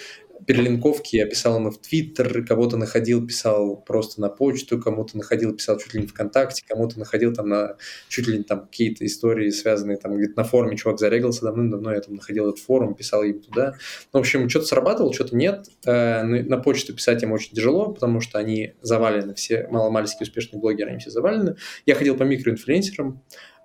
перелинковки 0.46 1.16
я 1.16 1.26
писал 1.26 1.56
ему 1.58 1.70
в 1.70 1.78
Твиттер, 1.78 2.44
кого-то 2.44 2.76
находил, 2.76 3.26
писал 3.26 3.76
просто 3.76 4.20
на 4.20 4.28
почту, 4.28 4.80
кому-то 4.80 5.16
находил, 5.16 5.54
писал 5.54 5.78
чуть 5.78 5.94
ли 5.94 6.00
не 6.00 6.06
ВКонтакте, 6.06 6.64
кому-то 6.66 6.98
находил 6.98 7.32
там 7.32 7.48
на 7.48 7.76
чуть 8.08 8.28
ли 8.28 8.38
не 8.38 8.44
там 8.44 8.66
какие-то 8.66 9.04
истории, 9.04 9.50
связанные 9.50 9.96
там 9.96 10.16
где-то 10.16 10.34
на 10.36 10.44
форуме 10.44 10.76
чувак 10.76 10.98
зарегался 10.98 11.42
давным-давно, 11.42 11.92
я 11.92 12.00
там 12.00 12.14
находил 12.14 12.48
этот 12.48 12.60
форум, 12.60 12.94
писал 12.94 13.22
им 13.24 13.40
туда. 13.40 13.74
Ну, 14.12 14.20
в 14.20 14.22
общем, 14.22 14.48
что-то 14.48 14.66
сработало, 14.66 15.12
что-то 15.12 15.36
нет. 15.36 15.66
Э, 15.84 16.22
на 16.22 16.58
почту 16.58 16.94
писать 16.94 17.22
им 17.22 17.32
очень 17.32 17.54
тяжело, 17.54 17.92
потому 17.92 18.20
что 18.20 18.38
они 18.38 18.74
завалены, 18.82 19.34
все 19.34 19.66
маломальски 19.68 20.22
успешные 20.22 20.60
блогеры, 20.60 20.90
они 20.90 21.00
все 21.00 21.10
завалены. 21.10 21.56
Я 21.84 21.94
ходил 21.96 22.16
по 22.16 22.22
микроинфлюенсерам, 22.22 23.22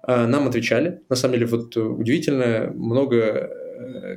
э, 0.07 0.25
нам 0.25 0.47
отвечали. 0.47 1.01
На 1.09 1.15
самом 1.15 1.35
деле, 1.35 1.45
вот 1.45 1.77
удивительно, 1.77 2.71
много 2.73 3.60
Э, 3.60 3.60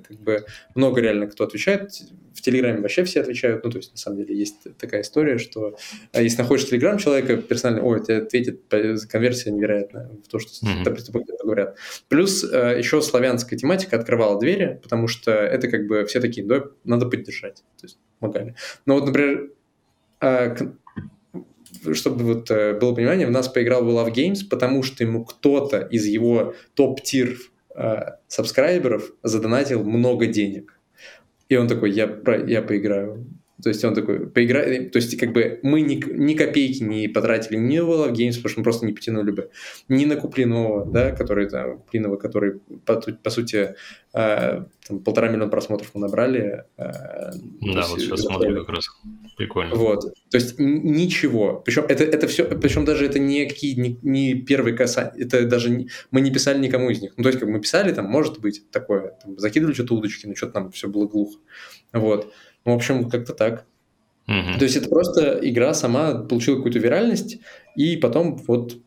как 0.06 0.18
бы 0.20 0.44
много 0.74 1.00
реально 1.00 1.26
кто 1.26 1.44
отвечает. 1.44 1.90
В 2.34 2.42
Телеграме 2.42 2.80
вообще 2.80 3.04
все 3.04 3.20
отвечают. 3.20 3.64
Ну, 3.64 3.70
то 3.70 3.78
есть, 3.78 3.92
на 3.92 3.98
самом 3.98 4.18
деле, 4.18 4.36
есть 4.36 4.66
такая 4.78 5.02
история, 5.02 5.38
что 5.38 5.76
э, 6.12 6.22
если 6.22 6.38
находишь 6.38 6.68
Телеграм 6.68 6.98
человека 6.98 7.36
персонально, 7.36 7.86
ой, 7.86 8.02
тебе 8.02 8.18
ответит 8.18 8.62
конверсия 9.08 9.50
невероятная 9.50 10.10
в 10.24 10.28
то, 10.28 10.38
что 10.38 10.66
mm-hmm. 10.66 11.24
говорят. 11.42 11.78
Плюс 12.08 12.44
э, 12.44 12.78
еще 12.78 13.00
славянская 13.02 13.58
тематика 13.58 13.96
открывала 13.96 14.38
двери, 14.38 14.80
потому 14.82 15.08
что 15.08 15.30
это 15.30 15.68
как 15.68 15.86
бы 15.86 16.04
все 16.06 16.20
такие, 16.20 16.46
да, 16.46 16.64
надо 16.84 17.06
поддержать. 17.06 17.64
То 17.80 17.84
есть, 17.84 17.98
помогали. 18.18 18.54
Но 18.86 18.94
вот, 18.94 19.06
например, 19.06 19.50
чтобы 21.92 22.24
вот 22.24 22.48
было 22.50 22.94
понимание, 22.94 23.26
в 23.26 23.30
нас 23.30 23.48
поиграл 23.48 23.84
в 23.84 23.88
Love 23.88 24.12
Games, 24.12 24.40
потому 24.48 24.82
что 24.82 25.04
ему 25.04 25.24
кто-то 25.24 25.80
из 25.80 26.06
его 26.06 26.54
топ-тир 26.74 27.30
э, 27.32 27.53
сабскрайберов 28.28 29.12
задонатил 29.22 29.84
много 29.84 30.26
денег. 30.26 30.78
И 31.48 31.56
он 31.56 31.68
такой, 31.68 31.90
я, 31.90 32.04
я 32.46 32.62
поиграю. 32.62 33.26
То 33.64 33.70
есть 33.70 33.82
он 33.82 33.94
такой, 33.94 34.26
поиграй, 34.28 34.90
то 34.90 34.98
есть 34.98 35.16
как 35.18 35.32
бы 35.32 35.58
мы 35.62 35.80
ни, 35.80 35.94
ни 35.94 36.34
копейки 36.34 36.82
не 36.82 37.08
потратили 37.08 37.56
ни 37.56 37.78
на 37.78 37.84
Love 37.84 38.12
Games, 38.12 38.36
потому 38.36 38.50
что 38.50 38.60
мы 38.60 38.62
просто 38.64 38.84
не 38.84 38.92
потянули 38.92 39.30
бы, 39.30 39.50
ни 39.88 40.04
на 40.04 40.16
Куплинова, 40.16 40.84
да, 40.84 41.12
который 41.12 41.48
там, 41.48 41.78
Куплинова, 41.78 42.16
который 42.16 42.60
по, 42.84 42.96
по 42.96 43.30
сути 43.30 43.74
э, 44.12 44.64
там, 44.86 45.00
полтора 45.00 45.28
миллиона 45.30 45.50
просмотров 45.50 45.92
мы 45.94 46.02
набрали. 46.02 46.64
Э, 46.76 47.32
да, 47.62 47.86
вот 47.88 48.00
сейчас 48.00 48.20
смотрю 48.20 48.60
как 48.60 48.68
раз. 48.68 48.86
Прикольно. 49.38 49.74
Вот. 49.74 50.12
То 50.30 50.36
есть 50.36 50.58
ничего. 50.58 51.62
Причем 51.64 51.84
это, 51.88 52.04
это 52.04 52.28
все, 52.28 52.44
причем 52.44 52.84
даже 52.84 53.06
это 53.06 53.18
не 53.18 53.46
какие 53.46 53.80
не, 53.80 53.98
не 54.02 54.34
первые 54.34 54.76
касания, 54.76 55.14
это 55.16 55.46
даже 55.46 55.70
не, 55.70 55.88
мы 56.10 56.20
не 56.20 56.30
писали 56.30 56.58
никому 56.58 56.90
из 56.90 57.00
них. 57.00 57.14
Ну, 57.16 57.22
то 57.22 57.30
есть, 57.30 57.40
как 57.40 57.48
мы 57.48 57.60
писали, 57.60 57.94
там, 57.94 58.04
может 58.04 58.40
быть, 58.40 58.70
такое, 58.70 59.16
там, 59.22 59.38
закидывали 59.38 59.72
что-то 59.72 59.94
удочки, 59.94 60.26
но 60.26 60.34
что-то 60.34 60.52
там 60.52 60.70
все 60.70 60.86
было 60.86 61.06
глухо. 61.06 61.38
Вот. 61.94 62.30
Ну, 62.64 62.72
в 62.72 62.74
общем, 62.76 63.10
как-то 63.10 63.32
так. 63.32 63.66
Mm-hmm. 64.28 64.58
То 64.58 64.64
есть 64.64 64.76
это 64.76 64.88
просто 64.88 65.38
игра 65.42 65.74
сама 65.74 66.14
получила 66.14 66.56
какую-то 66.56 66.78
виральность, 66.78 67.38
и 67.76 67.96
потом 67.96 68.36
вот 68.46 68.78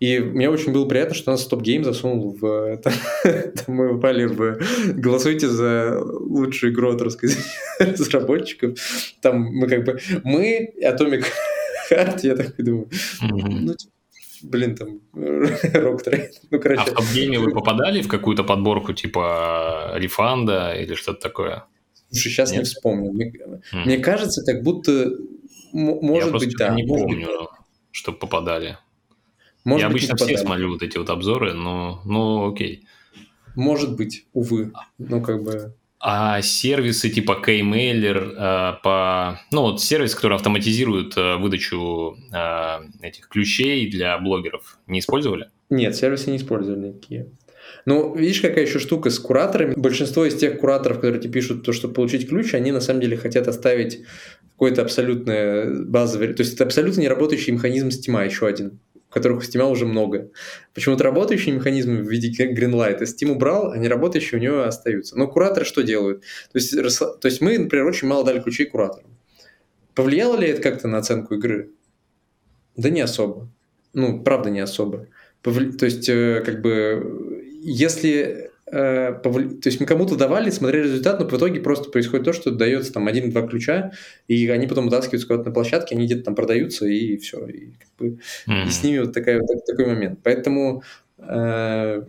и 0.00 0.18
мне 0.18 0.48
очень 0.48 0.72
было 0.72 0.86
приятно, 0.86 1.14
что 1.14 1.32
нас 1.32 1.46
Топ 1.46 1.62
Гейм 1.62 1.84
засунул 1.84 2.36
в... 2.40 2.80
Мы 3.66 3.96
упали 3.96 4.26
в... 4.26 4.58
Голосуйте 4.94 5.48
за 5.48 6.00
лучшую 6.00 6.72
игру 6.72 6.92
от 6.92 7.02
разработчиков. 7.78 8.78
Там 9.20 9.42
мы 9.42 9.66
как 9.68 9.84
бы... 9.84 9.98
Мы, 10.22 10.72
Atomic 10.82 11.24
Heart, 11.90 12.20
я 12.22 12.36
так 12.36 12.54
думаю. 12.58 12.88
Ну, 13.22 13.74
типа, 13.74 13.92
блин, 14.42 14.76
там, 14.76 15.00
Train. 15.14 16.28
Ну, 16.50 16.60
короче. 16.60 16.82
А 16.82 16.84
в 16.84 16.94
топ-гейме 16.94 17.38
вы 17.38 17.50
попадали 17.50 18.02
в 18.02 18.08
какую-то 18.08 18.44
подборку 18.44 18.92
типа 18.92 19.92
рефанда 19.96 20.74
или 20.74 20.94
что-то 20.94 21.20
такое? 21.20 21.64
Слушай, 22.14 22.30
сейчас 22.30 22.50
Нет? 22.50 22.60
не 22.60 22.64
вспомню. 22.64 23.12
Мне, 23.12 23.30
mm. 23.30 23.84
мне 23.84 23.98
кажется, 23.98 24.42
как 24.44 24.62
будто, 24.62 25.12
может 25.72 26.32
Я 26.32 26.38
быть, 26.38 26.56
да. 26.56 26.74
не 26.74 26.84
помню, 26.84 27.48
что 27.90 28.12
попадали. 28.12 28.78
Может 29.64 29.82
Я 29.82 29.88
быть, 29.88 30.08
обычно 30.10 30.26
все 30.26 30.38
смотрю 30.38 30.72
вот 30.72 30.82
эти 30.82 30.98
вот 30.98 31.10
обзоры, 31.10 31.54
но, 31.54 32.02
ну, 32.04 32.50
окей. 32.50 32.86
Может 33.56 33.96
быть, 33.96 34.26
увы. 34.32 34.72
Ну, 34.98 35.22
как 35.22 35.42
бы... 35.42 35.74
А 36.06 36.42
сервисы 36.42 37.08
типа 37.08 37.42
Keymailer 37.42 38.34
э, 38.36 38.82
по... 38.82 39.40
Ну, 39.50 39.62
вот 39.62 39.82
сервис, 39.82 40.14
который 40.14 40.36
автоматизирует 40.36 41.16
э, 41.16 41.36
выдачу 41.36 42.18
э, 42.30 42.80
этих 43.00 43.28
ключей 43.28 43.90
для 43.90 44.18
блогеров, 44.18 44.78
не 44.86 44.98
использовали? 44.98 45.48
Нет, 45.70 45.96
сервисы 45.96 46.30
не 46.30 46.36
использовали 46.36 46.88
никакие. 46.88 47.30
Ну, 47.86 48.14
видишь, 48.14 48.40
какая 48.40 48.64
еще 48.64 48.78
штука 48.78 49.10
с 49.10 49.18
кураторами. 49.18 49.74
Большинство 49.74 50.24
из 50.24 50.34
тех 50.34 50.58
кураторов, 50.58 50.98
которые 50.98 51.20
тебе 51.20 51.32
пишут 51.32 51.64
то, 51.64 51.72
чтобы 51.72 51.94
получить 51.94 52.28
ключ, 52.28 52.54
они 52.54 52.72
на 52.72 52.80
самом 52.80 53.00
деле 53.00 53.16
хотят 53.16 53.46
оставить 53.48 54.00
какой-то 54.52 54.82
абсолютно 54.82 55.84
базовый... 55.86 56.32
То 56.32 56.42
есть 56.42 56.54
это 56.54 56.64
абсолютно 56.64 57.00
не 57.00 57.08
работающий 57.08 57.52
механизм 57.52 57.88
Steam, 57.88 58.24
еще 58.24 58.46
один 58.46 58.80
которых 59.14 59.38
у 59.38 59.42
Steam 59.42 59.64
уже 59.70 59.86
много. 59.86 60.30
Почему-то 60.74 61.04
работающие 61.04 61.54
механизмы 61.54 62.02
в 62.02 62.10
виде 62.10 62.30
Greenlight 62.52 63.00
Steam 63.02 63.30
убрал, 63.30 63.70
а 63.70 63.78
не 63.78 63.86
работающие 63.86 64.40
у 64.40 64.42
него 64.42 64.64
остаются. 64.64 65.16
Но 65.16 65.28
кураторы 65.28 65.64
что 65.64 65.82
делают? 65.82 66.22
То 66.52 66.58
есть, 66.58 66.72
то 66.72 67.28
есть 67.28 67.40
мы, 67.40 67.56
например, 67.56 67.86
очень 67.86 68.08
мало 68.08 68.24
дали 68.24 68.40
ключей 68.40 68.66
кураторам. 68.66 69.08
Повлияло 69.94 70.36
ли 70.36 70.48
это 70.48 70.60
как-то 70.60 70.88
на 70.88 70.98
оценку 70.98 71.34
игры? 71.34 71.70
Да 72.76 72.90
не 72.90 73.00
особо. 73.00 73.48
Ну, 73.92 74.20
правда, 74.24 74.50
не 74.50 74.58
особо. 74.58 75.06
Повли... 75.42 75.70
То 75.70 75.84
есть, 75.84 76.08
э, 76.08 76.42
как 76.44 76.60
бы, 76.60 77.33
если 77.64 78.50
Э, 78.66 79.12
то 79.22 79.38
есть 79.64 79.78
мы 79.78 79.86
кому-то 79.86 80.16
давали, 80.16 80.50
смотрели 80.50 80.84
результат, 80.84 81.20
но 81.20 81.28
в 81.28 81.36
итоге 81.36 81.60
просто 81.60 81.90
происходит 81.90 82.24
то, 82.24 82.32
что 82.32 82.50
дается 82.50 82.92
там 82.92 83.06
один-два 83.06 83.46
ключа, 83.46 83.92
и 84.26 84.48
они 84.48 84.66
потом 84.66 84.86
вытаскиваются 84.86 85.28
куда-то 85.28 85.50
на 85.50 85.54
площадке, 85.54 85.94
они 85.94 86.06
где-то 86.06 86.24
там 86.24 86.34
продаются, 86.34 86.86
и 86.86 87.16
все. 87.18 87.46
И, 87.46 87.72
как 87.72 87.88
бы, 87.98 88.18
mm-hmm. 88.48 88.66
и 88.66 88.70
с 88.70 88.82
ними 88.82 88.98
вот 89.00 89.12
такая, 89.12 89.40
вот 89.40 89.66
такой 89.66 89.86
момент. 89.86 90.20
Поэтому 90.22 90.82
э, 91.18 92.02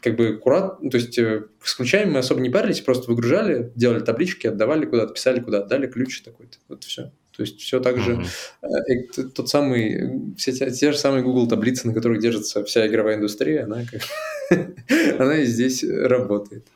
как 0.00 0.16
бы 0.16 0.38
курат, 0.38 0.78
то 0.80 0.96
есть 0.96 1.18
э, 1.18 1.44
с 1.62 1.74
ключами 1.74 2.10
мы 2.10 2.18
особо 2.20 2.40
не 2.40 2.50
парились, 2.50 2.80
просто 2.80 3.10
выгружали, 3.10 3.70
делали 3.74 4.00
таблички, 4.00 4.46
отдавали 4.46 4.86
куда-то, 4.86 5.12
писали 5.12 5.40
куда 5.40 5.58
отдали 5.58 5.86
ключ 5.86 6.22
такой-то. 6.22 6.56
Вот 6.68 6.84
все. 6.84 7.12
То 7.36 7.42
есть 7.42 7.60
все 7.60 7.78
так 7.78 7.98
же, 7.98 8.24
mm-hmm. 8.62 9.22
э, 9.22 9.22
тот 9.34 9.48
самый, 9.48 10.34
все 10.36 10.52
те, 10.52 10.70
те 10.70 10.90
же 10.90 10.98
самые 10.98 11.22
Google 11.22 11.46
таблицы, 11.46 11.86
на 11.86 11.94
которых 11.94 12.20
держится 12.20 12.64
вся 12.64 12.86
игровая 12.86 13.16
индустрия, 13.16 13.64
она, 13.64 13.82
как, 13.84 14.76
она 15.18 15.38
и 15.38 15.44
здесь 15.44 15.84
работает. 15.84 16.66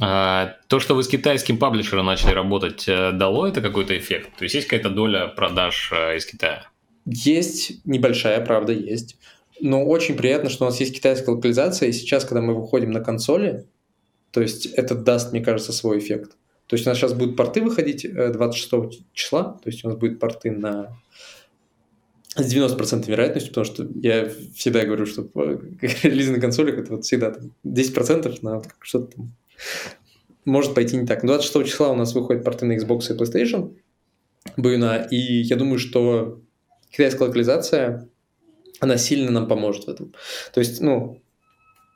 А, 0.00 0.56
то, 0.68 0.80
что 0.80 0.94
вы 0.94 1.02
с 1.02 1.08
китайским 1.08 1.58
паблишером 1.58 2.06
начали 2.06 2.32
работать, 2.32 2.84
э, 2.88 3.12
дало 3.12 3.46
это 3.46 3.60
какой-то 3.60 3.96
эффект? 3.96 4.30
То 4.36 4.44
есть 4.44 4.54
есть 4.54 4.66
какая-то 4.66 4.90
доля 4.90 5.28
продаж 5.28 5.90
э, 5.92 6.16
из 6.16 6.26
Китая? 6.26 6.66
Есть, 7.06 7.84
небольшая, 7.84 8.44
правда, 8.44 8.72
есть. 8.72 9.16
Но 9.60 9.84
очень 9.84 10.16
приятно, 10.16 10.50
что 10.50 10.64
у 10.64 10.68
нас 10.68 10.80
есть 10.80 10.94
китайская 10.94 11.30
локализация, 11.30 11.88
и 11.88 11.92
сейчас, 11.92 12.24
когда 12.24 12.40
мы 12.40 12.54
выходим 12.54 12.90
на 12.90 13.00
консоли, 13.00 13.66
то 14.32 14.40
есть 14.40 14.66
это 14.66 14.96
даст, 14.96 15.32
мне 15.32 15.40
кажется, 15.40 15.72
свой 15.72 15.98
эффект. 15.98 16.32
То 16.66 16.74
есть 16.74 16.86
у 16.86 16.90
нас 16.90 16.98
сейчас 16.98 17.12
будут 17.12 17.36
порты 17.36 17.60
выходить 17.60 18.06
26 18.12 18.72
э, 18.72 19.02
числа, 19.12 19.60
то 19.62 19.70
есть 19.70 19.84
у 19.84 19.88
нас 19.88 19.96
будут 19.96 20.18
порты 20.18 20.50
на 20.50 20.96
с 22.36 22.54
90% 22.54 23.06
вероятностью, 23.06 23.52
потому 23.52 23.64
что 23.64 23.88
я 24.00 24.28
всегда 24.54 24.84
говорю, 24.84 25.06
что 25.06 25.22
релизы 26.02 26.32
на 26.32 26.40
консолях 26.40 26.78
это 26.78 26.96
вот 26.96 27.04
всегда 27.04 27.30
там 27.30 27.52
10% 27.64 28.38
на 28.42 28.62
что-то 28.80 29.16
там 29.16 29.32
может 30.44 30.74
пойти 30.74 30.96
не 30.96 31.06
так. 31.06 31.24
26 31.24 31.66
числа 31.66 31.90
у 31.90 31.96
нас 31.96 32.14
выходят 32.14 32.44
порты 32.44 32.66
на 32.66 32.76
Xbox 32.76 33.12
и 33.12 33.16
PlayStation 33.16 33.76
Буюна, 34.56 35.06
и 35.10 35.16
я 35.16 35.56
думаю, 35.56 35.78
что 35.78 36.40
китайская 36.90 37.24
локализация, 37.24 38.08
она 38.80 38.98
сильно 38.98 39.30
нам 39.30 39.48
поможет 39.48 39.84
в 39.84 39.88
этом. 39.88 40.12
То 40.52 40.60
есть, 40.60 40.80
ну, 40.80 41.22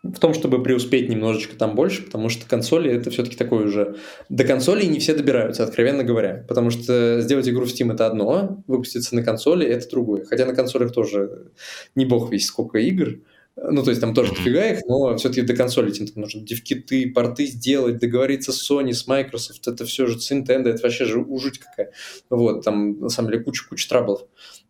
в 0.02 0.18
том, 0.20 0.32
чтобы 0.32 0.62
преуспеть 0.62 1.08
немножечко 1.08 1.56
там 1.56 1.74
больше, 1.74 2.02
потому 2.02 2.28
что 2.28 2.48
консоли 2.48 2.90
это 2.90 3.10
все-таки 3.10 3.36
такое 3.36 3.66
уже... 3.66 3.96
До 4.28 4.44
консолей 4.44 4.86
не 4.86 5.00
все 5.00 5.14
добираются, 5.14 5.64
откровенно 5.64 6.04
говоря. 6.04 6.44
Потому 6.46 6.70
что 6.70 7.20
сделать 7.20 7.48
игру 7.48 7.64
в 7.64 7.68
Steam 7.68 7.92
это 7.92 8.06
одно, 8.06 8.62
выпуститься 8.66 9.14
на 9.14 9.22
консоли 9.22 9.66
это 9.66 9.88
другое. 9.90 10.24
Хотя 10.24 10.46
на 10.46 10.54
консолях 10.54 10.92
тоже 10.92 11.50
не 11.94 12.04
бог 12.04 12.30
весь 12.30 12.46
сколько 12.46 12.78
игр. 12.78 13.18
Ну, 13.60 13.82
то 13.82 13.90
есть 13.90 14.00
там 14.00 14.14
тоже 14.14 14.34
дофига 14.34 14.70
их, 14.70 14.84
но 14.86 15.16
все-таки 15.16 15.42
до 15.42 15.56
консоли 15.56 15.90
тебе 15.90 16.08
нужно 16.14 16.42
девкиты, 16.42 17.10
порты 17.10 17.46
сделать, 17.46 17.98
договориться 17.98 18.52
с 18.52 18.70
Sony, 18.70 18.92
с 18.92 19.08
Microsoft, 19.08 19.66
это 19.66 19.84
все 19.84 20.06
же 20.06 20.20
с 20.20 20.30
Nintendo, 20.30 20.68
это 20.68 20.82
вообще 20.82 21.06
же 21.06 21.18
ужуть 21.20 21.58
какая. 21.58 21.92
Вот, 22.30 22.64
там 22.64 23.00
на 23.00 23.08
самом 23.08 23.32
деле 23.32 23.42
куча-куча 23.42 23.88
траблов. 23.88 24.22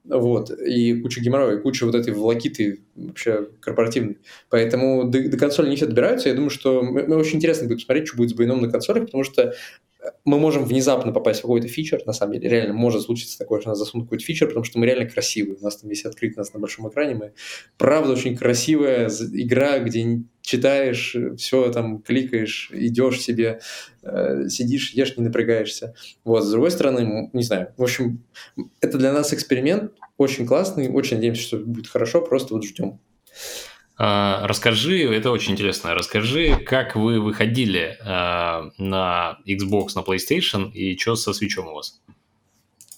Вот, 0.09 0.51
и 0.51 1.01
куча 1.01 1.21
геморроя, 1.21 1.57
и 1.59 1.61
куча 1.61 1.85
вот 1.85 1.95
этой 1.95 2.15
волокиты 2.15 2.81
вообще 2.95 3.49
корпоративной. 3.61 4.19
Поэтому 4.49 5.05
до, 5.05 5.29
до 5.29 5.37
консоли 5.37 5.69
не 5.69 5.77
все 5.77 5.87
добираются. 5.87 6.31
Я 6.31 6.35
думаю, 6.35 6.51
что 6.51 6.83
мы, 6.83 7.03
очень 7.17 7.37
интересно 7.37 7.69
будет 7.69 7.79
посмотреть, 7.79 8.09
что 8.09 8.17
будет 8.17 8.31
с 8.31 8.35
Байном 8.35 8.63
на 8.63 8.71
консолях, 8.71 9.07
потому 9.07 9.25
что 9.25 9.53
мы 10.25 10.39
можем 10.39 10.65
внезапно 10.65 11.13
попасть 11.13 11.41
в 11.41 11.43
какой-то 11.43 11.69
фичер, 11.69 12.03
на 12.07 12.13
самом 12.13 12.35
деле, 12.35 12.49
реально 12.49 12.75
может 12.75 13.03
случиться 13.03 13.39
такое, 13.39 13.61
что 13.61 13.71
нас 13.71 13.79
засунут 13.79 14.07
какой-то 14.07 14.25
фичер, 14.25 14.49
потому 14.49 14.65
что 14.65 14.79
мы 14.79 14.87
реально 14.87 15.09
красивые. 15.09 15.57
У 15.59 15.65
нас 15.65 15.77
там, 15.77 15.91
если 15.91 16.09
открыть 16.09 16.37
нас 16.37 16.53
на 16.53 16.61
большом 16.61 16.89
экране, 16.89 17.15
мы 17.15 17.33
правда 17.77 18.13
очень 18.13 18.37
красивая 18.37 19.09
игра, 19.33 19.79
где 19.79 20.23
читаешь, 20.41 21.15
все 21.37 21.71
там 21.71 22.01
кликаешь, 22.01 22.71
идешь 22.73 23.21
себе, 23.21 23.61
э, 24.03 24.49
сидишь, 24.49 24.93
ешь, 24.93 25.17
не 25.17 25.25
напрягаешься. 25.25 25.95
Вот, 26.25 26.45
с 26.45 26.51
другой 26.51 26.71
стороны, 26.71 27.31
не 27.33 27.43
знаю, 27.43 27.75
в 27.77 27.83
общем, 27.83 28.25
это 28.81 28.99
для 28.99 29.13
нас 29.13 29.35
эксперимент, 29.35 29.93
очень 30.17 30.47
классный, 30.47 30.89
очень 30.89 31.17
надеемся, 31.17 31.43
что 31.43 31.59
будет 31.59 31.87
хорошо, 31.87 32.23
просто 32.23 32.55
вот 32.55 32.65
ждем. 32.65 32.99
А, 34.01 34.47
расскажи, 34.47 35.03
это 35.13 35.33
очень 35.33 35.55
интересно, 35.55 35.93
расскажи, 35.93 36.57
как 36.65 36.95
вы 36.95 37.21
выходили 37.21 37.99
а, 38.05 38.71
на 38.79 39.39
Xbox, 39.45 39.89
на 39.97 40.01
PlayStation 40.01 40.71
и 40.71 40.97
что 40.97 41.17
со 41.17 41.33
Switch 41.33 41.59
у 41.59 41.75
вас? 41.75 42.01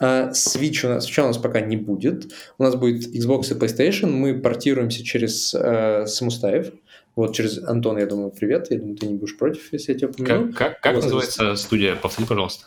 Uh, 0.02 0.30
Switch 0.30 0.86
у 0.86 0.88
нас, 0.88 1.08
Switch 1.08 1.22
у 1.22 1.26
нас 1.26 1.36
пока 1.36 1.60
не 1.60 1.76
будет. 1.76 2.32
У 2.56 2.62
нас 2.62 2.74
будет 2.74 3.14
Xbox 3.14 3.50
и 3.50 3.58
PlayStation. 3.58 4.06
Мы 4.06 4.40
портируемся 4.40 5.04
через 5.04 5.54
uh, 5.54 6.06
Самустаев. 6.06 6.72
Вот 7.16 7.34
через 7.34 7.62
Антон, 7.62 7.98
я 7.98 8.06
думаю, 8.06 8.30
привет. 8.30 8.70
Я 8.70 8.78
думаю, 8.78 8.96
ты 8.96 9.06
не 9.06 9.16
будешь 9.16 9.36
против, 9.36 9.70
если 9.72 9.92
я 9.92 9.98
тебя 9.98 10.08
упомяну. 10.08 10.52
Как, 10.52 10.56
как, 10.56 10.80
как 10.80 10.94
вот, 10.94 11.04
называется 11.04 11.54
студия? 11.56 11.96
Повтори, 11.96 12.26
пожалуйста. 12.26 12.66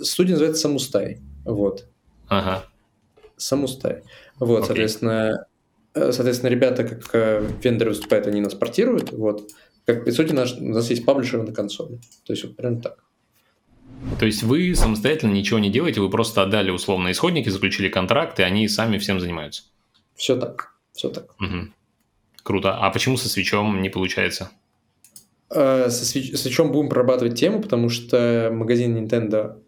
Студия 0.00 0.32
называется 0.32 0.62
Самустай. 0.62 1.20
Вот. 1.44 1.86
Ага. 2.28 2.64
Самустай. 3.36 4.02
Вот, 4.38 4.62
okay. 4.62 4.66
соответственно, 4.66 5.46
Э, 5.46 5.53
соответственно, 5.94 6.50
ребята, 6.50 6.84
как 6.84 7.08
э, 7.12 7.48
вендоры 7.62 7.90
выступают, 7.90 8.26
они 8.26 8.40
нас 8.40 8.54
портируют. 8.54 9.12
Вот. 9.12 9.48
Как, 9.86 10.04
по 10.04 10.10
сути, 10.10 10.32
наш, 10.32 10.54
у 10.54 10.64
нас 10.64 10.90
есть 10.90 11.04
паблишеры 11.04 11.42
на 11.42 11.52
консоли. 11.52 12.00
То 12.24 12.32
есть, 12.32 12.44
вот 12.44 12.56
прям 12.56 12.80
так. 12.80 13.04
То 14.18 14.26
есть 14.26 14.42
вы 14.42 14.74
самостоятельно 14.74 15.32
ничего 15.32 15.58
не 15.58 15.70
делаете, 15.70 16.00
вы 16.00 16.10
просто 16.10 16.42
отдали 16.42 16.70
условно 16.70 17.10
исходники, 17.10 17.48
заключили 17.48 17.88
контракт, 17.88 18.38
и 18.40 18.42
они 18.42 18.68
сами 18.68 18.98
всем 18.98 19.20
занимаются? 19.20 19.62
Все 20.14 20.36
так, 20.36 20.74
все 20.92 21.08
так. 21.08 21.34
Угу. 21.40 21.68
Круто. 22.42 22.76
А 22.76 22.90
почему 22.90 23.16
со 23.16 23.28
свечом 23.28 23.80
не 23.80 23.88
получается? 23.88 24.50
Э, 25.50 25.88
со, 25.90 26.04
свеч... 26.04 26.32
со 26.32 26.38
свечом 26.38 26.72
будем 26.72 26.88
прорабатывать 26.88 27.38
тему, 27.38 27.62
потому 27.62 27.88
что 27.88 28.50
магазин 28.52 28.96
Nintendo 28.96 29.62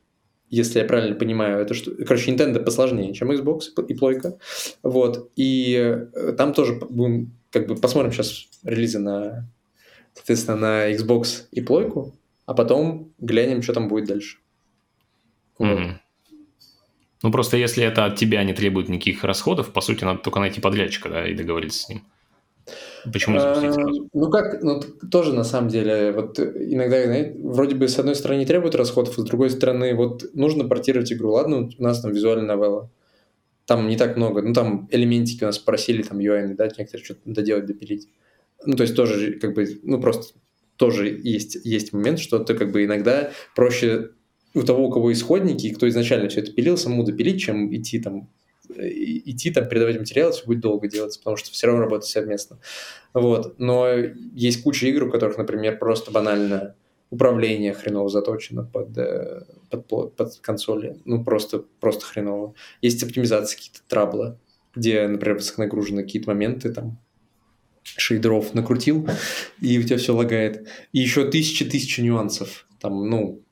если 0.56 0.78
я 0.78 0.84
правильно 0.84 1.14
понимаю, 1.14 1.60
это 1.60 1.74
что... 1.74 1.92
Короче, 2.04 2.32
Nintendo 2.32 2.62
посложнее, 2.62 3.12
чем 3.14 3.30
Xbox 3.30 3.60
и 3.86 3.94
плойка. 3.94 4.38
Вот. 4.82 5.30
И 5.36 5.74
э, 6.14 6.32
там 6.32 6.52
тоже 6.52 6.74
будем... 6.74 7.32
Как 7.50 7.66
бы 7.66 7.76
посмотрим 7.76 8.12
сейчас 8.12 8.48
релизы 8.62 8.98
на... 8.98 9.48
Соответственно, 10.14 10.56
на 10.56 10.92
Xbox 10.92 11.44
и 11.52 11.60
плойку, 11.60 12.14
а 12.46 12.54
потом 12.54 13.12
глянем, 13.18 13.62
что 13.62 13.74
там 13.74 13.88
будет 13.88 14.06
дальше. 14.06 14.38
Mm-hmm. 15.58 15.92
Ну, 17.22 17.32
просто 17.32 17.56
если 17.58 17.84
это 17.84 18.06
от 18.06 18.16
тебя 18.16 18.42
не 18.44 18.54
требует 18.54 18.88
никаких 18.88 19.24
расходов, 19.24 19.72
по 19.72 19.80
сути, 19.80 20.04
надо 20.04 20.20
только 20.20 20.40
найти 20.40 20.60
подрядчика, 20.60 21.08
да, 21.10 21.28
и 21.28 21.34
договориться 21.34 21.80
с 21.82 21.88
ним. 21.88 22.02
Почему 23.12 23.38
запустить 23.38 23.74
сразу? 23.74 24.08
Ну 24.12 24.30
как, 24.30 24.62
ну 24.62 24.80
тоже 25.10 25.32
на 25.32 25.44
самом 25.44 25.68
деле, 25.68 26.12
вот 26.12 26.38
иногда 26.38 27.02
знаете, 27.04 27.36
вроде 27.38 27.74
бы 27.76 27.88
с 27.88 27.98
одной 27.98 28.14
стороны 28.14 28.40
не 28.40 28.46
требует 28.46 28.74
расходов, 28.74 29.18
а 29.18 29.20
с 29.20 29.24
другой 29.24 29.50
стороны 29.50 29.94
вот 29.94 30.34
нужно 30.34 30.68
портировать 30.68 31.12
игру. 31.12 31.32
Ладно, 31.32 31.70
у 31.78 31.82
нас 31.82 32.00
там 32.00 32.12
визуальная 32.12 32.56
новелла, 32.56 32.90
там 33.66 33.88
не 33.88 33.96
так 33.96 34.16
много, 34.16 34.42
ну 34.42 34.52
там 34.52 34.88
элементики 34.90 35.44
у 35.44 35.46
нас 35.46 35.58
просили, 35.58 36.02
там 36.02 36.18
UI, 36.18 36.54
да, 36.54 36.66
некоторые 36.66 37.04
что-то 37.04 37.20
доделать, 37.24 37.66
допилить. 37.66 38.08
Ну 38.64 38.76
то 38.76 38.82
есть 38.82 38.96
тоже 38.96 39.34
как 39.34 39.54
бы, 39.54 39.66
ну 39.82 40.00
просто 40.00 40.34
тоже 40.76 41.08
есть, 41.08 41.56
есть 41.64 41.92
момент, 41.92 42.18
что 42.18 42.38
ты 42.38 42.54
как 42.54 42.72
бы 42.72 42.84
иногда 42.84 43.30
проще 43.54 44.10
у 44.54 44.62
того, 44.62 44.86
у 44.86 44.90
кого 44.90 45.12
исходники, 45.12 45.72
кто 45.72 45.88
изначально 45.88 46.28
все 46.28 46.40
это 46.40 46.52
пилил, 46.52 46.76
самому 46.76 47.04
допилить, 47.04 47.40
чем 47.40 47.74
идти 47.74 47.98
там 48.00 48.30
идти 48.78 49.50
там 49.50 49.68
передавать 49.68 49.98
материалы, 49.98 50.32
все 50.32 50.44
будет 50.44 50.60
долго 50.60 50.88
делаться, 50.88 51.18
потому 51.18 51.36
что 51.36 51.50
все 51.50 51.66
равно 51.66 51.82
работать 51.82 52.08
совместно. 52.08 52.58
Вот. 53.14 53.58
Но 53.58 53.88
есть 54.34 54.62
куча 54.62 54.86
игр, 54.86 55.04
у 55.04 55.10
которых, 55.10 55.38
например, 55.38 55.78
просто 55.78 56.10
банально 56.10 56.74
управление 57.10 57.72
хреново 57.72 58.08
заточено 58.08 58.64
под, 58.64 58.96
э, 58.98 59.42
под, 59.70 60.16
под 60.16 60.36
консоли. 60.40 60.98
Ну, 61.04 61.24
просто, 61.24 61.64
просто 61.80 62.04
хреново. 62.04 62.54
Есть 62.82 63.02
оптимизации 63.02 63.56
какие-то 63.56 63.80
траблы, 63.86 64.38
где, 64.74 65.06
например, 65.06 65.36
высоконагружены 65.36 66.02
какие-то 66.02 66.30
моменты, 66.30 66.72
там, 66.72 66.98
шейдеров 67.82 68.54
накрутил, 68.54 69.08
и 69.60 69.78
у 69.78 69.82
тебя 69.82 69.98
все 69.98 70.14
лагает. 70.14 70.68
И 70.92 70.98
еще 70.98 71.30
тысячи-тысячи 71.30 72.00
нюансов. 72.00 72.66
Там, 72.80 73.08
ну, 73.08 73.42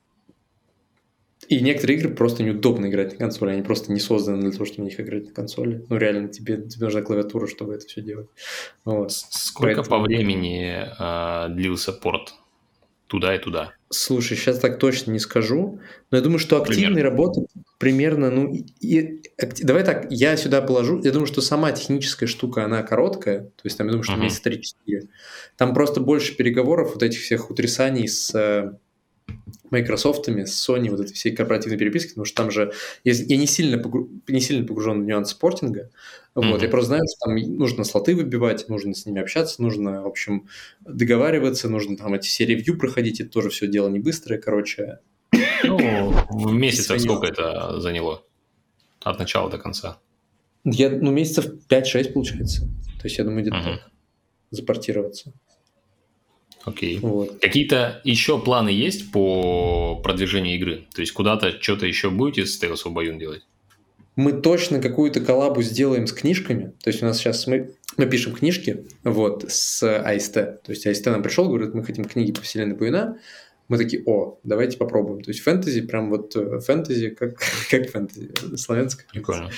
и 1.47 1.59
некоторые 1.61 1.99
игры 1.99 2.13
просто 2.13 2.43
неудобно 2.43 2.87
играть 2.87 3.13
на 3.13 3.17
консоли, 3.17 3.51
они 3.51 3.61
просто 3.61 3.91
не 3.91 3.99
созданы 3.99 4.41
для 4.41 4.51
того, 4.51 4.65
чтобы 4.65 4.83
на 4.83 4.85
них 4.85 4.99
играть 4.99 5.25
на 5.25 5.31
консоли. 5.31 5.85
Ну, 5.89 5.97
реально, 5.97 6.29
тебе, 6.29 6.57
тебе 6.57 6.85
нужна 6.85 7.01
клавиатура, 7.01 7.47
чтобы 7.47 7.75
это 7.75 7.85
все 7.85 8.01
делать. 8.01 8.27
Вот. 8.83 9.11
Сколько 9.11 9.83
Поэтому... 9.83 9.89
по 9.89 10.03
времени 10.03 10.83
э, 10.99 11.53
длился 11.53 11.91
порт 11.91 12.33
туда 13.07 13.35
и 13.35 13.39
туда? 13.39 13.73
Слушай, 13.89 14.35
сейчас 14.35 14.59
так 14.59 14.79
точно 14.79 15.11
не 15.11 15.19
скажу, 15.19 15.79
но 16.11 16.17
я 16.17 16.23
думаю, 16.23 16.39
что 16.39 16.61
активной 16.61 17.01
работы 17.01 17.45
примерно, 17.77 18.31
ну, 18.31 18.53
и, 18.79 19.21
давай 19.61 19.83
так, 19.83 20.07
я 20.09 20.35
сюда 20.37 20.61
положу, 20.61 21.01
я 21.03 21.11
думаю, 21.11 21.27
что 21.27 21.41
сама 21.41 21.71
техническая 21.71 22.27
штука, 22.27 22.65
она 22.65 22.81
короткая, 22.83 23.41
то 23.41 23.61
есть 23.63 23.77
там, 23.77 23.87
я 23.87 23.91
думаю, 23.91 24.03
что 24.03 24.13
uh-huh. 24.13 24.23
месяца 24.23 24.49
3-4. 24.49 25.07
Там 25.55 25.73
просто 25.73 26.01
больше 26.01 26.35
переговоров, 26.35 26.93
вот 26.93 27.03
этих 27.03 27.21
всех 27.21 27.51
утрясаний 27.51 28.07
с 28.07 28.33
э, 28.33 28.73
Microsoft, 29.69 30.27
с 30.27 30.69
Sony, 30.69 30.89
вот 30.89 30.99
этой 30.99 31.13
всей 31.13 31.35
корпоративной 31.35 31.77
переписки, 31.77 32.09
потому 32.09 32.25
что 32.25 32.35
там 32.35 32.51
же 32.51 32.73
я, 33.03 33.13
я 33.13 33.37
не, 33.37 33.47
сильно 33.47 33.77
погру, 33.77 34.09
не 34.27 34.41
сильно 34.41 34.65
погружен 34.65 35.03
в 35.03 35.05
нюансы 35.05 35.31
спортинга, 35.31 35.89
mm-hmm. 36.35 36.51
вот, 36.51 36.61
я 36.61 36.69
просто 36.69 36.87
знаю, 36.87 37.03
что 37.07 37.25
там 37.25 37.35
нужно 37.57 37.83
слоты 37.83 38.15
выбивать, 38.15 38.69
нужно 38.69 38.93
с 38.93 39.05
ними 39.05 39.21
общаться, 39.21 39.61
нужно, 39.61 40.03
в 40.03 40.07
общем, 40.07 40.47
договариваться, 40.81 41.69
нужно 41.69 41.97
там 41.97 42.13
эти 42.13 42.27
все 42.27 42.45
ревью 42.45 42.77
проходить, 42.77 43.21
это 43.21 43.29
тоже 43.29 43.49
все 43.49 43.67
дело 43.67 43.89
не 43.89 43.99
быстрое, 43.99 44.39
короче. 44.39 44.99
Ну, 45.63 46.13
в 46.29 46.53
месяцах 46.53 47.01
сколько 47.01 47.27
это 47.27 47.79
заняло? 47.79 48.23
От 49.01 49.19
начала 49.19 49.49
до 49.49 49.57
конца? 49.57 49.99
Я, 50.63 50.89
ну, 50.89 51.11
месяцев 51.11 51.45
5-6 51.69 52.13
получается. 52.13 52.61
То 52.99 53.07
есть, 53.07 53.17
я 53.17 53.23
думаю, 53.23 53.41
где-то 53.41 53.57
uh-huh. 53.57 53.77
так 53.77 53.91
запортироваться. 54.51 55.33
Окей. 56.65 56.99
Вот. 56.99 57.39
Какие-то 57.39 58.01
еще 58.03 58.39
планы 58.39 58.69
есть 58.69 59.11
по 59.11 59.95
продвижению 60.03 60.55
игры? 60.55 60.85
То 60.93 61.01
есть 61.01 61.13
куда-то 61.13 61.61
что-то 61.61 61.85
еще 61.85 62.09
будете 62.09 62.45
с 62.45 62.61
Tales 62.61 62.83
of 62.85 62.93
Bayonne 62.93 63.19
делать? 63.19 63.45
Мы 64.15 64.31
точно 64.33 64.81
какую-то 64.81 65.19
коллабу 65.19 65.61
сделаем 65.61 66.07
с 66.07 66.13
книжками. 66.13 66.73
То 66.83 66.89
есть 66.89 67.03
у 67.03 67.05
нас 67.05 67.17
сейчас 67.17 67.45
мы, 67.47 67.71
мы 67.97 68.07
пишем 68.07 68.33
книжки 68.33 68.85
вот, 69.03 69.45
с 69.47 69.83
АСТ. 69.83 70.33
То 70.33 70.69
есть 70.69 70.87
АСТ 70.87 71.05
нам 71.07 71.21
пришел, 71.21 71.47
говорит, 71.47 71.73
мы 71.73 71.83
хотим 71.83 72.05
книги 72.05 72.31
по 72.31 72.41
вселенной 72.41 72.75
Баюна. 72.75 73.19
Мы 73.67 73.77
такие, 73.77 74.03
о, 74.05 74.39
давайте 74.43 74.77
попробуем. 74.77 75.21
То 75.21 75.31
есть 75.31 75.41
фэнтези, 75.41 75.81
прям 75.81 76.09
вот 76.09 76.35
э, 76.35 76.59
фэнтези, 76.59 77.09
как, 77.09 77.37
как 77.69 77.89
фэнтези, 77.89 78.31
славянское. 78.55 79.07
Прикольно. 79.11 79.49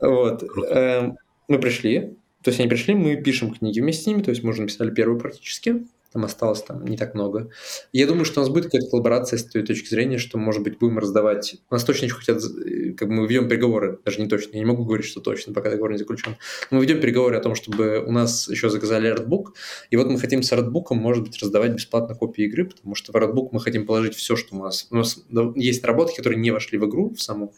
Вот. 0.00 0.44
Эм, 0.70 1.16
мы 1.48 1.58
пришли, 1.58 2.16
то 2.42 2.50
есть 2.50 2.60
они 2.60 2.68
пришли, 2.68 2.94
мы 2.94 3.16
пишем 3.16 3.54
книги 3.54 3.80
вместе 3.80 4.04
с 4.04 4.06
ними, 4.06 4.22
то 4.22 4.30
есть 4.30 4.42
мы 4.42 4.50
уже 4.50 4.62
написали 4.62 4.90
первую 4.90 5.18
практически, 5.18 5.86
там 6.14 6.24
осталось 6.24 6.62
там 6.62 6.86
не 6.86 6.96
так 6.96 7.14
много. 7.14 7.50
Я 7.92 8.06
думаю, 8.06 8.24
что 8.24 8.40
у 8.40 8.44
нас 8.44 8.48
будет 8.48 8.66
какая-то 8.66 8.88
коллаборация 8.88 9.36
с 9.36 9.44
той 9.44 9.64
точки 9.64 9.88
зрения, 9.88 10.18
что, 10.18 10.38
может 10.38 10.62
быть, 10.62 10.78
будем 10.78 10.98
раздавать... 10.98 11.56
У 11.68 11.74
нас 11.74 11.82
точно 11.82 12.04
еще 12.04 12.14
хотят... 12.14 12.40
Э, 12.40 12.92
как 12.92 13.08
бы 13.08 13.14
мы 13.14 13.26
ведем 13.26 13.48
переговоры, 13.48 13.98
даже 14.04 14.20
не 14.20 14.28
точно, 14.28 14.52
я 14.52 14.60
не 14.60 14.64
могу 14.64 14.84
говорить, 14.84 15.06
что 15.06 15.20
точно, 15.20 15.52
пока 15.52 15.70
договор 15.70 15.90
не 15.90 15.98
заключен. 15.98 16.36
Мы 16.70 16.80
ведем 16.80 17.00
переговоры 17.00 17.36
о 17.36 17.40
том, 17.40 17.56
чтобы 17.56 17.98
у 18.06 18.12
нас 18.12 18.48
еще 18.48 18.70
заказали 18.70 19.08
артбук, 19.08 19.54
и 19.90 19.96
вот 19.96 20.06
мы 20.06 20.20
хотим 20.20 20.44
с 20.44 20.52
артбуком, 20.52 20.98
может 20.98 21.24
быть, 21.24 21.36
раздавать 21.42 21.72
бесплатно 21.72 22.14
копии 22.14 22.44
игры, 22.44 22.66
потому 22.66 22.94
что 22.94 23.10
в 23.10 23.16
артбук 23.16 23.52
мы 23.52 23.58
хотим 23.58 23.84
положить 23.84 24.14
все, 24.14 24.36
что 24.36 24.54
у 24.54 24.60
нас... 24.60 24.86
У 24.90 24.96
нас 24.96 25.18
есть 25.56 25.84
работы, 25.84 26.14
которые 26.16 26.38
не 26.38 26.52
вошли 26.52 26.78
в 26.78 26.88
игру 26.88 27.12
в 27.12 27.20
саму, 27.20 27.52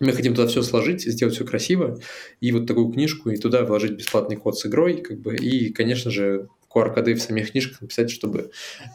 мы 0.00 0.12
хотим 0.12 0.34
туда 0.34 0.48
все 0.48 0.62
сложить, 0.62 1.02
сделать 1.02 1.36
все 1.36 1.44
красиво, 1.44 2.00
и 2.40 2.50
вот 2.50 2.66
такую 2.66 2.90
книжку, 2.90 3.30
и 3.30 3.36
туда 3.36 3.64
вложить 3.64 3.92
бесплатный 3.92 4.34
код 4.34 4.58
с 4.58 4.66
игрой, 4.66 4.96
как 4.96 5.20
бы, 5.20 5.36
и, 5.36 5.72
конечно 5.72 6.10
же, 6.10 6.48
QR-коды 6.74 7.14
в 7.14 7.22
самих 7.22 7.52
книжках 7.52 7.80
написать, 7.80 8.10
чтобы 8.10 8.50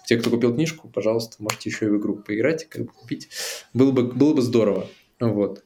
те, 0.05 0.17
кто 0.17 0.29
купил 0.29 0.53
книжку, 0.53 0.89
пожалуйста, 0.89 1.37
можете 1.39 1.69
еще 1.69 1.85
и 1.85 1.89
в 1.89 1.97
игру 1.97 2.15
поиграть, 2.17 2.67
как 2.69 2.85
бы 2.85 2.91
купить. 2.91 3.29
Было 3.73 3.91
бы, 3.91 4.03
было 4.03 4.33
бы 4.33 4.41
здорово. 4.41 4.87
Вот. 5.19 5.63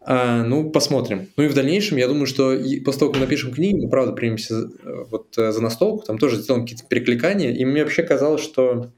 А, 0.00 0.42
ну, 0.42 0.70
посмотрим. 0.70 1.28
Ну 1.36 1.44
и 1.44 1.48
в 1.48 1.54
дальнейшем, 1.54 1.98
я 1.98 2.08
думаю, 2.08 2.26
что 2.26 2.56
после 2.84 2.98
того, 2.98 3.12
как 3.12 3.20
мы 3.20 3.26
напишем 3.26 3.52
книги, 3.52 3.84
мы, 3.84 3.90
правда, 3.90 4.12
примемся 4.12 4.54
э, 4.54 5.04
вот 5.10 5.36
э, 5.36 5.52
за 5.52 5.60
настолку, 5.60 6.06
там 6.06 6.18
тоже 6.18 6.36
сделаем 6.36 6.64
какие-то 6.64 6.86
перекликания, 6.86 7.52
и 7.52 7.64
мне 7.64 7.82
вообще 7.82 8.04
казалось, 8.04 8.42
что 8.42 8.90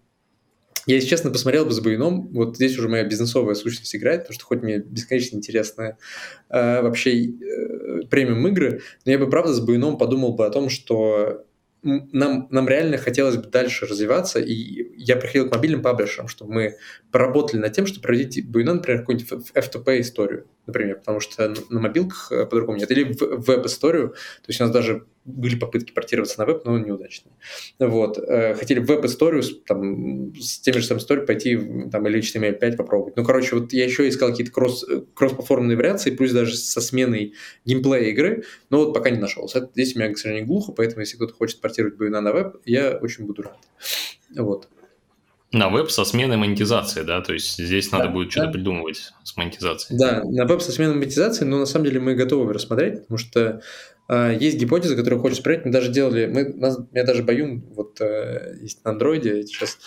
я, 0.86 0.94
если 0.94 1.08
честно, 1.08 1.30
посмотрел 1.30 1.64
бы 1.64 1.72
за 1.72 1.82
Баюном, 1.82 2.28
вот 2.28 2.56
здесь 2.56 2.78
уже 2.78 2.88
моя 2.88 3.04
бизнесовая 3.04 3.54
сущность 3.54 3.94
играет, 3.94 4.22
потому 4.22 4.34
что 4.34 4.44
хоть 4.44 4.62
мне 4.62 4.78
бесконечно 4.78 5.36
интересно 5.36 5.98
э, 6.48 6.82
вообще 6.82 7.26
э, 7.26 8.02
премиум 8.10 8.46
игры, 8.48 8.82
но 9.04 9.12
я 9.12 9.18
бы, 9.18 9.28
правда, 9.28 9.52
за 9.52 9.62
Баюном 9.62 9.98
подумал 9.98 10.34
бы 10.34 10.46
о 10.46 10.50
том, 10.50 10.68
что 10.68 11.44
нам, 11.82 12.48
нам 12.50 12.68
реально 12.68 12.98
хотелось 12.98 13.36
бы 13.36 13.48
дальше 13.48 13.86
развиваться, 13.86 14.38
и 14.38 14.92
я 14.96 15.16
приходил 15.16 15.48
к 15.48 15.54
мобильным 15.54 15.82
паблишерам, 15.82 16.28
чтобы 16.28 16.52
мы 16.52 16.76
поработали 17.10 17.60
над 17.60 17.72
тем, 17.72 17.86
чтобы 17.86 18.02
проводить 18.02 18.48
Буйно, 18.48 18.74
например, 18.74 19.00
какую-нибудь 19.00 19.50
F2P 19.54 20.00
историю, 20.00 20.46
например, 20.70 20.96
потому 20.96 21.20
что 21.20 21.54
на 21.68 21.80
мобилках 21.80 22.32
э, 22.32 22.46
по-другому 22.46 22.78
нет, 22.78 22.90
или 22.90 23.12
в 23.12 23.46
веб-историю, 23.46 24.10
то 24.10 24.48
есть 24.48 24.60
у 24.60 24.64
нас 24.64 24.72
даже 24.72 25.04
были 25.24 25.56
попытки 25.56 25.92
портироваться 25.92 26.38
на 26.38 26.46
веб, 26.46 26.64
но 26.64 26.78
неудачные. 26.78 27.34
Вот. 27.78 28.18
Э, 28.18 28.54
хотели 28.54 28.80
веб-историю 28.80 29.42
там, 29.66 30.34
с 30.34 30.60
теми 30.60 30.78
же 30.78 30.86
самыми 30.86 31.02
историей 31.02 31.26
пойти 31.26 31.58
там, 31.90 32.06
или 32.06 32.20
HTML5 32.20 32.76
попробовать. 32.76 33.16
Ну, 33.16 33.24
короче, 33.24 33.56
вот 33.56 33.72
я 33.72 33.84
еще 33.84 34.08
искал 34.08 34.30
какие-то 34.30 34.52
кросс, 34.52 34.84
кросс-платформенные 35.14 35.76
вариации, 35.76 36.10
плюс 36.10 36.32
даже 36.32 36.56
со 36.56 36.80
сменой 36.80 37.34
геймплея 37.64 38.10
игры, 38.10 38.44
но 38.70 38.78
вот 38.84 38.94
пока 38.94 39.10
не 39.10 39.18
нашел. 39.18 39.48
Здесь 39.48 39.94
у 39.94 39.98
меня, 39.98 40.12
к 40.12 40.18
сожалению, 40.18 40.46
глухо, 40.46 40.72
поэтому 40.72 41.00
если 41.00 41.16
кто-то 41.16 41.34
хочет 41.34 41.60
портировать 41.60 41.96
Буйна 41.96 42.20
на 42.20 42.32
веб, 42.32 42.56
я 42.64 42.96
очень 42.96 43.26
буду 43.26 43.42
рад. 43.42 43.58
Вот. 44.36 44.68
На 45.52 45.68
веб 45.68 45.90
со 45.90 46.04
сменой 46.04 46.36
монетизации, 46.36 47.02
да? 47.02 47.20
То 47.22 47.32
есть 47.32 47.58
здесь 47.58 47.88
да, 47.88 47.98
надо 47.98 48.10
будет 48.10 48.28
да. 48.28 48.32
что-то 48.32 48.52
придумывать 48.52 49.12
с 49.24 49.36
монетизацией. 49.36 49.98
Да, 49.98 50.22
на 50.24 50.44
веб 50.44 50.62
со 50.62 50.70
сменой 50.70 50.94
монетизации, 50.94 51.44
но 51.44 51.58
на 51.58 51.66
самом 51.66 51.86
деле 51.86 51.98
мы 51.98 52.14
готовы 52.14 52.52
рассмотреть, 52.52 53.02
потому 53.02 53.18
что 53.18 53.60
э, 54.08 54.36
есть 54.38 54.58
гипотеза, 54.58 54.94
которую 54.94 55.20
хочется 55.20 55.42
проверить. 55.42 55.66
Мы 55.66 55.72
даже 55.72 55.90
делали, 55.90 56.26
мы, 56.26 56.44
нас, 56.54 56.78
меня 56.92 57.04
даже 57.04 57.24
Баюн 57.24 57.64
вот 57.74 58.00
э, 58.00 58.58
есть 58.62 58.84
на 58.84 58.92
андроиде, 58.92 59.42
сейчас 59.42 59.78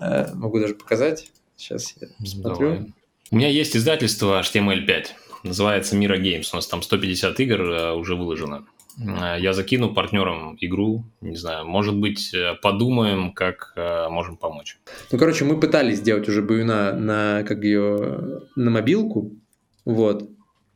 э, 0.00 0.34
могу 0.34 0.58
даже 0.58 0.74
показать. 0.74 1.30
Сейчас 1.56 1.94
я 2.00 2.08
посмотрю. 2.18 2.70
Давай. 2.70 2.94
У 3.30 3.36
меня 3.36 3.48
есть 3.48 3.76
издательство 3.76 4.40
HTML5, 4.40 5.06
называется 5.44 5.96
Mira 5.96 6.20
Games, 6.20 6.48
у 6.52 6.56
нас 6.56 6.66
там 6.66 6.82
150 6.82 7.38
игр 7.40 7.60
э, 7.60 7.92
уже 7.92 8.16
выложено. 8.16 8.66
Э, 8.98 9.36
я 9.38 9.52
закину 9.52 9.94
партнерам 9.94 10.56
игру, 10.60 11.04
не 11.20 11.36
знаю, 11.36 11.66
может 11.66 11.96
быть, 11.96 12.32
э, 12.34 12.54
подумаем, 12.62 13.32
как 13.32 13.72
э, 13.76 14.08
можем 14.08 14.36
помочь. 14.36 14.78
Ну, 15.12 15.18
короче, 15.18 15.44
мы 15.44 15.58
пытались 15.58 15.98
сделать 15.98 16.28
уже 16.28 16.42
Баюна 16.42 16.92
на, 16.92 17.42
как 17.42 17.64
ее, 17.64 18.40
на 18.56 18.70
мобилку, 18.70 19.32
вот, 19.84 20.28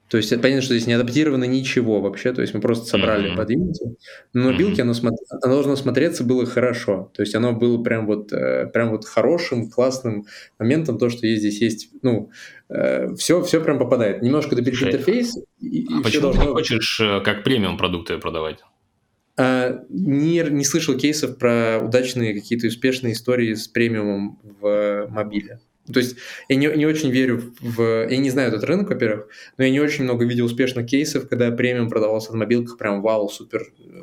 то 0.09 0.17
есть 0.17 0.31
понятно, 0.31 0.63
что 0.63 0.75
здесь 0.75 0.87
не 0.87 0.95
адаптировано 0.95 1.45
ничего 1.45 2.01
вообще, 2.01 2.33
то 2.33 2.41
есть 2.41 2.55
мы 2.55 2.61
просто 2.61 2.87
собрали 2.87 3.33
mm-hmm. 3.33 3.37
под 3.37 3.51
Unity. 3.51 3.97
Но 4.33 4.51
на 4.51 4.57
билке 4.57 4.83
mm-hmm. 4.83 5.01
оно, 5.03 5.17
оно 5.43 5.55
должно 5.55 5.77
смотреться 5.77 6.25
было 6.25 6.47
хорошо, 6.47 7.11
то 7.15 7.23
есть 7.23 7.35
оно 7.35 7.53
было 7.53 7.83
прям 7.83 8.07
вот, 8.07 8.31
прям 8.31 8.91
вот 8.91 9.05
хорошим, 9.05 9.71
классным 9.71 10.27
моментом, 10.59 10.99
то, 10.99 11.11
что 11.11 11.27
есть 11.27 11.41
здесь 11.43 11.61
есть, 11.61 11.91
ну, 12.03 12.31
все, 13.17 13.43
все 13.43 13.61
прям 13.61 13.79
попадает. 13.79 14.23
Немножко 14.23 14.57
добить 14.57 14.83
интерфейс. 14.83 15.37
И, 15.61 15.87
а 15.91 16.01
и 16.01 16.03
почему 16.03 16.23
должно... 16.23 16.45
ты 16.45 16.49
хочешь 16.53 17.01
как 17.25 17.45
премиум 17.45 17.79
продукты 17.79 18.19
продавать? 18.19 18.59
А, 19.39 19.85
не, 19.89 20.43
не 20.51 20.65
слышал 20.65 20.97
кейсов 20.97 21.39
про 21.39 21.79
удачные 21.81 22.35
какие-то 22.35 22.67
успешные 22.67 23.13
истории 23.13 23.55
с 23.55 23.69
премиумом 23.69 24.41
в 24.61 25.07
мобиле. 25.11 25.61
То 25.93 26.01
есть 26.01 26.17
я 26.49 26.57
не, 26.57 26.67
не 26.67 26.87
очень 26.87 27.11
верю 27.11 27.55
в... 27.61 28.09
Я 28.09 28.17
не 28.19 28.31
знаю 28.31 28.49
этот 28.49 28.65
рынок, 28.65 28.89
во-первых, 28.89 29.29
но 29.57 29.65
я 29.65 29.71
не 29.71 29.81
очень 29.81 30.05
много 30.05 30.25
видел 30.25 30.47
успешных 30.47 30.87
кейсов, 30.87 31.29
когда 31.29 31.51
премиум 31.51 31.89
продавался 31.89 32.33
на 32.33 32.39
мобилках 32.39 32.77
прям 32.79 33.03
вау, 33.03 33.29
супер... 33.29 33.63
Э, 33.79 34.03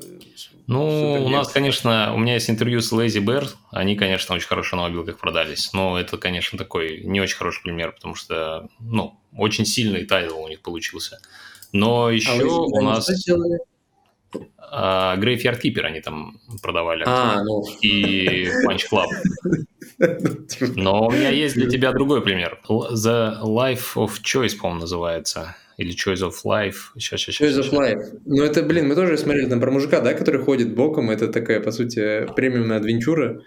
ну, 0.67 0.89
супер 0.89 1.25
у 1.25 1.29
нас, 1.29 1.49
конечно, 1.49 2.13
у 2.15 2.17
меня 2.17 2.35
есть 2.35 2.49
интервью 2.49 2.81
с 2.81 2.91
Lazy 2.91 3.23
Bear, 3.23 3.47
они, 3.71 3.95
конечно, 3.95 4.35
очень 4.35 4.47
хорошо 4.47 4.77
на 4.77 4.83
мобилках 4.83 5.19
продались, 5.19 5.71
но 5.73 5.99
это, 5.99 6.17
конечно, 6.17 6.57
такой 6.57 7.01
не 7.01 7.21
очень 7.21 7.37
хороший 7.37 7.61
пример, 7.63 7.91
потому 7.91 8.15
что, 8.15 8.67
ну, 8.79 9.19
очень 9.37 9.65
сильный 9.65 10.05
тайтл 10.05 10.39
у 10.39 10.47
них 10.47 10.61
получился. 10.61 11.19
Но 11.71 12.09
еще 12.09 12.31
а 12.31 12.45
у 12.45 12.81
нас... 12.81 13.09
А, 14.57 15.15
Graveyard 15.17 15.61
Keeper 15.61 15.81
они 15.81 16.01
там 16.01 16.39
продавали. 16.61 17.03
А, 17.05 17.43
ну... 17.43 17.63
И 17.81 18.49
Punch 18.65 18.83
Club. 18.91 19.07
Но 19.97 21.07
у 21.07 21.11
меня 21.11 21.29
есть 21.29 21.55
для 21.55 21.69
тебя 21.69 21.91
другой 21.91 22.21
пример. 22.21 22.59
The 22.67 23.41
Life 23.41 23.95
of 23.95 24.11
Choice, 24.23 24.57
по-моему, 24.57 24.81
называется. 24.81 25.55
Или 25.77 25.93
Choice 25.93 26.21
of 26.21 26.33
Life. 26.45 26.75
Сейчас, 26.97 27.21
сейчас, 27.21 27.39
Choice 27.39 27.61
of 27.61 27.71
Life. 27.71 28.19
Ну, 28.25 28.43
это, 28.43 28.63
блин, 28.63 28.87
мы 28.87 28.95
тоже 28.95 29.17
смотрели 29.17 29.47
там 29.49 29.59
про 29.59 29.71
мужика, 29.71 30.01
да, 30.01 30.13
который 30.13 30.41
ходит 30.41 30.73
боком. 30.73 31.11
Это 31.11 31.27
такая, 31.27 31.59
по 31.59 31.71
сути, 31.71 32.25
премиумная 32.35 32.77
адвенчура. 32.77 33.41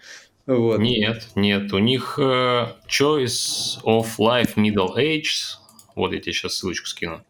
Вот. 0.46 0.78
Нет, 0.78 1.28
нет. 1.34 1.72
У 1.72 1.78
них 1.78 2.18
uh, 2.18 2.68
Choice 2.88 3.82
of 3.84 4.06
Life 4.18 4.56
Middle 4.56 4.96
Age. 4.96 5.56
Вот 5.94 6.12
я 6.12 6.20
тебе 6.20 6.32
сейчас 6.32 6.54
ссылочку 6.54 6.86
скину. 6.86 7.22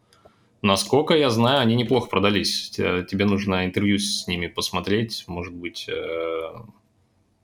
Насколько 0.61 1.13
я 1.13 1.29
знаю, 1.29 1.61
они 1.61 1.75
неплохо 1.75 2.09
продались. 2.09 2.69
Тебе 2.71 3.25
нужно 3.25 3.65
интервью 3.65 3.97
с 3.97 4.27
ними 4.27 4.47
посмотреть, 4.47 5.23
может 5.27 5.53
быть. 5.53 5.87
Э, 5.87 6.51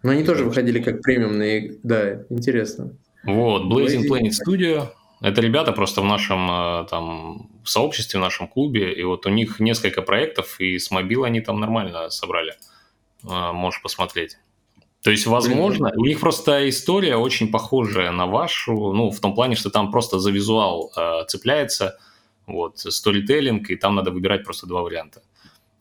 Но 0.05 0.11
они 0.11 0.23
тоже 0.23 0.43
выходили 0.43 0.79
как 0.83 1.01
премиумные, 1.01 1.79
да, 1.81 2.25
интересно. 2.29 2.95
Вот, 3.23 3.63
Blazing 3.63 4.07
Planet 4.07 4.33
Studio. 4.47 4.89
Это 5.19 5.41
ребята 5.41 5.71
просто 5.71 6.01
в 6.01 6.05
нашем 6.05 6.47
э, 6.51 6.85
там 6.91 7.49
сообществе, 7.63 8.19
в 8.19 8.21
нашем 8.21 8.47
клубе, 8.47 8.93
и 8.93 9.03
вот 9.03 9.25
у 9.25 9.29
них 9.29 9.59
несколько 9.59 10.03
проектов, 10.03 10.59
и 10.59 10.77
с 10.77 10.91
мобила 10.91 11.25
они 11.25 11.41
там 11.41 11.59
нормально 11.59 12.11
собрали. 12.11 12.53
Э, 13.23 13.51
можешь 13.51 13.81
посмотреть. 13.81 14.37
То 15.01 15.09
есть, 15.09 15.25
возможно, 15.25 15.91
у 15.95 16.05
них 16.05 16.19
просто 16.19 16.69
история 16.69 17.15
очень 17.15 17.49
похожая 17.49 18.11
на 18.11 18.27
вашу, 18.27 18.93
ну, 18.93 19.09
в 19.09 19.19
том 19.19 19.33
плане, 19.33 19.55
что 19.55 19.71
там 19.71 19.89
просто 19.89 20.19
за 20.19 20.29
визуал 20.29 20.91
э, 20.95 21.25
цепляется, 21.27 21.97
вот, 22.45 22.77
сторителлинг, 22.77 23.71
и 23.71 23.75
там 23.75 23.95
надо 23.95 24.11
выбирать 24.11 24.43
просто 24.43 24.67
два 24.67 24.83
варианта. 24.83 25.23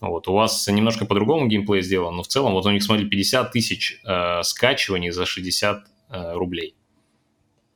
Вот, 0.08 0.28
у 0.28 0.32
вас 0.32 0.66
немножко 0.68 1.06
по-другому 1.06 1.46
геймплей 1.46 1.82
сделан, 1.82 2.16
но 2.16 2.22
в 2.22 2.28
целом 2.28 2.52
вот 2.52 2.66
у 2.66 2.70
них, 2.70 2.82
смотри, 2.82 3.08
50 3.08 3.52
тысяч 3.52 4.00
э, 4.04 4.42
скачиваний 4.42 5.10
за 5.10 5.26
60 5.26 5.84
э, 6.10 6.32
рублей. 6.34 6.74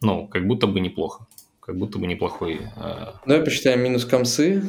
Ну, 0.01 0.29
как 0.29 0.47
будто 0.47 0.66
бы 0.66 0.81
неплохо. 0.81 1.26
Как 1.61 1.76
будто 1.76 1.99
бы 1.99 2.07
неплохой. 2.07 2.61
Э... 2.76 3.12
Давай 3.26 3.45
посчитаем 3.45 3.81
минус 3.81 4.05
комсы. 4.05 4.62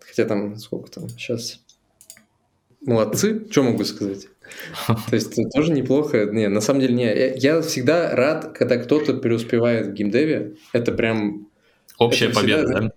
Хотя 0.00 0.24
там 0.24 0.56
сколько 0.56 0.90
там 0.90 1.08
сейчас. 1.08 1.60
Молодцы. 2.80 3.46
Что 3.50 3.62
могу 3.62 3.84
сказать? 3.84 4.26
То 4.86 5.14
есть 5.14 5.36
тоже 5.52 5.72
неплохо. 5.72 6.24
Не, 6.24 6.48
на 6.48 6.60
самом 6.60 6.80
деле, 6.80 6.94
не. 6.94 7.38
Я 7.38 7.60
всегда 7.62 8.14
рад, 8.16 8.52
когда 8.56 8.78
кто-то 8.78 9.14
преуспевает 9.14 9.88
в 9.88 9.92
геймдеве. 9.92 10.56
Это 10.72 10.92
прям... 10.92 11.48
Общая 11.98 12.30
победа, 12.30 12.66
да? 12.66 12.92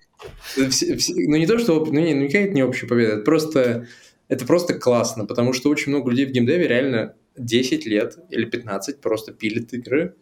Ну, 0.57 1.35
не 1.35 1.47
то, 1.47 1.57
что... 1.59 1.83
Ну, 1.83 1.91
не, 1.91 2.13
ну, 2.13 2.21
никакая 2.21 2.45
это 2.45 2.53
не 2.53 2.63
общая 2.63 2.87
победа. 2.87 3.13
Это 3.13 3.23
просто, 3.23 3.87
это 4.27 4.45
просто 4.45 4.73
классно, 4.75 5.25
потому 5.25 5.53
что 5.53 5.69
очень 5.69 5.91
много 5.91 6.09
людей 6.09 6.25
в 6.25 6.31
геймдеве 6.31 6.67
реально 6.67 7.15
10 7.37 7.85
лет 7.85 8.17
или 8.29 8.45
15 8.45 9.01
просто 9.01 9.33
пилят 9.33 9.73
игры, 9.73 10.15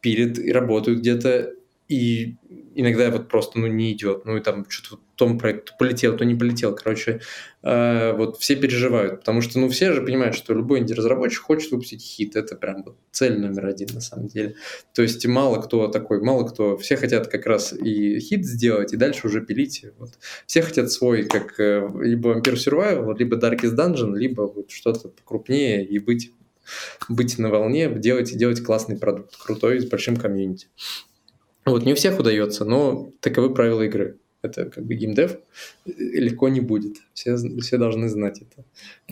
пилят 0.00 0.38
и 0.38 0.52
работают 0.52 1.00
где-то, 1.00 1.52
и 1.88 2.36
иногда 2.74 3.10
вот 3.10 3.28
просто 3.28 3.58
ну, 3.58 3.66
не 3.66 3.92
идет. 3.92 4.24
Ну 4.24 4.36
и 4.36 4.40
там 4.40 4.66
что-то 4.68 4.96
в 4.96 5.16
том 5.16 5.38
проект 5.38 5.78
полетел, 5.78 6.16
то 6.16 6.24
не 6.24 6.34
полетел. 6.34 6.74
Короче, 6.74 7.20
э, 7.62 8.12
вот 8.12 8.38
все 8.38 8.56
переживают, 8.56 9.20
потому 9.20 9.40
что 9.40 9.58
ну 9.58 9.68
все 9.68 9.92
же 9.92 10.02
понимают, 10.02 10.34
что 10.34 10.54
любой 10.54 10.80
инди-разработчик 10.80 11.42
хочет 11.42 11.70
выпустить 11.70 12.02
хит. 12.02 12.36
Это 12.36 12.56
прям 12.56 12.82
вот 12.82 12.96
цель 13.12 13.38
номер 13.38 13.66
один 13.66 13.88
на 13.94 14.00
самом 14.00 14.26
деле. 14.26 14.56
То 14.92 15.02
есть 15.02 15.24
мало 15.26 15.60
кто 15.60 15.88
такой, 15.88 16.20
мало 16.20 16.46
кто, 16.46 16.76
все 16.76 16.96
хотят 16.96 17.28
как 17.28 17.46
раз 17.46 17.72
и 17.72 18.18
хит 18.20 18.44
сделать, 18.44 18.92
и 18.92 18.96
дальше 18.96 19.26
уже 19.26 19.40
пилить. 19.40 19.84
Вот. 19.98 20.10
Все 20.46 20.62
хотят 20.62 20.90
свой, 20.90 21.24
как 21.24 21.58
э, 21.60 21.88
либо 22.00 22.34
Vampire 22.34 22.54
Survival, 22.54 23.16
либо 23.16 23.36
Darkest 23.36 23.76
Dungeon, 23.76 24.16
либо 24.16 24.42
вот 24.42 24.70
что-то 24.70 25.08
покрупнее 25.08 25.84
и 25.84 25.98
быть 25.98 26.32
быть 27.08 27.38
на 27.38 27.50
волне, 27.50 27.88
делать 27.88 28.32
и 28.32 28.38
делать 28.38 28.62
классный 28.62 28.96
продукт, 28.96 29.36
крутой, 29.36 29.80
с 29.80 29.84
большим 29.84 30.16
комьюнити. 30.16 30.68
Вот, 31.64 31.84
не 31.84 31.92
у 31.92 31.96
всех 31.96 32.18
удается, 32.18 32.64
но 32.64 33.10
таковы 33.20 33.54
правила 33.54 33.82
игры. 33.82 34.18
Это 34.42 34.66
как 34.66 34.84
бы 34.84 34.94
геймдев 34.94 35.38
легко 35.86 36.48
не 36.50 36.60
будет. 36.60 36.96
Все, 37.14 37.36
все 37.36 37.78
должны 37.78 38.08
знать 38.08 38.42
это. 38.42 38.64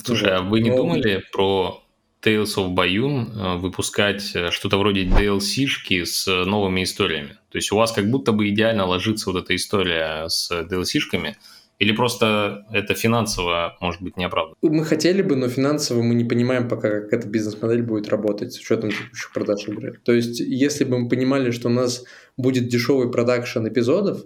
Слушай, 0.05 0.37
а 0.37 0.43
вы 0.43 0.61
не 0.61 0.71
но... 0.71 0.77
думали 0.77 1.23
про 1.33 1.83
Tales 2.23 2.55
of 2.57 2.75
Bayun 2.75 3.33
э, 3.35 3.57
выпускать 3.57 4.33
э, 4.35 4.51
что-то 4.51 4.77
вроде 4.77 5.05
DLC-шки 5.05 6.05
с 6.05 6.27
новыми 6.45 6.85
историями? 6.85 7.39
То 7.49 7.57
есть 7.57 7.73
у 7.73 7.77
вас 7.77 7.93
как 7.93 8.11
будто 8.11 8.33
бы 8.33 8.51
идеально 8.51 8.85
ложится 8.85 9.31
вот 9.31 9.43
эта 9.43 9.57
история 9.57 10.29
с 10.29 10.51
DLC-шками– 10.51 11.37
или 11.83 11.91
просто 11.91 12.65
это 12.71 12.95
финансово, 12.95 13.77
может 13.81 14.03
быть, 14.03 14.17
неоправданно? 14.17 14.57
Мы 14.63 14.85
хотели 14.85 15.21
бы, 15.21 15.35
но 15.35 15.49
финансово 15.49 16.01
мы 16.01 16.15
не 16.15 16.25
понимаем 16.25 16.69
пока, 16.69 17.01
как 17.01 17.13
эта 17.13 17.27
бизнес-модель 17.27 17.83
будет 17.83 18.09
работать 18.09 18.53
с 18.53 18.61
учетом 18.61 18.93
текущих 18.93 19.33
продаж 19.33 19.67
игры. 19.67 19.99
То 20.05 20.13
есть, 20.13 20.39
если 20.39 20.85
бы 20.85 21.01
мы 21.01 21.09
понимали, 21.09 21.51
что 21.51 21.69
у 21.69 21.73
нас 21.73 22.05
будет 22.37 22.69
дешевый 22.69 23.11
продакшн 23.11 23.67
эпизодов, 23.67 24.23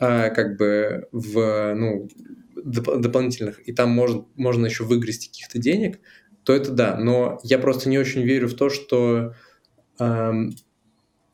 а, 0.00 0.30
как 0.30 0.58
бы 0.58 1.06
в, 1.12 1.74
ну, 1.76 2.08
доп- 2.56 2.98
дополнительных, 2.98 3.60
и 3.68 3.72
там 3.72 3.90
можно, 3.90 4.24
можно 4.34 4.66
еще 4.66 4.82
выгрести 4.82 5.28
каких-то 5.28 5.60
денег, 5.60 6.00
то 6.42 6.52
это 6.52 6.72
да. 6.72 6.96
Но 6.96 7.38
я 7.44 7.60
просто 7.60 7.88
не 7.88 7.98
очень 7.98 8.22
верю 8.22 8.48
в 8.48 8.54
то, 8.54 8.70
что 8.70 9.34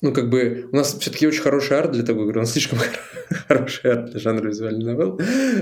ну, 0.05 0.13
как 0.13 0.29
бы, 0.29 0.69
у 0.71 0.77
нас 0.77 0.99
все-таки 0.99 1.27
очень 1.27 1.41
хороший 1.41 1.79
арт 1.79 1.93
для 1.93 2.03
такой 2.03 2.25
игры, 2.25 2.39
нас 2.39 2.53
слишком 2.53 2.79
хороший 3.49 3.91
арт 3.91 4.11
для 4.11 4.21
жанра 4.21 4.49
визуальный 4.49 4.85
новелл, 4.85 5.19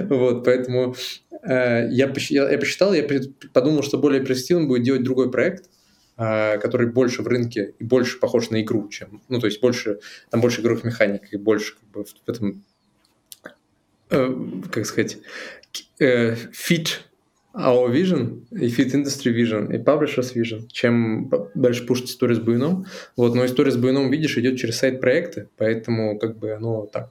вот, 0.09 0.45
поэтому 0.45 0.97
э, 1.45 1.87
я, 1.91 2.13
я, 2.13 2.59
посчитал, 2.59 2.93
я 2.93 3.09
подумал, 3.53 3.85
что 3.85 3.99
более 3.99 4.21
перспективным 4.21 4.67
будет 4.67 4.83
делать 4.83 5.05
другой 5.05 5.31
проект, 5.31 5.71
э, 6.17 6.59
который 6.59 6.89
больше 6.89 7.23
в 7.23 7.29
рынке 7.29 7.75
и 7.79 7.85
больше 7.85 8.19
похож 8.19 8.51
на 8.51 8.61
игру, 8.63 8.89
чем, 8.89 9.23
ну, 9.29 9.39
то 9.39 9.47
есть 9.47 9.61
больше, 9.61 10.01
там 10.31 10.41
больше 10.41 10.61
игровых 10.61 10.83
механик 10.83 11.33
и 11.33 11.37
больше 11.37 11.77
как 11.77 11.89
бы 11.91 12.05
в 12.05 12.29
этом, 12.29 12.65
э, 14.11 14.35
как 14.73 14.87
сказать, 14.87 15.19
э, 16.01 16.35
fit 17.55 17.61
our 17.61 17.91
vision, 17.91 18.45
и 18.51 18.69
fit 18.69 18.93
industry 18.95 19.33
vision, 19.33 19.75
и 19.75 19.79
publishers 19.79 20.35
vision, 20.35 20.67
чем 20.69 21.31
дальше 21.55 21.87
пушить 21.87 22.11
историю 22.11 22.37
с 22.37 22.41
буйном. 22.41 22.87
Вот, 23.17 23.35
но 23.35 23.45
история 23.45 23.71
с 23.71 23.77
буйном, 23.77 24.11
видишь, 24.11 24.37
идет 24.39 24.59
через 24.59 24.79
сайт 24.79 25.01
проекты, 25.01 25.49
поэтому 25.57 26.19
как 26.19 26.39
бы 26.39 26.53
оно 26.53 26.87
так. 26.87 27.11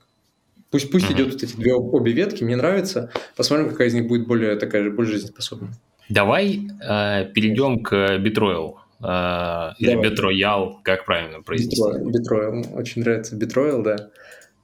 Пусть, 0.69 0.89
пусть 0.89 1.11
идет 1.11 1.33
вот 1.33 1.43
эти 1.43 1.55
две 1.55 1.73
обе 1.73 2.13
ветки, 2.13 2.43
мне 2.43 2.55
нравится. 2.55 3.11
Посмотрим, 3.35 3.69
какая 3.69 3.89
из 3.89 3.93
них 3.93 4.07
будет 4.07 4.25
более 4.25 4.55
такая 4.55 4.83
же, 4.83 4.91
более 4.91 5.11
жизнеспособная. 5.11 5.73
Давай 6.07 6.67
э, 6.81 7.25
перейдем 7.33 7.83
к 7.83 7.93
Bitroyal. 7.93 8.75
Э, 9.03 9.73
или 9.79 9.99
Bitroyal, 9.99 10.75
как 10.83 11.05
правильно 11.05 11.41
произнести? 11.41 11.81
Bitroyal. 11.81 12.73
Очень 12.73 13.01
нравится 13.01 13.35
Bitroyal, 13.35 13.83
да. 13.83 14.09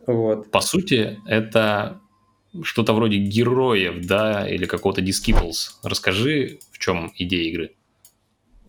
Вот. 0.05 0.49
По 0.49 0.61
сути, 0.61 1.19
это 1.27 1.99
что-то 2.63 2.93
вроде 2.93 3.17
героев, 3.17 4.05
да, 4.05 4.47
или 4.47 4.65
какого-то 4.65 5.01
Disciples. 5.01 5.71
Расскажи, 5.83 6.59
в 6.71 6.79
чем 6.79 7.11
идея 7.17 7.49
игры. 7.49 7.71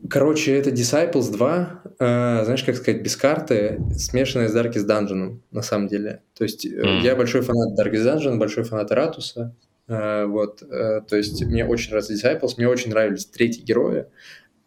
Короче, 0.08 0.54
это 0.54 0.70
Disciples 0.70 1.30
2, 1.32 1.82
э, 1.98 2.44
знаешь, 2.44 2.62
как 2.62 2.76
сказать, 2.76 3.02
без 3.02 3.16
карты, 3.16 3.80
смешанная 3.96 4.48
с 4.48 4.54
Darkest 4.54 4.86
Dungeon, 4.86 5.40
на 5.50 5.62
самом 5.62 5.88
деле. 5.88 6.22
То 6.34 6.44
есть 6.44 6.66
mm. 6.66 7.00
я 7.02 7.16
большой 7.16 7.42
фанат 7.42 7.78
Darkest 7.78 8.04
Dungeon, 8.04 8.38
большой 8.38 8.62
фанат 8.62 8.92
Ратуса, 8.92 9.56
э, 9.88 10.24
вот, 10.26 10.62
э, 10.62 11.00
то 11.00 11.16
есть 11.16 11.42
мне 11.44 11.66
очень 11.66 11.90
нравится 11.90 12.14
Disciples, 12.14 12.54
мне 12.56 12.68
очень 12.68 12.90
нравились 12.90 13.26
третьи 13.26 13.62
герои, 13.62 14.06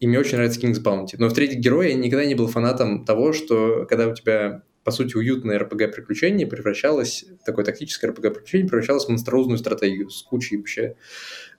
и 0.02 0.08
мне 0.08 0.20
очень 0.20 0.36
нравится 0.36 0.60
King's 0.60 0.84
Bounty. 0.84 1.16
Но 1.18 1.30
в 1.30 1.34
третьих 1.34 1.60
герое 1.60 1.90
я 1.90 1.96
никогда 1.96 2.26
не 2.26 2.36
был 2.36 2.48
фанатом 2.48 3.06
того, 3.06 3.32
что 3.32 3.86
когда 3.86 4.08
у 4.08 4.14
тебя 4.14 4.64
по 4.84 4.92
сути, 4.92 5.16
уютное 5.16 5.60
RPG-приключение 5.60 6.48
превращалось, 6.48 7.26
такое 7.46 7.66
тактическое 7.66 8.12
RPG-приключение 8.12 8.68
превращалось 8.68 9.06
в 9.06 9.10
монструозную 9.10 9.58
стратегию 9.58 10.10
с 10.10 10.24
кучей 10.24 10.58
вообще... 10.58 10.96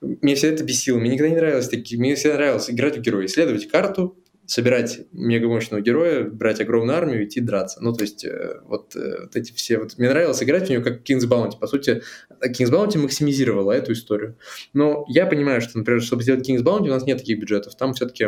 Мне 0.00 0.34
все 0.34 0.52
это 0.52 0.64
бесило, 0.64 0.98
мне 0.98 1.10
никогда 1.10 1.30
не 1.30 1.36
нравилось 1.36 1.68
такие... 1.68 2.00
Мне 2.00 2.14
всегда 2.16 2.34
нравилось 2.34 2.68
играть 2.70 2.96
в 2.96 3.00
героя, 3.00 3.26
исследовать 3.26 3.68
карту, 3.68 4.16
собирать 4.46 5.06
мегамощного 5.12 5.80
героя, 5.80 6.24
брать 6.24 6.60
огромную 6.60 6.98
армию, 6.98 7.24
идти 7.24 7.40
драться. 7.40 7.80
Ну, 7.80 7.92
то 7.92 8.02
есть, 8.02 8.24
э, 8.24 8.60
вот, 8.64 8.96
э, 8.96 9.22
вот 9.22 9.36
эти 9.36 9.52
все... 9.52 9.78
Вот, 9.78 9.96
мне 9.98 10.08
нравилось 10.08 10.42
играть 10.42 10.66
в 10.66 10.70
нее 10.70 10.82
как 10.82 11.08
King's 11.08 11.28
Bounty. 11.28 11.58
По 11.60 11.68
сути, 11.68 12.02
King's 12.44 12.72
Bounty 12.72 12.98
максимизировала 12.98 13.72
эту 13.72 13.92
историю. 13.92 14.36
Но 14.72 15.04
я 15.08 15.26
понимаю, 15.26 15.60
что, 15.60 15.78
например, 15.78 16.02
чтобы 16.02 16.22
сделать 16.22 16.48
King's 16.48 16.62
Bounty, 16.62 16.88
у 16.88 16.92
нас 16.92 17.04
нет 17.04 17.18
таких 17.18 17.38
бюджетов. 17.38 17.76
Там 17.76 17.94
все-таки 17.94 18.26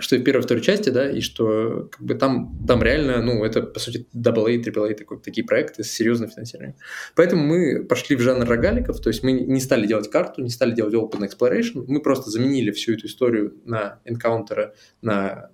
что 0.00 0.16
и 0.16 0.18
в 0.18 0.24
первой 0.24 0.42
второй 0.42 0.62
части, 0.62 0.90
да, 0.90 1.10
и 1.10 1.20
что 1.20 1.88
как 1.90 2.02
бы 2.02 2.14
там, 2.14 2.58
там 2.66 2.82
реально, 2.82 3.22
ну, 3.22 3.44
это, 3.44 3.62
по 3.62 3.78
сути, 3.80 4.06
AA, 4.14 4.62
AAA, 4.62 4.94
такой, 4.94 5.20
такие 5.20 5.46
проекты 5.46 5.84
с 5.84 5.90
серьезным 5.90 6.30
финансированием. 6.30 6.76
Поэтому 7.14 7.44
мы 7.44 7.84
пошли 7.84 8.16
в 8.16 8.20
жанр 8.20 8.46
рогаликов, 8.46 9.00
то 9.00 9.08
есть 9.08 9.22
мы 9.22 9.32
не 9.32 9.60
стали 9.60 9.86
делать 9.86 10.10
карту, 10.10 10.42
не 10.42 10.50
стали 10.50 10.72
делать 10.72 10.94
open 10.94 11.28
exploration, 11.28 11.84
мы 11.86 12.00
просто 12.00 12.30
заменили 12.30 12.70
всю 12.70 12.94
эту 12.94 13.06
историю 13.06 13.54
на 13.64 14.00
энкаунтеры, 14.04 14.74
на 15.02 15.50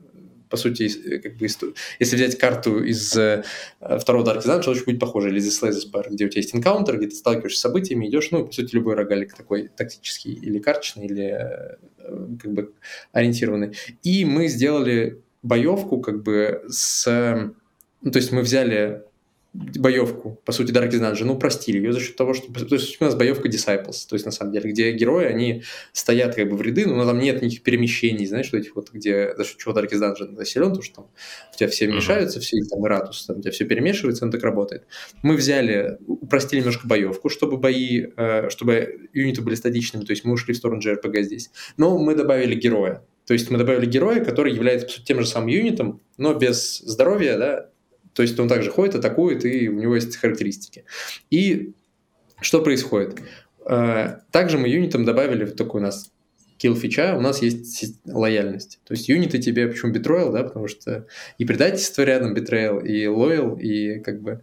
по 0.48 0.56
сути, 0.56 0.88
как 1.18 1.36
бы, 1.36 1.46
если 1.98 2.16
взять 2.16 2.38
карту 2.38 2.82
из 2.82 3.16
э, 3.16 3.44
второго 3.80 4.24
Dark 4.24 4.44
Dungeon, 4.44 4.62
то 4.62 4.70
очень 4.70 4.84
будет 4.84 5.00
похоже, 5.00 5.28
или 5.30 5.38
из 5.38 5.62
Slay 5.62 5.70
Spire, 5.72 6.10
где 6.10 6.26
у 6.26 6.28
тебя 6.28 6.40
есть 6.40 6.54
энкаунтер, 6.54 6.98
где 6.98 7.08
ты 7.08 7.14
сталкиваешься 7.14 7.58
с 7.58 7.62
событиями, 7.62 8.08
идешь, 8.08 8.30
ну, 8.30 8.46
по 8.46 8.52
сути, 8.52 8.74
любой 8.74 8.94
рогалик 8.94 9.34
такой 9.34 9.68
тактический 9.68 10.32
или 10.32 10.58
карточный, 10.58 11.06
или 11.06 11.24
э, 11.24 11.76
как 12.42 12.52
бы 12.52 12.72
ориентированный. 13.12 13.76
И 14.02 14.24
мы 14.24 14.48
сделали 14.48 15.20
боевку 15.42 16.00
как 16.00 16.22
бы 16.22 16.64
с... 16.68 17.06
Ну, 18.02 18.10
то 18.10 18.18
есть 18.18 18.32
мы 18.32 18.42
взяли 18.42 19.02
боевку, 19.56 20.40
по 20.44 20.52
сути, 20.52 20.72
Darkest 20.72 21.00
Dungeon, 21.00 21.24
ну, 21.24 21.34
упростили 21.34 21.78
ее 21.78 21.92
за 21.92 22.00
счет 22.00 22.16
того, 22.16 22.34
что... 22.34 22.52
То 22.52 22.74
есть 22.74 23.00
у 23.00 23.04
нас 23.04 23.14
боевка 23.14 23.48
Disciples, 23.48 24.06
то 24.08 24.14
есть, 24.14 24.26
на 24.26 24.32
самом 24.32 24.52
деле, 24.52 24.70
где 24.70 24.92
герои, 24.92 25.26
они 25.26 25.62
стоят 25.92 26.34
как 26.34 26.48
бы 26.48 26.56
в 26.56 26.62
ряды, 26.62 26.86
но 26.86 27.04
там 27.04 27.18
нет 27.18 27.36
никаких 27.36 27.62
перемещений, 27.62 28.26
знаешь, 28.26 28.50
вот 28.52 28.58
этих 28.58 28.76
вот, 28.76 28.90
где... 28.92 29.34
За 29.36 29.44
счет 29.44 29.58
чего 29.58 29.74
Darkest 29.74 30.00
Dungeon 30.00 30.36
заселен, 30.36 30.68
потому 30.68 30.82
что 30.82 30.94
там 30.96 31.10
у 31.52 31.56
тебя 31.56 31.68
все 31.68 31.86
мешаются, 31.86 32.40
все, 32.40 32.56
там, 32.70 32.84
Ратус, 32.84 33.26
там, 33.26 33.38
у 33.38 33.40
тебя 33.40 33.52
все 33.52 33.64
перемешивается, 33.64 34.24
он 34.24 34.30
так 34.30 34.42
работает. 34.42 34.84
Мы 35.22 35.36
взяли, 35.36 35.98
упростили 36.06 36.60
немножко 36.60 36.86
боевку, 36.86 37.28
чтобы 37.28 37.56
бои, 37.56 38.06
э, 38.16 38.48
чтобы 38.50 39.08
юниты 39.12 39.42
были 39.42 39.54
статичными, 39.54 40.04
то 40.04 40.12
есть 40.12 40.24
мы 40.24 40.32
ушли 40.32 40.54
в 40.54 40.56
сторону 40.56 40.80
JRPG 40.80 41.22
здесь. 41.22 41.50
Но 41.76 41.98
мы 41.98 42.14
добавили 42.14 42.54
героя, 42.54 43.02
то 43.26 43.32
есть 43.32 43.50
мы 43.50 43.58
добавили 43.58 43.86
героя, 43.86 44.24
который 44.24 44.52
является, 44.52 44.86
по 44.86 44.92
сути, 44.92 45.04
тем 45.06 45.20
же 45.20 45.26
самым 45.26 45.48
юнитом, 45.48 46.00
но 46.16 46.34
без 46.34 46.78
здоровья, 46.78 47.36
да, 47.36 47.70
то 48.16 48.22
есть 48.22 48.40
он 48.40 48.48
также 48.48 48.70
ходит, 48.70 48.94
атакует, 48.94 49.44
и 49.44 49.68
у 49.68 49.74
него 49.74 49.94
есть 49.94 50.16
характеристики. 50.16 50.86
И 51.30 51.74
что 52.40 52.62
происходит? 52.62 53.20
Э, 53.68 54.20
также 54.30 54.56
мы 54.56 54.68
юнитам 54.68 55.04
добавили 55.04 55.44
вот 55.44 55.56
такой 55.56 55.82
у 55.82 55.84
нас 55.84 56.10
killer 56.58 56.74
фича, 56.76 57.14
у 57.14 57.20
нас 57.20 57.42
есть 57.42 58.00
лояльность. 58.06 58.80
То 58.86 58.94
есть 58.94 59.10
юниты 59.10 59.38
тебе, 59.38 59.68
почему 59.68 59.92
Betroyal, 59.92 60.32
да, 60.32 60.44
потому 60.44 60.66
что 60.66 61.06
и 61.36 61.44
предательство 61.44 62.04
рядом 62.04 62.32
betrayal, 62.32 62.78
и 62.78 63.06
loyal, 63.06 63.54
и 63.58 63.98
как 64.00 64.22
бы... 64.22 64.40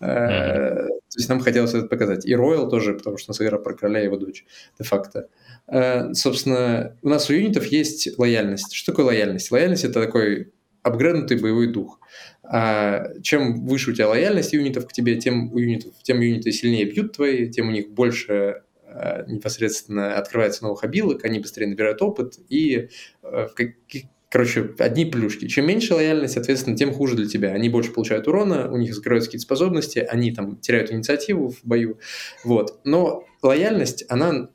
Э, 0.00 0.04
mm-hmm. 0.04 0.88
То 0.88 1.18
есть 1.18 1.28
нам 1.28 1.38
хотелось 1.38 1.74
это 1.74 1.86
показать. 1.86 2.26
И 2.26 2.34
royal 2.34 2.68
тоже, 2.68 2.94
потому 2.94 3.18
что 3.18 3.30
у 3.30 3.32
нас 3.32 3.40
игра 3.40 3.58
про 3.58 3.74
короля 3.74 4.00
и 4.00 4.04
его 4.06 4.16
дочь, 4.16 4.44
де-факто. 4.80 5.28
Э, 5.68 6.12
собственно, 6.12 6.96
у 7.02 7.08
нас 7.08 7.30
у 7.30 7.34
юнитов 7.34 7.66
есть 7.66 8.18
лояльность. 8.18 8.74
Что 8.74 8.90
такое 8.90 9.06
лояльность? 9.06 9.52
Лояльность— 9.52 9.84
это 9.84 10.02
такой 10.02 10.50
апгрейднутый 10.82 11.38
боевой 11.40 11.68
дух. 11.68 12.00
А 12.42 13.08
чем 13.22 13.66
выше 13.66 13.90
у 13.90 13.94
тебя 13.94 14.08
лояльность 14.08 14.52
юнитов 14.52 14.86
к 14.86 14.92
тебе, 14.92 15.16
тем 15.16 15.52
у 15.52 15.58
юнитов, 15.58 15.94
тем 16.02 16.20
юниты 16.20 16.52
сильнее 16.52 16.84
бьют 16.84 17.12
твои, 17.12 17.48
тем 17.48 17.68
у 17.68 17.70
них 17.70 17.90
больше 17.90 18.62
а, 18.84 19.24
непосредственно 19.26 20.16
открывается 20.16 20.64
новых 20.64 20.84
обилок, 20.84 21.24
они 21.24 21.38
быстрее 21.38 21.66
набирают 21.66 22.02
опыт 22.02 22.38
и 22.48 22.88
а, 23.22 23.46
в 23.48 23.54
каких 23.54 24.04
Короче, 24.32 24.74
одни 24.78 25.04
плюшки. 25.04 25.46
Чем 25.46 25.66
меньше 25.66 25.92
лояльность, 25.92 26.32
соответственно, 26.32 26.74
тем 26.74 26.94
хуже 26.94 27.16
для 27.16 27.28
тебя. 27.28 27.50
Они 27.50 27.68
больше 27.68 27.92
получают 27.92 28.26
урона, 28.26 28.72
у 28.72 28.78
них 28.78 28.94
закрываются 28.94 29.28
какие-то 29.28 29.44
способности, 29.44 29.98
они 29.98 30.32
там 30.32 30.56
теряют 30.56 30.90
инициативу 30.90 31.50
в 31.50 31.58
бою. 31.64 31.98
Вот. 32.42 32.80
Но 32.84 33.26
лояльность, 33.42 34.06
она 34.08 34.48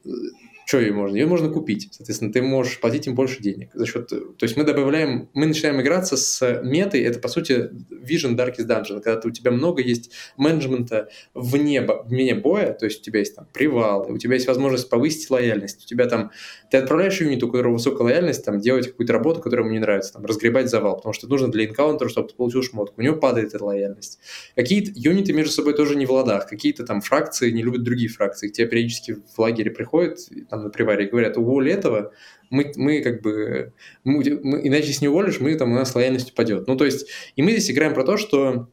что 0.68 0.82
ее 0.82 0.92
можно? 0.92 1.16
Ее 1.16 1.28
можно 1.28 1.48
купить. 1.50 1.88
Соответственно, 1.94 2.34
ты 2.34 2.42
можешь 2.42 2.82
платить 2.82 3.08
им 3.08 3.16
больше 3.16 3.42
денег. 3.42 3.70
За 3.74 3.86
счет... 3.86 4.10
То 4.10 4.42
есть 4.42 4.58
мы 4.58 4.66
добавляем, 4.66 5.30
мы 5.34 5.46
начинаем 5.46 5.80
играться 5.80 6.18
с 6.18 6.62
метой, 6.62 7.04
это, 7.04 7.20
по 7.20 7.30
сути, 7.30 7.72
Vision 7.90 8.36
Darkest 8.36 8.68
Dungeon, 8.68 9.00
когда 9.00 9.22
у 9.24 9.32
тебя 9.32 9.52
много 9.52 9.82
есть 9.82 10.12
менеджмента 10.36 11.08
вне, 11.34 11.88
вне 12.04 12.36
боя, 12.36 12.74
то 12.74 12.84
есть 12.84 13.00
у 13.00 13.04
тебя 13.04 13.20
есть 13.20 13.34
там 13.34 13.48
привал, 13.54 14.12
у 14.12 14.18
тебя 14.18 14.34
есть 14.34 14.46
возможность 14.46 14.90
повысить 14.90 15.30
лояльность, 15.30 15.86
у 15.86 15.88
тебя 15.88 16.06
там... 16.06 16.32
Ты 16.70 16.76
отправляешь 16.76 17.22
юнит, 17.22 17.42
у 17.44 17.48
которого 17.48 17.76
высокая 17.76 18.04
лояльность, 18.04 18.44
там, 18.44 18.60
делать 18.60 18.88
какую-то 18.88 19.14
работу, 19.14 19.40
которая 19.40 19.66
ему 19.66 19.74
не 19.74 19.80
нравится, 19.80 20.12
там, 20.12 20.26
разгребать 20.26 20.70
завал, 20.70 20.98
потому 20.98 21.14
что 21.14 21.30
нужно 21.30 21.48
для 21.48 21.66
энкаунтера, 21.66 22.10
чтобы 22.10 22.28
ты 22.28 22.36
получил 22.36 22.62
шмотку. 22.62 22.96
У 22.98 23.02
него 23.02 23.16
падает 23.16 23.54
эта 23.54 23.64
лояльность. 23.64 24.20
Какие-то 24.54 24.92
юниты 24.94 25.32
между 25.32 25.54
собой 25.54 25.76
тоже 25.76 25.96
не 25.96 26.06
в 26.06 26.12
ладах, 26.12 26.46
какие-то 26.46 26.86
там 26.86 27.00
фракции 27.00 27.52
не 27.52 27.64
любят 27.64 27.84
другие 27.84 28.10
фракции. 28.10 28.50
К 28.50 28.52
тебе 28.52 28.68
периодически 28.68 29.16
в 29.34 29.40
лагере 29.40 29.72
приходят, 29.72 30.20
там, 30.50 30.57
там 30.58 30.66
на 30.66 30.70
приваре 30.70 31.08
говорят, 31.08 31.38
уволь 31.38 31.70
этого, 31.70 32.12
мы, 32.50 32.72
мы 32.76 33.02
как 33.02 33.22
бы, 33.22 33.74
мы, 34.04 34.24
мы, 34.44 34.68
иначе 34.68 34.88
если 34.88 35.06
не 35.06 35.10
уволишь, 35.10 35.40
мы 35.40 35.56
там, 35.56 35.72
у 35.72 35.76
нас 35.76 35.96
лояльность 35.96 36.32
упадет. 36.32 36.68
Ну, 36.68 36.76
то 36.76 36.86
есть, 36.86 37.08
и 37.36 37.42
мы 37.42 37.52
здесь 37.52 37.72
играем 37.72 37.94
про 37.94 38.04
то, 38.04 38.18
что 38.18 38.70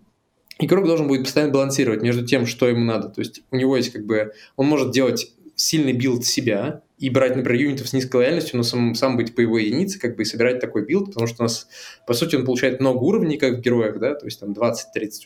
игрок 0.58 0.86
должен 0.86 1.08
будет 1.08 1.24
постоянно 1.24 1.52
балансировать 1.52 2.02
между 2.02 2.24
тем, 2.24 2.46
что 2.46 2.68
ему 2.68 2.84
надо. 2.84 3.08
То 3.08 3.20
есть 3.20 3.42
у 3.50 3.56
него 3.56 3.76
есть 3.76 3.92
как 3.92 4.06
бы, 4.06 4.32
он 4.56 4.66
может 4.66 4.92
делать 4.92 5.34
сильный 5.56 5.92
билд 5.92 6.24
себя 6.24 6.82
и 6.98 7.10
брать, 7.10 7.36
например, 7.36 7.62
юнитов 7.62 7.88
с 7.88 7.92
низкой 7.92 8.16
лояльностью, 8.16 8.56
но 8.56 8.62
сам, 8.62 8.94
сам 8.94 9.16
быть 9.16 9.34
боевой 9.34 9.64
единицей, 9.64 10.00
как 10.00 10.16
бы 10.16 10.22
и 10.22 10.24
собирать 10.24 10.60
такой 10.60 10.84
билд, 10.84 11.06
потому 11.06 11.26
что 11.26 11.42
у 11.42 11.44
нас, 11.44 11.68
по 12.06 12.14
сути, 12.14 12.36
он 12.36 12.44
получает 12.44 12.80
много 12.80 13.02
уровней, 13.02 13.36
как 13.36 13.58
в 13.58 13.60
героях, 13.60 13.98
да, 13.98 14.14
то 14.14 14.26
есть 14.26 14.40
там 14.40 14.52
20-30 14.52 14.74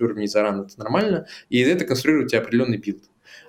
уровней 0.01 0.27
за 0.27 0.43
run, 0.43 0.63
это 0.63 0.79
нормально, 0.79 1.27
и 1.49 1.61
это 1.61 1.85
конструирует 1.85 2.31
тебе 2.31 2.41
определенный 2.41 2.79
билд. 2.79 3.05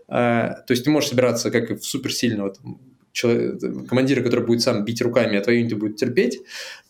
А, 0.07 0.61
то 0.67 0.71
есть 0.71 0.83
ты 0.83 0.89
можешь 0.89 1.09
собираться 1.09 1.51
как 1.51 1.69
и 1.71 1.75
в 1.75 1.83
суперсильного 1.83 2.51
там, 2.51 2.79
человек, 3.19 3.59
командира, 3.87 4.23
который 4.23 4.45
будет 4.45 4.61
сам 4.61 4.85
бить 4.85 5.01
руками, 5.01 5.37
а 5.37 5.41
твои 5.41 5.57
юниты 5.57 5.75
будут 5.75 5.97
терпеть. 5.97 6.39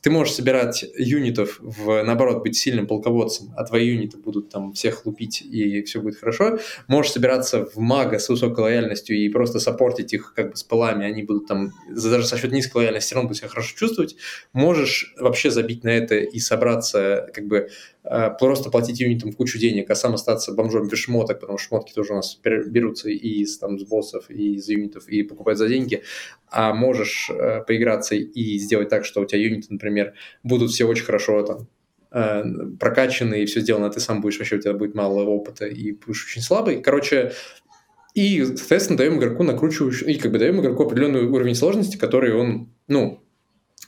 Ты 0.01 0.11
можешь 0.11 0.35
собирать 0.35 0.85
юнитов, 0.97 1.59
в, 1.59 2.03
наоборот, 2.03 2.43
быть 2.43 2.55
сильным 2.55 2.87
полководцем, 2.87 3.51
а 3.57 3.63
твои 3.63 3.87
юниты 3.87 4.17
будут 4.17 4.49
там 4.49 4.73
всех 4.73 5.05
лупить, 5.05 5.41
и 5.41 5.81
все 5.83 6.01
будет 6.01 6.17
хорошо. 6.17 6.59
Можешь 6.87 7.13
собираться 7.13 7.65
в 7.65 7.77
мага 7.77 8.19
с 8.19 8.29
высокой 8.29 8.61
лояльностью 8.61 9.17
и 9.17 9.27
просто 9.29 9.59
саппортить 9.59 10.13
их 10.13 10.33
как 10.35 10.51
бы 10.51 10.55
с 10.55 10.63
полами, 10.63 11.05
они 11.05 11.23
будут 11.23 11.47
там, 11.47 11.71
даже 11.89 12.25
со 12.25 12.37
счет 12.37 12.51
низкой 12.51 12.77
лояльности, 12.77 13.07
все 13.07 13.15
равно 13.15 13.29
будут 13.29 13.39
себя 13.39 13.49
хорошо 13.49 13.75
чувствовать. 13.75 14.15
Можешь 14.53 15.13
вообще 15.19 15.49
забить 15.49 15.83
на 15.83 15.89
это 15.89 16.15
и 16.15 16.39
собраться 16.39 17.27
как 17.33 17.47
бы 17.47 17.69
просто 18.03 18.69
платить 18.69 18.99
юнитам 18.99 19.33
кучу 19.33 19.59
денег, 19.59 19.89
а 19.89 19.95
сам 19.95 20.13
остаться 20.13 20.53
бомжом 20.53 20.87
без 20.87 20.99
шмоток, 20.99 21.39
потому 21.39 21.57
что 21.57 21.69
шмотки 21.69 21.93
тоже 21.93 22.13
у 22.13 22.15
нас 22.17 22.39
берутся 22.43 23.09
и 23.09 23.41
из, 23.41 23.57
там, 23.57 23.77
с 23.77 23.83
боссов, 23.83 24.29
и 24.29 24.55
из 24.55 24.67
юнитов, 24.69 25.07
и 25.09 25.23
покупать 25.23 25.57
за 25.57 25.67
деньги, 25.67 26.03
а 26.49 26.73
можешь 26.73 27.29
э, 27.29 27.61
поиграться 27.67 28.15
и 28.15 28.57
сделать 28.57 28.89
так, 28.89 29.05
что 29.05 29.21
у 29.21 29.25
тебя 29.25 29.41
юниты, 29.41 29.67
например, 29.69 30.13
будут 30.43 30.71
все 30.71 30.85
очень 30.85 31.05
хорошо 31.05 31.43
там 31.43 31.67
э, 32.11 32.43
прокачаны, 32.79 33.43
и 33.43 33.45
все 33.45 33.59
сделано, 33.59 33.87
а 33.87 33.89
ты 33.89 33.99
сам 33.99 34.21
будешь, 34.21 34.39
вообще 34.39 34.55
у 34.55 34.61
тебя 34.61 34.73
будет 34.73 34.95
мало 34.95 35.21
опыта, 35.23 35.65
и 35.65 35.91
будешь 35.91 36.25
очень 36.25 36.41
слабый. 36.41 36.81
Короче, 36.81 37.33
и, 38.13 38.43
соответственно, 38.43 38.97
даем 38.97 39.19
игроку 39.19 39.43
накручивающую, 39.43 40.09
и 40.09 40.15
как 40.15 40.31
бы 40.31 40.39
даем 40.39 40.59
игроку 40.61 40.83
определенный 40.83 41.25
уровень 41.25 41.55
сложности, 41.55 41.97
который 41.97 42.33
он, 42.33 42.69
ну, 42.87 43.23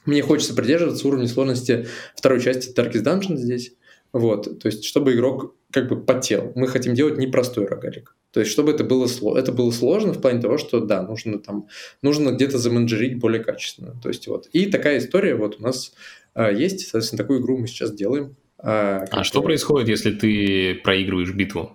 мне 0.06 0.22
хочется 0.22 0.56
придерживаться 0.56 1.08
уровня 1.08 1.28
сложности 1.28 1.88
второй 2.16 2.40
части 2.42 2.74
Darkest 2.74 3.04
Dungeon 3.04 3.36
здесь, 3.36 3.74
вот, 4.14 4.60
то 4.60 4.68
есть, 4.68 4.84
чтобы 4.84 5.14
игрок 5.14 5.56
как 5.72 5.88
бы 5.88 6.02
потел. 6.04 6.52
Мы 6.56 6.68
хотим 6.68 6.94
делать 6.94 7.18
непростой 7.18 7.66
рогалик. 7.66 8.16
То 8.32 8.40
есть, 8.40 8.52
чтобы 8.52 8.72
это 8.72 8.84
было, 8.84 9.08
это 9.38 9.52
было 9.52 9.72
сложно 9.72 10.14
в 10.14 10.22
плане 10.22 10.42
того, 10.42 10.58
что, 10.58 10.80
да, 10.80 11.02
нужно 11.02 11.40
там, 11.40 11.68
нужно 12.02 12.32
где-то 12.32 12.58
заменеджерить 12.58 13.20
более 13.20 13.44
качественно. 13.44 13.96
То 14.02 14.10
есть, 14.10 14.28
вот. 14.28 14.48
И 14.54 14.68
такая 14.68 15.00
история 15.00 15.36
вот 15.36 15.60
у 15.60 15.64
нас 15.64 15.94
а, 16.34 16.52
есть, 16.52 16.82
соответственно, 16.82 17.18
такую 17.18 17.42
игру 17.42 17.58
мы 17.58 17.68
сейчас 17.68 17.94
делаем. 17.94 18.36
А, 18.58 19.06
а 19.10 19.24
что 19.24 19.42
происходит, 19.42 19.90
если 19.90 20.12
ты 20.12 20.76
проигрываешь 20.76 21.34
битву? 21.34 21.72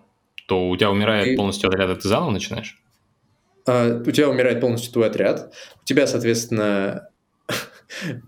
То 0.47 0.69
у 0.69 0.77
тебя 0.77 0.91
умирает 0.91 1.29
и... 1.29 1.37
полностью 1.37 1.69
отряд, 1.69 1.91
и 1.91 2.01
ты 2.01 2.09
заново 2.09 2.31
начинаешь? 2.31 2.81
А, 3.67 4.03
у 4.07 4.11
тебя 4.11 4.31
умирает 4.31 4.61
полностью 4.61 4.93
твой 4.93 5.09
отряд. 5.09 5.53
У 5.83 5.85
тебя, 5.85 6.07
соответственно, 6.07 7.09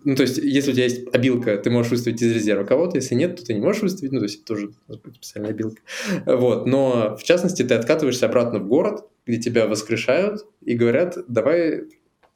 ну, 0.04 0.14
то 0.14 0.22
есть, 0.22 0.38
если 0.38 0.70
у 0.70 0.74
тебя 0.74 0.84
есть 0.84 1.06
обилка, 1.12 1.56
ты 1.56 1.70
можешь 1.70 1.92
выставить 1.92 2.22
из 2.22 2.32
резерва 2.32 2.64
кого-то, 2.64 2.96
если 2.96 3.14
нет, 3.14 3.36
то 3.36 3.44
ты 3.44 3.54
не 3.54 3.60
можешь 3.60 3.82
выставить, 3.82 4.12
ну, 4.12 4.18
то 4.18 4.24
есть, 4.24 4.42
это 4.42 4.46
тоже 4.46 4.70
специальная 5.14 5.50
обилка. 5.50 5.82
Вот, 6.26 6.66
но, 6.66 7.16
в 7.16 7.22
частности, 7.22 7.62
ты 7.62 7.74
откатываешься 7.74 8.26
обратно 8.26 8.58
в 8.58 8.66
город, 8.66 9.08
где 9.26 9.38
тебя 9.38 9.66
воскрешают 9.66 10.46
и 10.62 10.74
говорят, 10.74 11.18
давай 11.28 11.84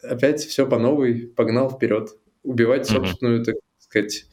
опять 0.03 0.41
все 0.45 0.67
по 0.67 0.79
новой, 0.79 1.29
погнал 1.29 1.71
вперед, 1.71 2.11
убивать 2.43 2.87
собственную, 2.87 3.41
mm-hmm. 3.41 3.45
так 3.45 3.55
сказать. 3.79 4.27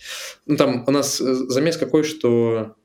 Ну, 0.45 0.57
там 0.57 0.83
у 0.87 0.91
нас 0.91 1.21
э, 1.21 1.33
замес 1.33 1.77
какой, 1.77 2.03
что 2.03 2.75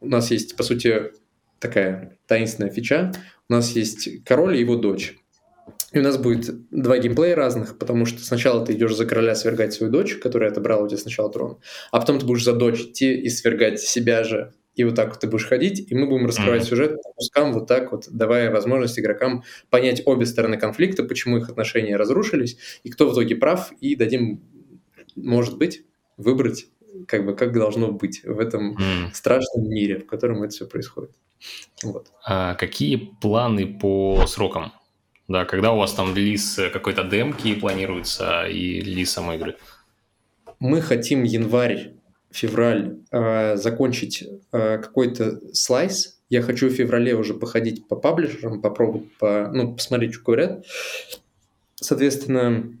у 0.00 0.08
нас 0.08 0.30
есть, 0.30 0.56
по 0.56 0.62
сути, 0.62 1.12
такая 1.58 2.18
таинственная 2.26 2.70
фича. 2.70 3.12
У 3.48 3.52
нас 3.52 3.70
есть 3.70 4.24
король 4.24 4.56
и 4.56 4.60
его 4.60 4.76
дочь. 4.76 5.16
И 5.92 5.98
у 6.00 6.02
нас 6.02 6.18
будет 6.18 6.68
два 6.70 6.98
геймплея 6.98 7.36
разных, 7.36 7.78
потому 7.78 8.06
что 8.06 8.22
сначала 8.22 8.64
ты 8.64 8.72
идешь 8.72 8.94
за 8.94 9.06
короля 9.06 9.34
свергать 9.34 9.72
свою 9.72 9.92
дочь, 9.92 10.16
которая 10.16 10.50
отобрала 10.50 10.82
у 10.82 10.88
тебя 10.88 10.98
сначала 10.98 11.30
трон, 11.30 11.58
а 11.92 12.00
потом 12.00 12.18
ты 12.18 12.26
будешь 12.26 12.44
за 12.44 12.52
дочь 12.52 12.80
идти 12.80 13.14
и 13.14 13.28
свергать 13.28 13.80
себя 13.80 14.24
же. 14.24 14.52
И 14.74 14.84
вот 14.84 14.94
так 14.94 15.08
вот 15.08 15.20
ты 15.20 15.26
будешь 15.26 15.46
ходить, 15.46 15.90
и 15.90 15.94
мы 15.94 16.06
будем 16.06 16.26
раскрывать 16.26 16.62
mm-hmm. 16.62 16.68
сюжет 16.68 17.02
по 17.02 17.12
кускам, 17.14 17.52
вот 17.54 17.66
так 17.66 17.92
вот, 17.92 18.08
давая 18.10 18.50
возможность 18.50 18.98
игрокам 18.98 19.42
понять 19.70 20.02
обе 20.04 20.26
стороны 20.26 20.58
конфликта, 20.58 21.02
почему 21.02 21.38
их 21.38 21.48
отношения 21.48 21.96
разрушились, 21.96 22.58
и 22.82 22.90
кто 22.90 23.08
в 23.08 23.14
итоге 23.14 23.36
прав, 23.36 23.72
и 23.80 23.96
дадим, 23.96 24.42
может 25.14 25.56
быть, 25.56 25.82
выбрать, 26.18 26.66
как 27.08 27.24
бы 27.24 27.34
как 27.34 27.54
должно 27.54 27.90
быть 27.90 28.22
в 28.22 28.38
этом 28.38 28.76
mm. 28.76 29.14
страшном 29.14 29.66
мире, 29.66 30.00
в 30.00 30.06
котором 30.06 30.42
это 30.42 30.52
все 30.52 30.66
происходит. 30.66 31.12
Вот. 31.82 32.08
А 32.26 32.54
какие 32.54 32.96
планы 32.96 33.78
по 33.78 34.26
срокам? 34.26 34.72
Да, 35.28 35.44
когда 35.44 35.72
у 35.72 35.78
вас 35.78 35.92
там 35.92 36.14
релиз 36.14 36.60
какой-то 36.72 37.02
демки 37.04 37.54
планируется 37.54 38.46
и 38.46 38.80
релиз 38.80 39.10
самой 39.10 39.36
игры? 39.36 39.56
Мы 40.60 40.80
хотим 40.80 41.24
январь, 41.24 41.94
февраль 42.30 42.98
э, 43.10 43.56
закончить 43.56 44.24
э, 44.52 44.78
какой-то 44.78 45.40
слайс. 45.52 46.20
Я 46.28 46.42
хочу 46.42 46.68
в 46.68 46.72
феврале 46.72 47.14
уже 47.14 47.34
походить 47.34 47.88
по 47.88 47.96
паблишерам, 47.96 48.60
попробовать, 48.60 49.12
по, 49.18 49.50
ну, 49.52 49.74
посмотреть, 49.74 50.14
что 50.14 50.24
говорят. 50.24 50.64
Соответственно, 51.74 52.72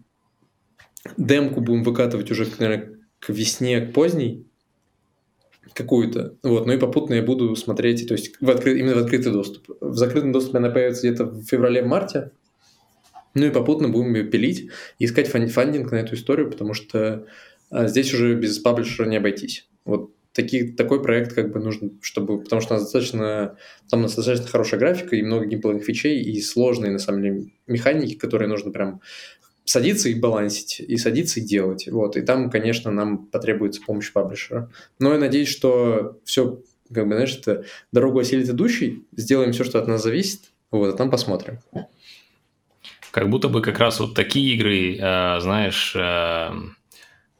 демку 1.16 1.60
будем 1.60 1.82
выкатывать 1.82 2.30
уже, 2.30 2.46
наверное, 2.58 2.98
к 3.18 3.28
весне, 3.28 3.80
к 3.80 3.92
поздней 3.92 4.45
какую-то. 5.76 6.34
Вот, 6.42 6.66
ну 6.66 6.72
и 6.72 6.78
попутно 6.78 7.14
я 7.14 7.22
буду 7.22 7.54
смотреть, 7.54 8.08
то 8.08 8.14
есть 8.14 8.34
в 8.40 8.48
откры... 8.48 8.78
именно 8.78 8.94
в 8.94 8.98
открытый 9.04 9.30
доступ. 9.30 9.76
В 9.80 9.94
закрытом 9.94 10.32
доступе 10.32 10.58
она 10.58 10.70
появится 10.70 11.06
где-то 11.06 11.26
в 11.26 11.44
феврале-марте. 11.44 12.32
Ну 13.34 13.44
и 13.44 13.50
попутно 13.50 13.90
будем 13.90 14.14
ее 14.14 14.24
пилить 14.24 14.70
и 14.98 15.04
искать 15.04 15.28
фандинг 15.28 15.92
на 15.92 15.96
эту 15.96 16.14
историю, 16.14 16.50
потому 16.50 16.72
что 16.72 17.26
а, 17.70 17.86
здесь 17.86 18.14
уже 18.14 18.34
без 18.34 18.58
паблишера 18.58 19.06
не 19.06 19.18
обойтись. 19.18 19.68
Вот 19.84 20.12
такие, 20.32 20.72
такой 20.72 21.02
проект 21.02 21.34
как 21.34 21.52
бы 21.52 21.60
нужно, 21.60 21.90
чтобы, 22.00 22.42
потому 22.42 22.62
что 22.62 22.74
у 22.74 22.76
нас 22.78 22.84
достаточно, 22.84 23.56
там 23.90 24.02
достаточно 24.02 24.46
хорошая 24.46 24.80
графика 24.80 25.14
и 25.14 25.22
много 25.22 25.44
геймплейных 25.44 25.84
фичей 25.84 26.22
и 26.22 26.40
сложные, 26.40 26.90
на 26.90 26.98
самом 26.98 27.22
деле, 27.22 27.50
механики, 27.66 28.14
которые 28.14 28.48
нужно 28.48 28.70
прям 28.70 29.02
садиться 29.66 30.08
и 30.08 30.14
балансить, 30.14 30.80
и 30.80 30.96
садиться 30.96 31.40
и 31.40 31.42
делать. 31.42 31.88
Вот. 31.90 32.16
И 32.16 32.22
там, 32.22 32.50
конечно, 32.50 32.90
нам 32.90 33.26
потребуется 33.26 33.82
помощь 33.84 34.12
паблишера. 34.12 34.70
Но 34.98 35.12
я 35.12 35.18
надеюсь, 35.18 35.48
что 35.48 36.18
все, 36.24 36.62
как 36.92 37.06
бы, 37.06 37.14
знаешь, 37.14 37.36
это 37.36 37.64
дорогу 37.92 38.20
осилит 38.20 38.48
идущий, 38.48 39.04
сделаем 39.16 39.52
все, 39.52 39.64
что 39.64 39.78
от 39.80 39.88
нас 39.88 40.02
зависит, 40.02 40.52
вот, 40.70 40.94
а 40.94 40.96
там 40.96 41.10
посмотрим. 41.10 41.58
Как 43.10 43.28
будто 43.28 43.48
бы 43.48 43.60
как 43.60 43.78
раз 43.78 43.98
вот 43.98 44.14
такие 44.14 44.54
игры, 44.54 44.96
э, 44.98 45.40
знаешь, 45.40 45.94
э, 45.96 46.50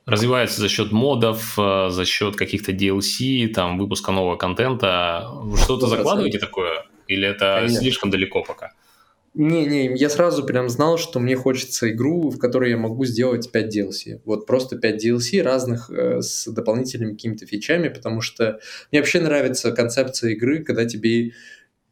развиваются 0.05 0.61
за 0.61 0.69
счет 0.69 0.91
модов, 0.91 1.55
э, 1.59 1.91
за 1.91 2.05
счет 2.05 2.35
каких-то 2.35 2.73
DLC, 2.73 3.49
там, 3.49 3.79
выпуска 3.79 4.11
нового 4.11 4.37
контента. 4.37 5.29
Вы 5.33 5.57
что-то 5.59 5.87
закладываете 5.87 6.39
такое? 6.39 6.87
Или 7.07 7.29
это 7.29 7.57
Конечно. 7.59 7.79
слишком 7.79 8.11
далеко 8.11 8.43
пока? 8.43 8.73
Не-не, 9.39 9.95
я 9.97 10.09
сразу 10.09 10.47
прям 10.47 10.71
знал, 10.71 10.97
что 10.97 11.21
мне 11.21 11.37
хочется 11.37 11.91
игру, 11.91 12.31
в 12.31 12.39
которой 12.39 12.71
я 12.71 12.79
могу 12.79 13.05
сделать 13.05 13.53
5 13.53 13.77
DLC. 13.77 14.21
Вот 14.25 14.47
просто 14.47 14.79
5 14.79 15.05
DLC 15.05 15.43
разных 15.43 15.91
э, 15.91 16.23
с 16.23 16.51
дополнительными 16.51 17.13
какими-то 17.13 17.45
фичами, 17.45 17.89
потому 17.89 18.23
что 18.23 18.61
мне 18.91 19.01
вообще 19.03 19.21
нравится 19.21 19.73
концепция 19.73 20.31
игры, 20.31 20.65
когда 20.65 20.87
тебе 20.87 21.33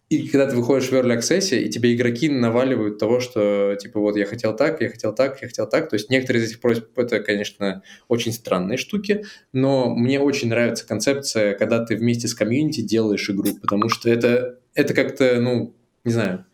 и 0.09 0.29
когда 0.29 0.47
ты 0.47 0.57
выходишь 0.57 0.89
в 0.89 0.95
Early 0.95 1.19
Access, 1.19 1.55
и 1.59 1.69
тебе 1.69 1.95
игроки 1.95 2.31
наваливают 2.31 2.99
того, 2.99 3.21
что, 3.21 3.77
типа, 3.79 4.01
вот 4.01 4.17
я 4.17 4.25
хотел 4.25 4.57
так, 4.57 4.81
я 4.81 4.89
хотел 4.89 5.15
так, 5.15 5.43
я 5.43 5.49
хотел 5.49 5.69
так. 5.69 5.91
То 5.91 5.97
есть 5.97 6.09
некоторые 6.09 6.43
из 6.43 6.49
этих 6.49 6.61
просьб, 6.61 6.87
это, 6.97 7.21
конечно, 7.21 7.83
очень 8.09 8.33
странные 8.33 8.79
штуки, 8.79 9.27
но 9.53 9.95
мне 9.95 10.19
очень 10.19 10.49
нравится 10.49 10.87
концепция, 10.87 11.55
когда 11.55 11.85
ты 11.85 11.97
вместе 11.97 12.27
с 12.27 12.35
комьюнити 12.35 12.81
делаешь 12.81 13.29
игру, 13.29 13.51
потому 13.61 13.91
что 13.91 14.09
это, 14.09 14.61
это 14.75 14.95
как-то, 14.95 15.39
ну, 15.41 15.75
не 16.05 16.13
знаю, 16.13 16.47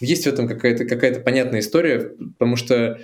есть 0.00 0.24
в 0.24 0.28
этом 0.28 0.48
какая-то 0.48 0.84
какая 0.84 1.18
понятная 1.20 1.60
история, 1.60 2.12
потому 2.38 2.56
что 2.56 3.00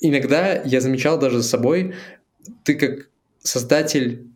иногда 0.00 0.60
я 0.62 0.80
замечал 0.80 1.18
даже 1.18 1.38
за 1.38 1.48
собой, 1.48 1.94
ты 2.64 2.74
как 2.74 3.08
создатель 3.38 4.26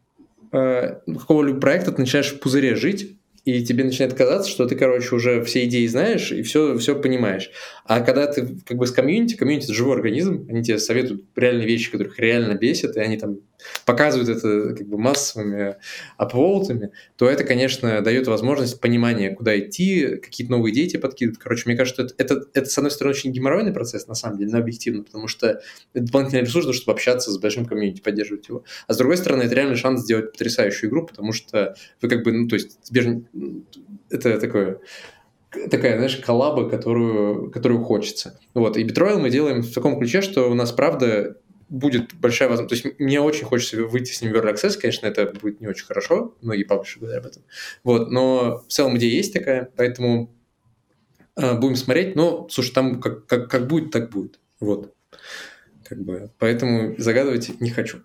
э, 0.53 1.01
какого-либо 1.07 1.61
проекта 1.61 1.93
ты 1.93 2.01
начинаешь 2.01 2.32
в 2.32 2.41
пузыре 2.41 2.74
жить, 2.74 3.16
и 3.45 3.64
тебе 3.64 3.84
начинает 3.84 4.12
казаться, 4.14 4.51
что 4.51 4.66
ты, 4.66 4.74
короче, 4.74 5.14
уже 5.14 5.43
все 5.45 5.64
идеи 5.66 5.87
знаешь 5.87 6.32
и 6.32 6.43
все, 6.43 6.76
все 6.78 7.01
понимаешь. 7.01 7.51
А 7.84 8.01
когда 8.01 8.26
ты 8.26 8.59
как 8.66 8.76
бы 8.76 8.89
с 8.89 8.91
комьюнити, 8.91 9.37
комьюнити– 9.37 9.64
это 9.66 9.72
живой 9.72 9.95
организм, 9.95 10.47
они 10.49 10.64
тебе 10.64 10.78
советуют 10.78 11.26
реальные 11.37 11.68
вещи, 11.68 11.93
которых 11.93 12.18
реально 12.18 12.55
бесят, 12.55 12.97
и 12.97 13.01
они 13.01 13.16
там 13.16 13.39
показывают 13.84 14.28
это 14.28 14.74
как 14.74 14.86
бы 14.86 14.98
массовыми 14.98 15.76
апволтами, 16.16 16.92
то 17.16 17.28
это, 17.28 17.44
конечно, 17.44 18.00
дает 18.00 18.26
возможность 18.26 18.80
понимания, 18.80 19.34
куда 19.34 19.58
идти, 19.58 20.16
какие-то 20.16 20.52
новые 20.52 20.86
тебе 20.86 21.00
подкидывают. 21.00 21.42
Короче, 21.42 21.64
мне 21.66 21.76
кажется, 21.76 22.02
это, 22.02 22.14
это, 22.18 22.46
это, 22.54 22.68
с 22.68 22.76
одной 22.78 22.90
стороны, 22.90 23.14
очень 23.14 23.32
геморройный 23.32 23.72
процесс, 23.72 24.06
на 24.06 24.14
самом 24.14 24.38
деле, 24.38 24.50
но 24.52 24.58
объективно, 24.58 25.02
потому 25.02 25.28
что 25.28 25.60
это 25.94 26.06
дополнительный 26.06 26.42
ресурс, 26.42 26.74
чтобы 26.74 26.92
общаться 26.92 27.30
с 27.30 27.38
большим 27.38 27.66
комьюнити, 27.66 28.00
поддерживать 28.00 28.48
его. 28.48 28.64
А 28.86 28.92
с 28.92 28.96
другой 28.96 29.16
стороны, 29.16 29.42
это 29.42 29.54
реальный 29.54 29.76
шанс 29.76 30.02
сделать 30.02 30.32
потрясающую 30.32 30.90
игру, 30.90 31.06
потому 31.06 31.32
что 31.32 31.74
вы 32.00 32.08
как 32.08 32.24
бы, 32.24 32.32
ну, 32.32 32.48
то 32.48 32.56
есть, 32.56 32.78
это 34.10 34.40
такое 34.40 34.80
такая, 35.70 35.96
знаешь, 35.96 36.16
коллаба, 36.16 36.68
которую, 36.68 37.50
которую 37.50 37.82
хочется. 37.82 38.38
Вот, 38.54 38.76
и 38.76 38.84
Bitroil 38.84 39.18
мы 39.18 39.30
делаем 39.30 39.62
в 39.62 39.72
таком 39.72 39.98
ключе, 39.98 40.20
что 40.20 40.50
у 40.50 40.54
нас, 40.54 40.72
правда, 40.72 41.36
будет 41.68 42.14
большая 42.14 42.48
возможность. 42.48 42.82
То 42.82 42.88
есть 42.88 43.00
мне 43.00 43.20
очень 43.20 43.44
хочется 43.44 43.82
выйти 43.84 44.12
с 44.12 44.22
ним 44.22 44.32
в 44.32 44.36
Early 44.36 44.54
Access, 44.54 44.78
конечно, 44.78 45.06
это 45.06 45.26
будет 45.26 45.60
не 45.60 45.66
очень 45.66 45.86
хорошо, 45.86 46.34
многие 46.40 46.64
паблишеры 46.64 47.06
говорят 47.06 47.24
об 47.24 47.30
этом. 47.32 47.42
Вот, 47.84 48.10
но 48.10 48.64
в 48.66 48.72
целом 48.72 48.96
идея 48.96 49.14
есть 49.14 49.32
такая, 49.32 49.70
поэтому 49.76 50.32
э, 51.36 51.58
будем 51.58 51.76
смотреть. 51.76 52.16
Но, 52.16 52.46
слушай, 52.50 52.72
там 52.72 53.00
как, 53.00 53.26
как, 53.26 53.50
как 53.50 53.66
будет, 53.66 53.90
так 53.90 54.10
будет. 54.10 54.38
Вот. 54.60 54.94
Как 55.84 56.00
бы, 56.02 56.30
поэтому 56.38 56.94
загадывать 56.98 57.60
не 57.60 57.70
хочу. 57.70 57.98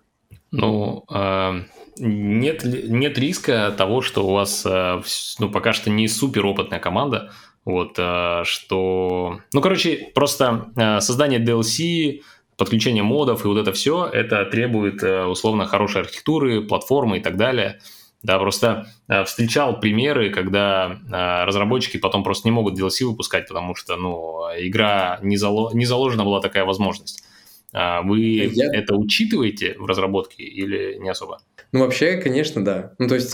Ну, 0.50 1.04
э, 1.12 1.62
нет, 1.96 2.64
нет 2.64 3.18
риска 3.18 3.74
того, 3.76 4.02
что 4.02 4.26
у 4.26 4.32
вас 4.32 4.64
э, 4.66 5.02
ну, 5.38 5.50
пока 5.50 5.72
что 5.72 5.90
не 5.90 6.08
супер 6.08 6.46
опытная 6.46 6.78
команда, 6.78 7.32
вот, 7.64 7.94
э, 7.98 8.42
что... 8.44 9.40
Ну, 9.52 9.60
короче, 9.60 10.10
просто 10.14 10.72
э, 10.76 11.00
создание 11.00 11.40
DLC, 11.40 12.22
подключение 12.62 13.02
модов 13.02 13.44
и 13.44 13.48
вот 13.48 13.58
это 13.58 13.72
все, 13.72 14.06
это 14.06 14.44
требует 14.44 15.02
э, 15.02 15.24
условно 15.24 15.66
хорошей 15.66 16.02
архитектуры, 16.02 16.62
платформы 16.62 17.18
и 17.18 17.20
так 17.20 17.36
далее. 17.36 17.80
Да, 18.22 18.38
просто 18.38 18.86
э, 19.08 19.24
встречал 19.24 19.80
примеры, 19.80 20.30
когда 20.30 20.92
э, 20.92 21.44
разработчики 21.44 21.96
потом 21.96 22.22
просто 22.22 22.46
не 22.46 22.52
могут 22.52 22.78
DLC 22.78 23.04
выпускать, 23.04 23.48
потому 23.48 23.74
что, 23.74 23.96
ну, 23.96 24.42
игра 24.60 25.18
не, 25.22 25.36
зало... 25.36 25.74
не 25.74 25.86
заложена 25.86 26.22
была 26.22 26.40
такая 26.40 26.64
возможность. 26.64 27.24
А 27.72 28.02
вы 28.02 28.20
Я... 28.20 28.72
это 28.72 28.94
учитываете 28.94 29.74
в 29.76 29.86
разработке 29.86 30.44
или 30.44 30.98
не 30.98 31.08
особо? 31.08 31.40
Ну, 31.72 31.80
вообще, 31.80 32.18
конечно, 32.18 32.64
да. 32.64 32.92
Ну, 33.00 33.08
то 33.08 33.16
есть, 33.16 33.32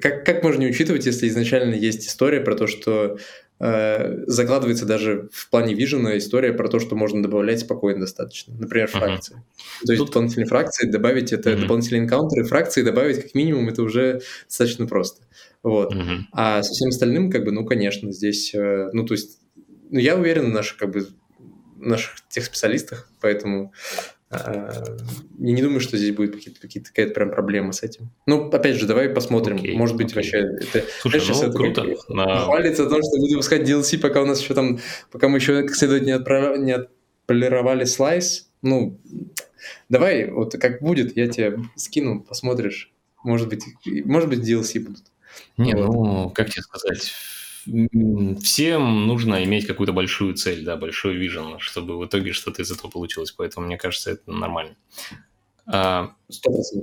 как, 0.00 0.24
как 0.24 0.42
можно 0.42 0.60
не 0.60 0.68
учитывать, 0.68 1.04
если 1.04 1.28
изначально 1.28 1.74
есть 1.74 2.06
история 2.08 2.40
про 2.40 2.54
то, 2.54 2.66
что 2.66 3.18
закладывается 3.60 4.86
даже 4.86 5.28
в 5.32 5.50
плане 5.50 5.74
вижена 5.74 6.16
история 6.16 6.54
про 6.54 6.68
то, 6.68 6.80
что 6.80 6.96
можно 6.96 7.22
добавлять 7.22 7.60
спокойно 7.60 8.00
достаточно. 8.00 8.54
Например, 8.54 8.88
фракции. 8.88 9.36
Uh-huh. 9.36 9.86
То 9.86 9.92
есть 9.92 9.98
Тут... 9.98 10.08
дополнительные 10.08 10.46
фракции, 10.46 10.86
добавить 10.88 11.32
это, 11.32 11.50
uh-huh. 11.50 11.60
дополнительные 11.60 12.04
энкаунтеры, 12.04 12.44
фракции 12.44 12.80
добавить 12.82 13.22
как 13.22 13.34
минимум, 13.34 13.68
это 13.68 13.82
уже 13.82 14.22
достаточно 14.46 14.86
просто. 14.86 15.24
Вот. 15.62 15.94
Uh-huh. 15.94 16.20
А 16.32 16.62
со 16.62 16.72
всем 16.72 16.88
остальным, 16.88 17.30
как 17.30 17.44
бы, 17.44 17.52
ну, 17.52 17.66
конечно, 17.66 18.10
здесь, 18.12 18.54
э, 18.54 18.88
ну, 18.94 19.04
то 19.04 19.12
есть, 19.12 19.40
ну, 19.90 19.98
я 19.98 20.16
уверен 20.16 20.46
в 20.46 20.54
наших, 20.54 20.78
как 20.78 20.92
бы, 20.92 21.06
наших 21.76 22.14
тех 22.30 22.44
специалистах, 22.46 23.10
поэтому 23.20 23.74
я 24.30 24.84
не 25.38 25.60
думаю, 25.60 25.80
что 25.80 25.96
здесь 25.96 26.14
будет 26.14 26.34
какие-то, 26.36 26.60
какие 26.60 26.82
какая-то 26.82 27.12
прям 27.14 27.30
проблема 27.30 27.72
с 27.72 27.82
этим. 27.82 28.10
Ну, 28.26 28.48
опять 28.48 28.76
же, 28.76 28.86
давай 28.86 29.08
посмотрим. 29.08 29.56
Okay, 29.56 29.74
Может 29.74 29.96
быть, 29.96 30.12
okay. 30.12 30.14
вообще... 30.14 30.38
Это, 30.38 30.84
Слушай, 31.00 31.20
ну, 31.28 31.42
это 31.42 31.52
круто. 31.52 31.82
Как, 31.82 32.08
на... 32.08 32.40
Хвалится 32.44 32.86
о 32.86 32.88
том, 32.88 33.02
что 33.02 33.18
будем 33.18 33.36
выпускать 33.36 33.68
DLC, 33.68 33.98
пока 33.98 34.22
у 34.22 34.26
нас 34.26 34.40
еще 34.40 34.54
там... 34.54 34.78
Пока 35.10 35.28
мы 35.28 35.38
еще 35.38 35.62
как 35.62 35.74
следует 35.74 36.04
не, 36.04 36.12
отправ... 36.12 36.58
не 36.58 36.72
отполировали 36.72 37.84
слайс. 37.84 38.48
Ну, 38.62 39.00
давай, 39.88 40.30
вот 40.30 40.52
как 40.52 40.80
будет, 40.80 41.16
я 41.16 41.26
тебе 41.26 41.58
скину, 41.74 42.22
посмотришь. 42.22 42.92
Может 43.24 43.48
быть, 43.48 43.64
может 44.04 44.28
быть, 44.28 44.48
DLC 44.48 44.78
будут. 44.78 45.06
Не, 45.56 45.74
вот. 45.74 45.86
ну, 45.86 46.30
как 46.30 46.50
тебе 46.50 46.62
сказать 46.62 47.12
всем 47.64 49.06
нужно 49.06 49.44
иметь 49.44 49.66
какую-то 49.66 49.92
большую 49.92 50.34
цель, 50.34 50.64
да, 50.64 50.76
большой 50.76 51.16
вижен, 51.16 51.58
чтобы 51.58 51.98
в 51.98 52.06
итоге 52.06 52.32
что-то 52.32 52.62
из 52.62 52.70
этого 52.70 52.90
получилось. 52.90 53.32
Поэтому, 53.32 53.66
мне 53.66 53.76
кажется, 53.76 54.10
это 54.12 54.30
нормально. 54.30 54.76
100%. 55.68 55.72
А, 55.72 56.10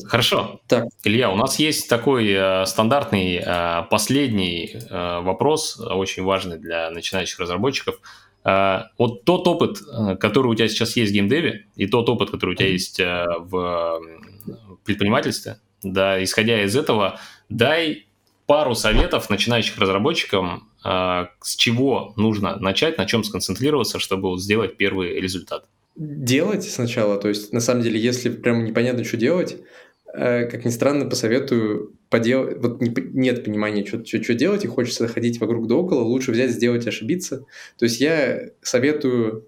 хорошо. 0.05 0.61
Так. 0.67 0.85
Илья, 1.03 1.29
у 1.31 1.35
нас 1.35 1.59
есть 1.59 1.89
такой 1.89 2.29
э, 2.29 2.65
стандартный 2.65 3.35
э, 3.35 3.83
последний 3.89 4.71
э, 4.73 5.19
вопрос, 5.21 5.79
очень 5.79 6.23
важный 6.23 6.57
для 6.57 6.89
начинающих 6.89 7.39
разработчиков. 7.39 7.99
Вот 8.43 9.25
тот 9.25 9.45
опыт, 9.45 9.79
который 10.21 10.47
у 10.47 10.55
тебя 10.55 10.69
сейчас 10.69 10.95
есть 10.95 11.11
в 11.11 11.13
геймдеве, 11.13 11.65
и 11.75 11.85
тот 11.85 12.07
опыт, 12.07 12.31
который 12.31 12.51
у 12.51 12.55
тебя 12.55 12.69
есть 12.69 12.97
в 12.97 14.01
предпринимательстве, 14.85 15.59
да, 15.83 16.23
исходя 16.23 16.63
из 16.63 16.73
этого, 16.77 17.19
дай 17.49 18.06
пару 18.47 18.73
советов 18.75 19.29
начинающих 19.29 19.77
разработчикам, 19.77 20.69
а, 20.83 21.29
с 21.41 21.55
чего 21.55 22.13
нужно 22.15 22.55
начать, 22.57 22.97
на 22.97 23.05
чем 23.05 23.23
сконцентрироваться, 23.23 23.99
чтобы 23.99 24.39
сделать 24.39 24.77
первый 24.77 25.19
результат. 25.19 25.65
делать 25.95 26.63
сначала. 26.63 27.19
То 27.19 27.27
есть, 27.27 27.53
на 27.53 27.59
самом 27.59 27.83
деле, 27.83 27.99
если 27.99 28.29
прям 28.29 28.63
непонятно, 28.65 29.03
что 29.03 29.17
делать, 29.17 29.57
э, 30.13 30.45
как 30.45 30.63
ни 30.63 30.69
странно, 30.69 31.09
посоветую 31.09 31.97
поделать. 32.09 32.57
Вот 32.59 32.81
не, 32.81 32.93
нет 33.13 33.43
понимания, 33.43 33.85
что, 33.85 34.05
что, 34.05 34.23
что 34.23 34.33
делать, 34.33 34.63
и 34.63 34.67
хочется 34.67 35.07
ходить 35.07 35.39
вокруг 35.39 35.67
да 35.67 35.75
около, 35.75 36.01
лучше 36.01 36.31
взять, 36.31 36.51
сделать, 36.51 36.87
ошибиться. 36.87 37.45
То 37.77 37.85
есть 37.85 37.99
я 37.99 38.49
советую 38.61 39.47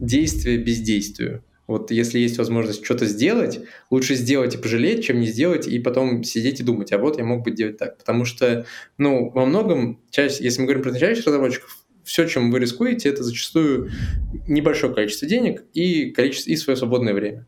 действие 0.00 0.58
бездействию. 0.58 1.42
Вот 1.68 1.90
если 1.90 2.18
есть 2.18 2.38
возможность 2.38 2.82
что-то 2.82 3.04
сделать, 3.04 3.60
лучше 3.90 4.14
сделать 4.14 4.54
и 4.54 4.58
пожалеть, 4.58 5.04
чем 5.04 5.20
не 5.20 5.26
сделать 5.26 5.68
и 5.68 5.78
потом 5.78 6.24
сидеть 6.24 6.60
и 6.60 6.64
думать, 6.64 6.92
а 6.92 6.98
вот 6.98 7.18
я 7.18 7.24
мог 7.24 7.44
бы 7.44 7.50
делать 7.50 7.76
так. 7.76 7.98
Потому 7.98 8.24
что, 8.24 8.64
ну, 8.96 9.28
во 9.28 9.44
многом, 9.44 10.00
часть, 10.10 10.40
если 10.40 10.60
мы 10.60 10.66
говорим 10.66 10.82
про 10.82 10.92
начинающих 10.92 11.26
разработчиков, 11.26 11.84
все, 12.04 12.26
чем 12.26 12.50
вы 12.50 12.58
рискуете, 12.58 13.10
это 13.10 13.22
зачастую 13.22 13.90
небольшое 14.48 14.94
количество 14.94 15.28
денег 15.28 15.62
и, 15.74 16.10
количество, 16.10 16.50
и 16.50 16.56
свое 16.56 16.74
свободное 16.74 17.12
время. 17.12 17.46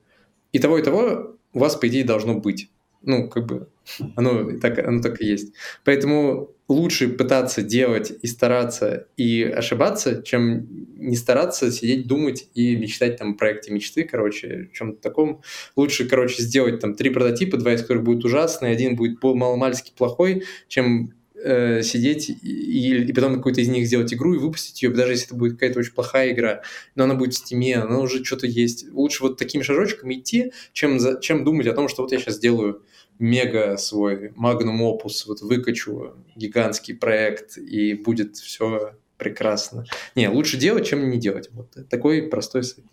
И 0.52 0.58
того, 0.58 0.76
и 0.76 0.82
того 0.82 1.38
у 1.54 1.58
вас, 1.58 1.76
по 1.76 1.88
идее, 1.88 2.04
должно 2.04 2.34
быть. 2.34 2.68
Ну, 3.02 3.28
как 3.28 3.46
бы 3.46 3.68
оно 4.16 4.58
так, 4.58 4.78
оно 4.78 5.00
так 5.00 5.20
и 5.20 5.26
есть. 5.26 5.52
Поэтому 5.84 6.50
лучше 6.68 7.08
пытаться 7.08 7.62
делать 7.62 8.12
и 8.22 8.26
стараться 8.26 9.06
и 9.16 9.42
ошибаться, 9.42 10.22
чем 10.22 10.66
не 10.96 11.16
стараться 11.16 11.70
сидеть, 11.72 12.06
думать 12.06 12.48
и 12.54 12.76
мечтать 12.76 13.16
там 13.16 13.32
о 13.32 13.34
проекте 13.34 13.72
мечты, 13.72 14.04
короче, 14.04 14.68
в 14.72 14.76
чем-то 14.76 15.00
таком. 15.00 15.42
Лучше, 15.76 16.06
короче, 16.06 16.42
сделать 16.42 16.80
там 16.80 16.94
три 16.94 17.10
прототипа, 17.10 17.56
два 17.56 17.74
из 17.74 17.82
которых 17.82 18.04
будут 18.04 18.24
ужасные, 18.24 18.72
один 18.72 18.96
будет 18.96 19.22
маломальски 19.22 19.92
плохой, 19.96 20.44
чем 20.68 21.12
э, 21.42 21.82
сидеть 21.82 22.28
и, 22.28 23.02
и 23.02 23.12
потом 23.12 23.36
какую-то 23.36 23.60
из 23.60 23.68
них 23.68 23.86
сделать 23.86 24.12
игру 24.12 24.34
и 24.34 24.38
выпустить 24.38 24.82
ее, 24.82 24.90
даже 24.90 25.12
если 25.12 25.26
это 25.26 25.34
будет 25.34 25.54
какая-то 25.54 25.80
очень 25.80 25.92
плохая 25.92 26.32
игра, 26.32 26.62
но 26.94 27.04
она 27.04 27.14
будет 27.14 27.34
в 27.34 27.38
стиме, 27.38 27.76
она 27.76 27.98
уже 27.98 28.24
что-то 28.24 28.46
есть. 28.46 28.90
Лучше 28.92 29.22
вот 29.22 29.38
такими 29.38 29.62
шажочками 29.62 30.14
идти, 30.14 30.52
чем, 30.72 31.00
за, 31.00 31.18
чем 31.20 31.44
думать 31.44 31.66
о 31.66 31.72
том, 31.72 31.88
что 31.88 32.02
вот 32.02 32.12
я 32.12 32.18
сейчас 32.18 32.36
сделаю 32.36 32.82
мега 33.20 33.76
свой 33.76 34.32
магнум 34.34 34.82
опус, 34.82 35.26
вот 35.26 35.40
выкачу 35.42 36.14
гигантский 36.34 36.94
проект 36.94 37.56
и 37.58 37.94
будет 37.94 38.36
все 38.36 38.94
прекрасно. 39.18 39.84
Не, 40.16 40.28
лучше 40.28 40.56
делать, 40.56 40.86
чем 40.86 41.08
не 41.10 41.18
делать. 41.18 41.50
Вот 41.52 41.76
такой 41.88 42.22
простой 42.22 42.64
совет. 42.64 42.90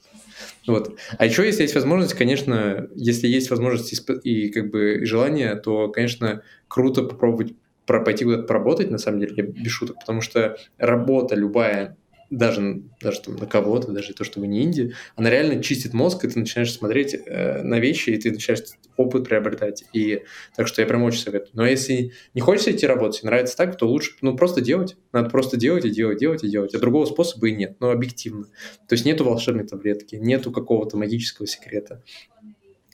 Вот. 0.68 1.00
А 1.18 1.26
еще, 1.26 1.46
если 1.46 1.64
есть 1.64 1.76
возможность, 1.76 2.14
конечно, 2.14 2.90
если 2.94 3.28
есть 3.28 3.50
возможность 3.50 3.94
и, 3.94 4.30
и 4.30 4.52
как 4.52 4.70
бы 4.70 5.00
и 5.02 5.06
желание, 5.06 5.56
то, 5.56 5.88
конечно, 5.88 6.44
круто 6.68 7.04
попробовать 7.04 7.54
про 7.86 8.04
пойти 8.04 8.26
куда-то 8.26 8.44
поработать, 8.44 8.92
на 8.92 8.98
самом 8.98 9.22
деле, 9.22 9.34
я 9.38 9.44
без 9.44 9.72
шуток, 9.72 9.98
потому 10.00 10.20
что 10.20 10.58
работа 10.78 11.36
любая, 11.36 11.98
даже, 12.30 12.84
даже 13.02 13.22
там, 13.22 13.36
на 13.36 13.46
кого-то, 13.46 13.92
даже 13.92 14.14
то, 14.14 14.24
что 14.24 14.40
вы 14.40 14.48
не 14.48 14.64
инди, 14.64 14.94
она 15.16 15.30
реально 15.30 15.64
чистит 15.64 15.94
мозг, 15.94 16.24
и 16.26 16.28
ты 16.28 16.40
начинаешь 16.40 16.74
смотреть 16.74 17.14
э, 17.14 17.62
на 17.64 17.80
вещи, 17.80 18.10
и 18.10 18.18
ты 18.18 18.32
начинаешь 18.32 18.64
опыт 18.98 19.26
приобретать. 19.26 19.86
И 19.94 20.24
так 20.56 20.68
что 20.68 20.82
я 20.82 20.88
прям 20.88 21.04
очень 21.04 21.22
советую. 21.22 21.52
Но 21.54 21.66
если 21.66 22.12
не 22.34 22.42
хочется 22.42 22.72
идти 22.72 22.86
работать, 22.86 23.24
нравится 23.24 23.56
так, 23.56 23.78
то 23.78 23.88
лучше 23.88 24.14
ну, 24.22 24.36
просто 24.36 24.62
делать. 24.62 24.98
Надо 25.14 25.30
просто 25.30 25.58
делать 25.58 25.86
и 25.86 25.90
делать, 25.90 26.20
делать 26.20 26.44
и 26.44 26.50
делать. 26.50 26.74
А 26.74 26.80
другого 26.80 27.06
способа 27.06 27.48
и 27.48 27.56
нет, 27.56 27.78
но 27.80 27.92
объективно. 27.92 28.46
То 28.88 28.94
есть 28.94 29.06
нету 29.06 29.24
волшебной 29.24 29.66
таблетки, 29.66 30.16
нету 30.16 30.52
какого-то 30.52 30.98
магического 30.98 31.48
секрета. 31.48 32.04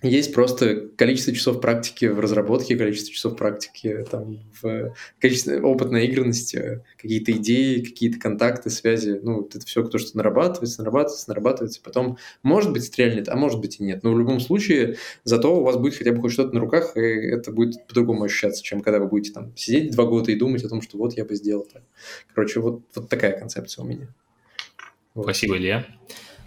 Есть 0.04 0.34
просто 0.34 0.90
количество 0.98 1.34
часов 1.34 1.62
практики 1.62 2.06
в 2.06 2.20
разработке, 2.20 2.76
количество 2.76 3.14
часов 3.14 3.38
практики 3.38 4.06
там, 4.12 4.40
в 4.62 4.94
количество 5.20 5.54
опыт 5.62 5.92
наигранности, 5.92 6.84
какие-то 6.98 7.32
идеи, 7.32 7.82
какие-то 7.82 8.20
контакты, 8.20 8.70
связи. 8.70 9.20
Ну, 9.24 9.46
это 9.46 9.66
все 9.66 9.82
то, 9.82 9.98
что 9.98 10.18
нарабатывается, 10.18 10.82
нарабатывается, 10.82 11.30
нарабатывается. 11.30 11.82
Потом, 11.82 12.18
может 12.44 12.74
быть, 12.74 12.84
стрельнет, 12.84 13.30
а 13.30 13.38
может 13.38 13.62
быть 13.62 13.80
и 13.80 13.84
нет. 13.84 14.04
Но 14.04 14.14
в 14.14 14.20
любом 14.20 14.42
случае, 14.42 14.98
зато 15.24 15.56
у 15.56 15.64
вас 15.64 15.78
будет 15.78 15.96
хотя 15.96 16.12
бы 16.12 16.20
хоть 16.20 16.34
что-то 16.34 16.54
на 16.54 16.60
руках, 16.60 16.98
и 16.98 17.00
это 17.00 17.52
будет 17.52 17.88
по-другому 17.88 18.26
ощущаться, 18.26 18.62
чем 18.62 18.82
когда 18.82 19.00
вы 19.00 19.08
будете 19.08 19.32
там 19.32 19.56
сидеть 19.56 19.92
два 19.92 20.04
года 20.04 20.34
и 20.34 20.36
думать 20.36 20.66
о 20.66 20.70
том, 20.70 20.82
что 20.82 20.98
вот 20.98 21.14
я 21.14 21.24
бы 21.24 21.34
сделал 21.36 21.66
так. 21.72 21.84
Короче, 22.36 22.60
вот, 22.60 22.82
вот 22.94 23.08
такая 23.08 23.40
концепция 23.40 23.84
у 23.84 23.88
меня. 23.88 24.14
Вот. 25.14 25.24
Спасибо, 25.24 25.56
Илья. 25.58 25.86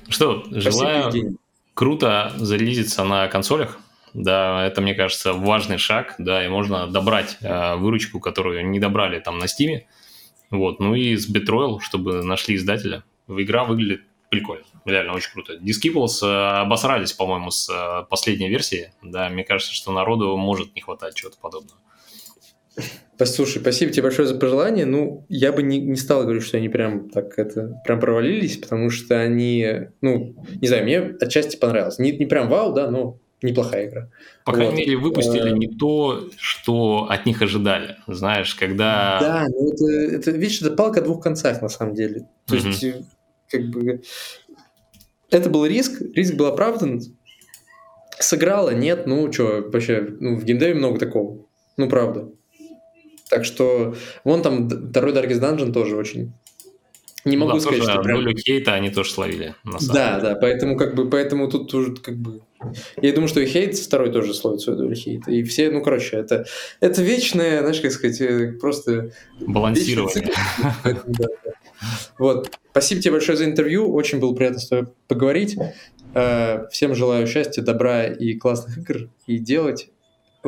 Что, 0.08 0.44
желаю... 0.50 1.10
Спасибо, 1.10 1.36
круто 1.76 2.32
зарелизиться 2.36 3.04
на 3.04 3.28
консолях. 3.28 3.78
Да, 4.14 4.66
это, 4.66 4.80
мне 4.80 4.94
кажется, 4.94 5.34
важный 5.34 5.76
шаг, 5.76 6.14
да, 6.16 6.42
и 6.42 6.48
можно 6.48 6.86
добрать 6.86 7.36
э, 7.42 7.76
выручку, 7.76 8.18
которую 8.18 8.66
не 8.66 8.80
добрали 8.80 9.20
там 9.20 9.38
на 9.38 9.44
Steam. 9.44 9.82
Вот, 10.50 10.80
ну 10.80 10.94
и 10.94 11.14
с 11.16 11.30
Betroyal, 11.30 11.80
чтобы 11.80 12.22
нашли 12.22 12.56
издателя. 12.56 13.04
Игра 13.28 13.64
выглядит 13.64 14.02
прикольно, 14.30 14.64
реально 14.86 15.12
очень 15.12 15.32
круто. 15.32 15.56
Disciples 15.56 16.26
э, 16.26 16.60
обосрались, 16.60 17.12
по-моему, 17.12 17.50
с 17.50 17.68
э, 17.68 18.06
последней 18.08 18.48
версии, 18.48 18.94
да, 19.02 19.28
мне 19.28 19.44
кажется, 19.44 19.74
что 19.74 19.92
народу 19.92 20.34
может 20.38 20.74
не 20.74 20.80
хватать 20.80 21.14
чего-то 21.14 21.36
подобного. 21.38 21.78
Послушай, 23.18 23.60
спасибо 23.60 23.92
тебе 23.92 24.02
большое 24.02 24.28
за 24.28 24.34
пожелание. 24.34 24.84
Ну, 24.84 25.24
я 25.28 25.52
бы 25.52 25.62
не, 25.62 25.80
не 25.80 25.96
стал 25.96 26.22
говорить, 26.22 26.42
что 26.42 26.58
они 26.58 26.68
прям 26.68 27.08
так 27.08 27.38
это 27.38 27.80
прям 27.84 27.98
провалились, 27.98 28.58
потому 28.58 28.90
что 28.90 29.18
они, 29.18 29.88
ну, 30.02 30.36
не 30.60 30.68
знаю, 30.68 30.84
мне 30.84 30.98
отчасти 30.98 31.56
понравилось. 31.56 31.98
Не, 31.98 32.12
не 32.12 32.26
прям 32.26 32.48
вау, 32.48 32.74
да, 32.74 32.90
но 32.90 33.18
неплохая 33.40 33.88
игра. 33.88 34.10
По 34.44 34.52
крайней 34.52 34.70
вот. 34.70 34.78
мере, 34.78 34.96
выпустили 34.96 35.50
не 35.50 35.68
то, 35.68 36.28
что 36.36 37.06
от 37.08 37.24
них 37.26 37.40
ожидали. 37.40 37.96
Знаешь, 38.06 38.54
когда... 38.54 39.18
Да, 39.20 39.46
ну 39.48 39.72
это, 39.72 40.16
это 40.16 40.30
видишь, 40.32 40.60
это 40.60 40.72
палка 40.72 41.00
о 41.00 41.04
двух 41.04 41.22
концах, 41.22 41.62
на 41.62 41.68
самом 41.68 41.94
деле. 41.94 42.28
То 42.46 42.56
угу. 42.56 42.66
есть, 42.66 42.84
как 43.50 43.62
бы... 43.68 44.02
Это 45.30 45.50
был 45.50 45.66
риск, 45.66 46.00
риск 46.14 46.34
был 46.34 46.46
оправдан. 46.46 47.00
Сыграла, 48.18 48.70
нет, 48.70 49.06
ну 49.06 49.30
что, 49.32 49.68
вообще, 49.70 50.16
ну, 50.20 50.36
в 50.36 50.44
геймдеве 50.44 50.74
много 50.74 50.98
такого. 50.98 51.46
Ну, 51.76 51.88
правда. 51.88 52.30
Так 53.28 53.44
что 53.44 53.94
вон 54.24 54.42
там 54.42 54.68
второй 54.68 55.12
Darkest 55.12 55.40
Dungeon 55.40 55.72
тоже 55.72 55.96
очень 55.96 56.32
не 57.26 57.36
могу 57.36 57.54
да, 57.54 57.60
сказать, 57.60 57.80
тоже, 57.80 57.92
что 57.92 58.02
прям... 58.02 58.18
долю 58.18 58.36
хейта 58.36 58.74
они 58.74 58.90
тоже 58.90 59.10
словили. 59.10 59.54
На 59.64 59.80
самом 59.80 59.94
да, 59.94 60.20
деле. 60.20 60.34
да, 60.34 60.38
поэтому 60.40 60.76
как 60.76 60.94
бы, 60.94 61.10
поэтому 61.10 61.48
тут 61.50 61.74
уже 61.74 61.96
как 61.96 62.16
бы... 62.16 62.40
Я 63.02 63.12
думаю, 63.12 63.28
что 63.28 63.40
и 63.40 63.46
хейт 63.46 63.76
второй 63.76 64.12
тоже 64.12 64.32
словит 64.32 64.60
свою 64.60 64.78
долю 64.78 64.94
хейта. 64.94 65.32
И 65.32 65.42
все, 65.42 65.70
ну, 65.70 65.82
короче, 65.82 66.16
это, 66.16 66.46
это 66.78 67.02
вечное, 67.02 67.60
знаешь, 67.60 67.80
как 67.80 67.90
сказать, 67.90 68.20
э, 68.20 68.52
просто... 68.52 69.10
Балансирование. 69.40 70.32
Вот. 72.18 72.50
Спасибо 72.70 73.02
тебе 73.02 73.12
большое 73.12 73.36
за 73.36 73.44
интервью. 73.44 73.92
Очень 73.92 74.20
было 74.20 74.32
приятно 74.32 74.60
с 74.60 74.68
тобой 74.68 74.92
поговорить. 75.08 75.56
Э, 76.14 76.68
всем 76.70 76.94
желаю 76.94 77.26
счастья, 77.26 77.60
добра 77.60 78.06
и 78.06 78.34
классных 78.34 78.78
игр. 78.78 79.10
И 79.26 79.38
делать 79.38 79.88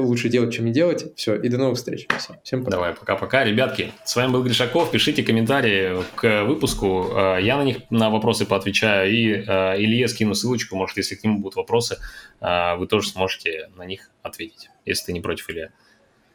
лучше 0.04 0.28
делать, 0.28 0.54
чем 0.54 0.66
не 0.66 0.72
делать. 0.72 1.14
Все, 1.16 1.34
и 1.36 1.48
до 1.48 1.58
новых 1.58 1.78
встреч. 1.78 2.06
Все, 2.18 2.34
всем 2.42 2.64
пока. 2.64 2.76
Давай, 2.76 2.94
пока-пока. 2.94 3.44
Ребятки, 3.44 3.92
с 4.04 4.16
вами 4.16 4.32
был 4.32 4.42
Гришаков. 4.42 4.90
Пишите 4.90 5.22
комментарии 5.22 6.02
к 6.14 6.44
выпуску. 6.44 7.10
Э, 7.14 7.38
я 7.40 7.56
на 7.56 7.64
них 7.64 7.78
на 7.90 8.10
вопросы 8.10 8.46
поотвечаю. 8.46 9.10
И 9.10 9.32
э, 9.32 9.42
Илье 9.82 10.08
скину 10.08 10.34
ссылочку. 10.34 10.76
Может, 10.76 10.96
если 10.96 11.14
к 11.14 11.24
нему 11.24 11.40
будут 11.40 11.56
вопросы, 11.56 11.98
э, 12.40 12.76
вы 12.76 12.86
тоже 12.86 13.08
сможете 13.08 13.70
на 13.76 13.84
них 13.84 14.10
ответить, 14.22 14.70
если 14.84 15.06
ты 15.06 15.12
не 15.12 15.20
против, 15.20 15.50
Илья. 15.50 15.70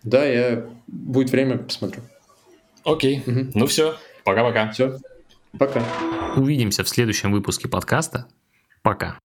Да, 0.03 0.26
я 0.26 0.66
будет 0.88 1.32
время, 1.32 1.57
посмотрю. 1.57 2.03
Окей. 2.84 3.24
Угу. 3.26 3.51
Ну 3.53 3.68
все, 3.68 3.95
пока-пока. 4.24 4.72
Все, 4.72 4.99
пока. 5.57 5.84
Увидимся 6.36 6.84
в 6.84 6.89
следующем 6.89 7.32
выпуске 7.32 7.68
подкаста. 7.68 8.28
Пока. 8.82 9.22